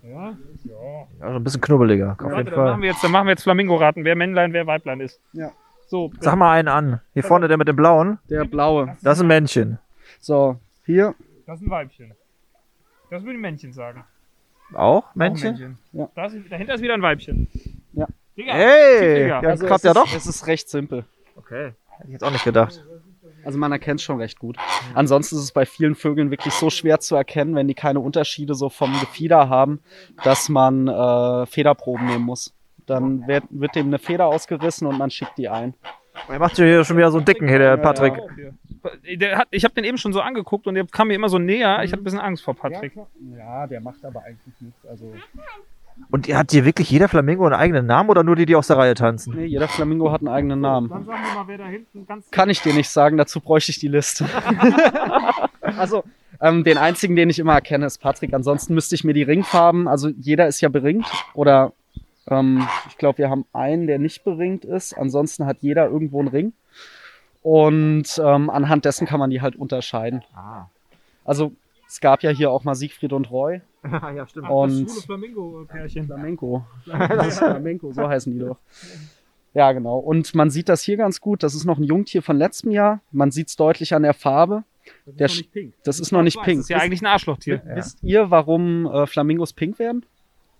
Ja? 0.03 0.37
Ja. 0.63 0.75
ja, 1.19 1.29
so 1.31 1.35
ein 1.35 1.43
bisschen 1.43 1.59
knubbeliger, 1.59 2.11
auf 2.13 2.21
Leute, 2.21 2.35
jeden 2.37 2.45
dann 2.51 2.59
machen 2.59 2.71
Fall. 2.75 2.81
wir 2.81 2.89
jetzt, 2.89 3.03
dann 3.03 3.11
machen 3.11 3.25
wir 3.27 3.31
jetzt 3.31 3.43
Flamingo-Raten, 3.43 4.05
wer 4.05 4.15
Männlein, 4.15 4.53
wer 4.53 4.65
Weiblein 4.65 5.01
ist. 5.01 5.19
Ja. 5.33 5.51
So, 5.87 6.11
Sag 6.19 6.35
mal 6.37 6.51
einen 6.53 6.67
an. 6.67 7.01
Hier 7.13 7.23
vorne 7.23 7.47
der 7.47 7.57
mit 7.57 7.67
dem 7.67 7.75
blauen, 7.75 8.19
Der 8.29 8.45
blaue. 8.45 8.95
das 9.01 9.17
ist 9.17 9.23
ein 9.23 9.27
Männchen. 9.27 9.79
So, 10.19 10.57
hier. 10.85 11.15
das 11.45 11.59
ist 11.59 11.67
ein 11.67 11.69
Weibchen. 11.69 12.11
Das 13.09 13.23
würde 13.23 13.35
ich 13.35 13.41
Männchen 13.41 13.73
sagen. 13.73 14.03
Auch 14.73 14.79
Auch 14.79 15.03
ein 15.05 15.11
Männchen? 15.15 15.51
Männchen. 15.51 15.77
Ja. 15.93 16.09
Da 16.15 16.25
ist, 16.25 16.35
dahinter 16.49 16.73
ist 16.75 16.81
wieder 16.81 16.93
ein 16.93 17.01
Weibchen. 17.01 17.47
Ja. 17.93 18.07
Digga, 18.37 18.53
Hey, 18.53 19.23
Digga. 19.23 19.41
ja, 19.41 19.49
Also 19.49 19.65
klappt 19.65 19.83
ja 19.83 19.91
ist, 19.91 19.97
doch. 19.97 20.15
Es 20.15 20.27
ist 20.27 20.47
recht 20.47 20.69
simpel. 20.69 21.05
Okay, 21.35 21.73
hätte 21.89 22.05
ich 22.07 22.11
jetzt 22.11 22.23
auch 22.23 22.31
nicht 22.31 22.43
gedacht. 22.43 22.83
Also 23.45 23.57
man 23.57 23.71
erkennt 23.71 24.01
es 24.01 24.03
schon 24.03 24.19
recht 24.19 24.39
gut. 24.39 24.57
Ansonsten 24.93 25.35
ist 25.35 25.41
es 25.43 25.51
bei 25.53 25.65
vielen 25.65 25.95
Vögeln 25.95 26.31
wirklich 26.31 26.53
so 26.53 26.69
schwer 26.69 26.99
zu 26.99 27.15
erkennen, 27.15 27.55
wenn 27.55 27.67
die 27.69 27.75
keine 27.75 28.01
Unterschiede 28.01 28.55
so 28.55 28.67
vom 28.69 28.91
Gefieder 28.99 29.47
haben, 29.47 29.79
dass 30.23 30.49
man 30.49 30.89
äh, 30.89 31.45
Federproben 31.45 32.05
nehmen 32.07 32.25
muss. 32.25 32.53
Dann 32.87 33.25
wird, 33.27 33.45
wird 33.49 33.75
dem 33.75 33.87
eine 33.87 33.99
Feder 33.99 34.25
ausgerissen 34.25 34.85
und 34.85 34.97
man 34.97 35.11
schickt 35.11 35.37
die 35.37 35.47
ein. 35.47 35.75
Er 36.27 36.39
macht 36.39 36.57
hier 36.57 36.83
schon 36.83 36.97
wieder 36.97 37.11
so 37.11 37.17
einen 37.17 37.25
dicken 37.25 37.47
hier, 37.47 37.59
der 37.59 37.77
Patrick. 37.77 38.13
Auch. 38.13 38.29
Der 39.15 39.37
hat, 39.37 39.47
ich 39.51 39.63
habe 39.63 39.73
den 39.73 39.83
eben 39.83 39.97
schon 39.97 40.13
so 40.13 40.21
angeguckt 40.21 40.67
und 40.67 40.75
der 40.75 40.85
kam 40.85 41.07
mir 41.07 41.15
immer 41.15 41.29
so 41.29 41.39
näher. 41.39 41.83
Ich 41.83 41.91
hatte 41.91 42.01
ein 42.01 42.03
bisschen 42.03 42.19
Angst 42.19 42.43
vor 42.43 42.55
Patrick. 42.55 42.93
Ja, 43.37 43.67
der 43.67 43.81
macht 43.81 44.03
aber 44.05 44.23
eigentlich 44.23 44.53
nichts. 44.59 44.85
Also 44.85 45.13
Und 46.11 46.27
hat 46.27 46.51
hier 46.51 46.65
wirklich 46.65 46.89
jeder 46.89 47.07
Flamingo 47.07 47.45
einen 47.45 47.55
eigenen 47.55 47.85
Namen 47.85 48.09
oder 48.09 48.23
nur 48.23 48.35
die, 48.35 48.45
die 48.45 48.55
aus 48.55 48.67
der 48.67 48.77
Reihe 48.77 48.93
tanzen? 48.93 49.35
nee, 49.35 49.45
jeder 49.45 49.67
Flamingo 49.67 50.11
hat 50.11 50.21
einen 50.21 50.29
eigenen 50.29 50.61
Namen. 50.61 50.89
Dann 50.89 51.05
sagen 51.05 51.23
wir 51.23 51.35
mal, 51.35 51.47
wer 51.47 51.57
da 51.57 51.67
hinten 51.67 52.05
ganz. 52.05 52.29
Kann 52.31 52.49
ich 52.49 52.61
dir 52.61 52.73
nicht 52.73 52.89
sagen, 52.89 53.17
dazu 53.17 53.41
bräuchte 53.41 53.71
ich 53.71 53.79
die 53.79 53.87
Liste. 53.87 54.25
also, 55.61 56.03
ähm, 56.39 56.63
den 56.63 56.77
einzigen, 56.77 57.15
den 57.15 57.29
ich 57.29 57.39
immer 57.39 57.53
erkenne, 57.53 57.85
ist 57.85 57.99
Patrick. 57.99 58.33
Ansonsten 58.33 58.73
müsste 58.73 58.95
ich 58.95 59.03
mir 59.03 59.13
die 59.13 59.23
Ringfarben, 59.23 59.87
also 59.87 60.09
jeder 60.09 60.47
ist 60.47 60.61
ja 60.61 60.69
beringt 60.69 61.07
oder 61.33 61.73
ähm, 62.29 62.67
ich 62.89 62.97
glaube, 62.97 63.19
wir 63.19 63.29
haben 63.29 63.45
einen, 63.53 63.87
der 63.87 63.99
nicht 63.99 64.23
beringt 64.23 64.65
ist. 64.65 64.93
Ansonsten 64.93 65.45
hat 65.45 65.57
jeder 65.61 65.87
irgendwo 65.87 66.19
einen 66.19 66.27
Ring. 66.27 66.53
Und 67.47 68.21
ähm, 68.21 68.49
anhand 68.49 68.83
dessen 68.83 69.07
kann 69.07 69.21
man 69.21 69.29
die 69.29 69.39
halt 69.41 69.55
unterscheiden. 69.55 70.21
Ah. 70.35 70.65
Also, 71.23 71.53
es 71.87 72.01
gab 72.01 72.21
ja 72.21 72.29
hier 72.29 72.51
auch 72.51 72.65
mal 72.65 72.75
Siegfried 72.75 73.13
und 73.13 73.31
Roy. 73.31 73.61
ja, 73.89 74.27
stimmt. 74.27 74.49
Und 74.49 74.85
Das 74.85 75.05
Flamingo-Pärchen. 75.05 76.07
Flamenco. 76.07 76.65
Das 76.85 77.37
Flamenco, 77.37 77.93
so 77.93 78.05
heißen 78.05 78.33
die 78.33 78.39
doch. 78.39 78.57
Ja, 79.53 79.71
genau. 79.71 79.97
Und 79.97 80.35
man 80.35 80.49
sieht 80.49 80.67
das 80.67 80.81
hier 80.81 80.97
ganz 80.97 81.21
gut. 81.21 81.41
Das 81.41 81.55
ist 81.55 81.63
noch 81.63 81.77
ein 81.77 81.85
Jungtier 81.85 82.21
von 82.21 82.35
letztem 82.35 82.71
Jahr. 82.71 82.99
Man 83.13 83.31
sieht 83.31 83.47
es 83.47 83.55
deutlich 83.55 83.93
an 83.93 84.03
der 84.03 84.13
Farbe. 84.13 84.65
Der 85.05 85.27
Das 85.27 85.31
ist 85.37 85.41
noch 85.41 85.43
nicht 85.43 85.53
pink. 85.53 85.73
Das 85.85 85.99
ist 86.01 86.11
noch 86.11 86.21
nicht 86.21 86.35
Das 86.37 86.43
pink. 86.43 86.59
ist 86.59 86.69
ja 86.69 86.79
eigentlich 86.79 87.01
ein 87.01 87.05
Arschlochtier. 87.05 87.61
Ja. 87.65 87.75
Wisst 87.77 88.03
ihr, 88.03 88.29
warum 88.29 88.87
äh, 88.87 89.07
Flamingos 89.07 89.53
pink 89.53 89.79
werden? 89.79 90.05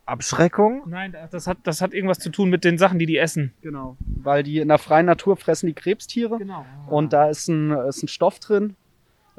Abschreckung? 0.08 0.84
Nein, 0.88 1.16
das 1.32 1.47
hat, 1.47 1.58
das 1.64 1.82
hat 1.82 1.93
irgendwas 1.93 2.20
zu 2.20 2.30
tun 2.30 2.49
mit 2.49 2.64
den 2.64 2.78
Sachen, 2.78 2.97
die 2.99 3.05
die 3.05 3.18
essen. 3.18 3.53
Genau. 3.62 3.97
Weil 3.99 4.43
die 4.43 4.60
in 4.60 4.70
der 4.70 4.78
freien 4.78 5.05
Natur 5.05 5.38
fressen 5.38 5.68
die 5.68 5.74
Krebstiere. 5.74 6.38
Genau. 6.38 6.66
Und 6.88 7.14
da 7.14 7.30
ist 7.30 7.47
ein, 7.47 7.72
ist 7.72 8.03
ein 8.03 8.08
Stoff 8.08 8.39
drin. 8.39 8.76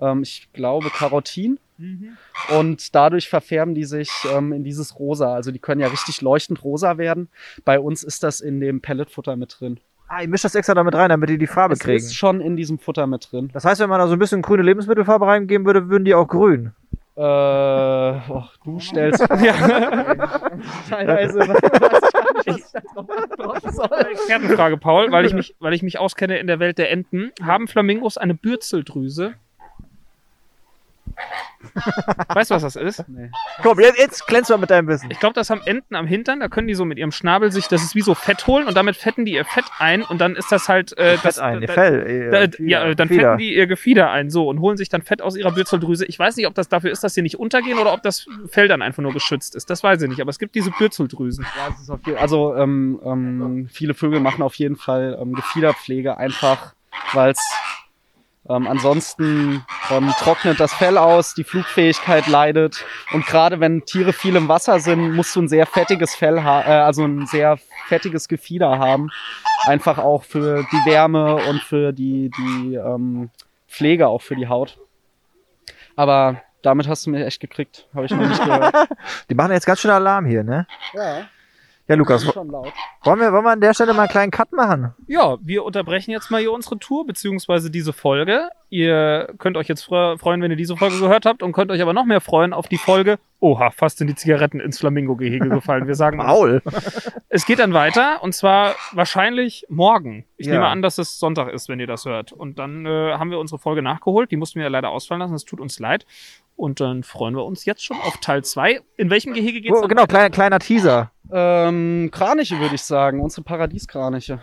Ähm, 0.01 0.23
ich 0.23 0.49
glaube 0.53 0.91
Carotin. 0.91 1.59
Mhm. 1.79 2.17
Und 2.59 2.95
dadurch 2.95 3.29
verfärben 3.29 3.75
die 3.75 3.85
sich 3.85 4.11
ähm, 4.33 4.53
in 4.53 4.65
dieses 4.65 4.99
Rosa. 4.99 5.33
Also 5.35 5.53
die 5.53 5.59
können 5.59 5.81
ja 5.81 5.89
richtig 5.89 6.21
leuchtend 6.23 6.63
rosa 6.65 6.99
werden. 6.99 7.29
Bei 7.65 7.79
uns 7.81 8.03
ist 8.03 8.23
das 8.23 8.41
in 8.41 8.61
dem 8.61 8.81
Pelletfutter 8.81 9.37
mit 9.37 9.57
drin. 9.59 9.81
Ah, 10.09 10.23
ihr 10.23 10.29
mischt 10.29 10.45
das 10.45 10.55
extra 10.55 10.75
damit 10.75 10.95
rein, 10.95 11.11
damit 11.11 11.29
die 11.29 11.37
die 11.39 11.47
Farbe 11.47 11.75
Es 11.75 11.81
kriegen. 11.81 11.99
ist 11.99 12.15
schon 12.15 12.41
in 12.41 12.57
diesem 12.57 12.79
Futter 12.79 13.07
mit 13.07 13.31
drin. 13.31 13.51
Das 13.53 13.65
heißt, 13.67 13.81
wenn 13.81 13.91
man 13.91 14.01
da 14.01 14.07
so 14.07 14.15
ein 14.15 14.19
bisschen 14.19 14.41
grüne 14.41 14.63
Lebensmittelfarbe 14.63 15.27
reingeben 15.27 15.67
würde, 15.67 15.89
würden 15.91 16.05
die 16.07 16.15
auch 16.15 16.27
grün. 16.27 16.73
Äh, 17.19 17.21
oh, 17.21 18.45
du 18.65 18.79
stellst. 18.79 19.21
ja. 19.43 20.15
Teilweise. 20.89 21.41
Expertenfrage, 24.13 24.77
Paul, 24.77 25.11
weil 25.11 25.27
ich, 25.27 25.35
mich, 25.35 25.57
weil 25.59 25.75
ich 25.75 25.83
mich 25.83 25.99
auskenne 25.99 26.39
in 26.39 26.47
der 26.47 26.61
Welt 26.61 26.79
der 26.79 26.93
Enten. 26.93 27.33
Haben 27.43 27.67
Flamingos 27.67 28.19
eine 28.19 28.35
Bürzeldrüse? 28.35 29.35
Weißt 32.35 32.51
du, 32.51 32.55
was 32.55 32.63
das 32.63 32.77
ist? 32.77 33.09
Nee. 33.09 33.31
Komm, 33.63 33.81
jetzt, 33.81 33.99
jetzt 33.99 34.27
glänzt 34.27 34.51
mal 34.51 34.59
mit 34.59 34.71
deinem 34.71 34.89
Wissen. 34.89 35.11
Ich 35.11 35.19
glaube, 35.19 35.35
das 35.35 35.51
haben 35.51 35.61
Enten 35.65 35.95
am 35.95 36.07
Hintern. 36.07 36.41
Da 36.41 36.49
können 36.49 36.69
die 36.69 36.75
so 36.75 36.85
mit 36.85 36.99
ihrem 36.99 37.11
Schnabel 37.13 37.51
sich, 37.51 37.69
das 37.69 37.83
ist 37.83 37.95
wie 37.95 38.01
so 38.01 38.15
Fett 38.15 38.47
holen 38.47 38.67
und 38.67 38.77
damit 38.77 38.97
fetten 38.97 39.25
die 39.25 39.33
ihr 39.33 39.45
Fett 39.45 39.65
ein 39.79 40.03
und 40.03 40.21
dann 40.21 40.37
ist 40.37 40.53
das 40.53 40.69
halt. 40.69 40.97
Äh, 40.97 41.19
das, 41.23 41.37
Fett 41.37 41.45
ein, 41.45 41.63
ihr 41.63 41.69
Fell. 41.69 42.11
ihr 42.11 42.31
Da, 42.31 42.41
Fieder, 42.57 42.69
ja, 42.69 42.95
dann 42.95 43.09
Fieder. 43.09 43.23
fetten 43.23 43.39
die 43.39 43.55
ihr 43.55 43.67
Gefieder 43.67 44.11
ein, 44.11 44.31
so, 44.31 44.49
und 44.49 44.61
holen 44.61 44.77
sich 44.77 44.89
dann 44.89 45.03
Fett 45.03 45.23
aus 45.23 45.37
ihrer 45.37 45.53
Bürzeldrüse. 45.53 46.05
Ich 46.07 46.19
weiß 46.19 46.37
nicht, 46.37 46.47
ob 46.47 46.55
das 46.55 46.69
dafür 46.69 46.91
ist, 46.91 47.03
dass 47.03 47.15
sie 47.15 47.23
nicht 47.23 47.39
untergehen 47.39 47.79
oder 47.79 47.93
ob 47.93 48.03
das 48.03 48.27
Fell 48.49 48.69
dann 48.69 48.83
einfach 48.83 49.03
nur 49.03 49.13
geschützt 49.13 49.55
ist. 49.55 49.71
Das 49.71 49.83
weiß 49.83 50.03
ich 50.03 50.09
nicht, 50.09 50.21
aber 50.21 50.31
es 50.31 50.39
gibt 50.39 50.55
diese 50.55 50.71
Bürzeldrüsen. 50.71 51.45
Ja, 51.57 51.75
es 51.75 51.83
ist 51.83 51.91
auf 51.91 52.01
jeden, 52.07 52.19
also 52.19 52.55
ähm, 52.57 53.01
ähm, 53.05 53.69
viele 53.71 53.95
Vögel 53.95 54.21
machen 54.21 54.43
auf 54.43 54.55
jeden 54.55 54.77
Fall 54.77 55.19
ähm, 55.21 55.35
Gefiederpflege 55.35 56.17
einfach, 56.17 56.75
weil 57.13 57.33
es 57.33 57.41
ähm, 58.49 58.67
ansonsten 58.67 59.65
ähm, 59.91 60.13
trocknet 60.19 60.61
das 60.61 60.73
Fell 60.73 60.99
aus, 60.99 61.35
die 61.35 61.45
Flugfähigkeit 61.45 62.27
leidet 62.27 62.85
und 63.13 63.27
gerade 63.27 63.61
wenn 63.61 63.85
Tiere 63.85 64.13
viel 64.13 64.37
im 64.37 64.49
Wasser 64.49 64.81
sind, 64.81 65.15
musst 65.15 65.35
du 65.37 65.43
ein 65.43 65.49
sehr 65.49 65.67
fettiges 65.67 66.15
Fell 66.15 66.39
äh, 66.39 66.41
also 66.41 67.05
ein 67.05 67.27
sehr 67.27 67.59
fettiges 67.89 68.29
Gefieder 68.29 68.79
haben, 68.79 69.11
einfach 69.65 69.99
auch 69.99 70.25
für 70.25 70.65
die 70.73 70.91
Wärme 70.91 71.37
und 71.49 71.61
für 71.63 71.93
die 71.93 72.31
die 72.39 72.75
ähm, 72.75 73.31
Pflege 73.69 74.09
auch 74.09 74.23
für 74.23 74.37
die 74.37 74.49
Haut. 74.49 74.79
Aber 75.97 76.43
damit 76.63 76.89
hast 76.89 77.07
du 77.07 77.11
mich 77.11 77.25
echt 77.25 77.41
gekriegt, 77.41 77.87
habe 77.95 78.07
ich 78.07 78.13
noch 78.13 78.27
nicht 78.27 78.43
gehört. 78.43 78.75
Die 79.31 79.35
machen 79.35 79.53
jetzt 79.53 79.67
ganz 79.67 79.81
schön 79.81 79.91
Alarm 79.91 80.27
hier, 80.27 80.43
ne? 80.43 80.67
ja, 80.93 81.29
Ja, 81.89 81.95
Lukas, 81.95 82.23
ist 82.23 82.35
schon 82.35 82.51
laut. 82.51 82.71
wollen 83.03 83.19
wir, 83.21 83.33
wollen 83.33 83.45
wir 83.45 83.51
an 83.53 83.61
der 83.63 83.73
Stelle 83.73 83.95
mal 83.95 84.03
einen 84.03 84.11
kleinen 84.11 84.31
Cut 84.31 84.53
machen? 84.53 84.95
Ja, 85.07 85.39
wir 85.41 85.65
unterbrechen 85.65 86.11
jetzt 86.11 86.31
mal 86.31 86.39
hier 86.41 86.53
unsere 86.53 86.79
Tour, 86.79 87.07
beziehungsweise 87.07 87.71
diese 87.71 87.95
Folge. 87.95 88.51
Ihr 88.69 89.33
könnt 89.39 89.57
euch 89.57 89.69
jetzt 89.69 89.85
fre- 89.89 90.19
freuen, 90.19 90.43
wenn 90.43 90.51
ihr 90.51 90.57
diese 90.59 90.77
Folge 90.77 90.99
gehört 90.99 91.25
habt 91.25 91.43
und 91.43 91.53
könnt 91.53 91.71
euch 91.71 91.81
aber 91.81 91.95
noch 91.95 92.05
mehr 92.05 92.21
freuen 92.21 92.53
auf 92.53 92.69
die 92.69 92.77
Folge. 92.77 93.19
Oha, 93.41 93.71
fast 93.71 93.97
sind 93.99 94.09
die 94.09 94.15
Zigaretten 94.15 94.61
ins 94.61 94.79
Flamingo-Gehege 94.81 95.49
gefallen. 95.49 95.87
Wir 95.87 95.95
sagen, 95.95 96.17
Maul. 96.19 96.61
es 97.31 97.47
geht 97.47 97.59
dann 97.61 97.73
weiter 97.73 98.23
und 98.23 98.35
zwar 98.35 98.75
wahrscheinlich 98.93 99.65
morgen. 99.71 100.27
Ich 100.37 100.47
Ja. 100.47 100.53
nehme 100.55 100.67
an, 100.67 100.83
dass 100.83 100.99
es 100.99 101.19
Sonntag 101.19 101.49
ist, 101.51 101.71
wenn 101.71 101.81
ihr 101.81 101.87
das 101.87 102.05
hört. 102.05 102.33
Und 102.33 102.59
dann 102.59 102.85
äh, 102.85 103.15
haben 103.15 103.31
wir 103.31 103.39
unsere 103.39 103.59
Folge 103.59 103.81
nachgeholt. 103.81 104.31
Die 104.31 104.37
mussten 104.37 104.57
wir 104.59 104.65
ja 104.65 104.71
leider 104.71 104.91
ausfallen 104.91 105.21
lassen. 105.21 105.35
Es 105.35 105.47
tut 105.47 105.61
uns 105.61 105.79
leid. 105.79 106.05
Und 106.59 106.81
dann 106.81 107.05
freuen 107.05 107.37
wir 107.37 107.45
uns 107.45 107.65
jetzt 107.67 107.85
schon 107.85 107.97
auf 108.01 108.17
Teil 108.19 108.43
2. 108.43 108.81
In 108.97 109.11
welchem 109.11 109.33
Gehege 109.33 109.61
geht's 109.61 109.79
Oh, 109.81 109.87
genau, 109.87 110.07
kleiner, 110.07 110.29
kleiner 110.31 110.59
Teaser. 110.59 111.13
Ähm, 111.31 112.11
Kraniche 112.13 112.59
würde 112.59 112.75
ich 112.75 112.83
sagen, 112.83 113.21
unsere 113.21 113.43
Paradieskraniche. 113.45 114.41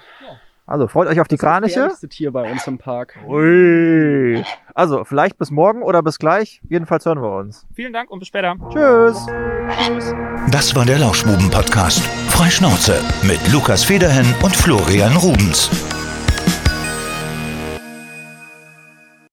Also, 0.65 0.87
freut 0.87 1.09
euch 1.09 1.19
auf 1.19 1.27
die 1.27 1.35
Das 1.35 1.41
Kraniche. 1.41 1.73
gefährlichste 1.75 2.07
Tier 2.07 2.31
bei 2.31 2.49
uns 2.49 2.65
im 2.67 2.77
Park. 2.77 3.19
Ui. 3.27 4.41
Also, 4.73 5.03
vielleicht 5.03 5.37
bis 5.37 5.51
morgen 5.51 5.83
oder 5.83 6.01
bis 6.01 6.17
gleich. 6.17 6.61
Jedenfalls 6.69 7.05
hören 7.05 7.21
wir 7.21 7.35
uns. 7.35 7.67
Vielen 7.75 7.91
Dank 7.91 8.09
und 8.09 8.19
bis 8.19 8.29
später. 8.29 8.55
Tschüss. 8.71 9.27
Das 10.51 10.73
war 10.73 10.85
der 10.85 10.99
Lauschbuben-Podcast. 10.99 11.99
Freischnauze 12.29 12.95
mit 13.23 13.39
Lukas 13.51 13.83
Federhen 13.83 14.33
und 14.41 14.55
Florian 14.55 15.17
Rubens. 15.17 15.69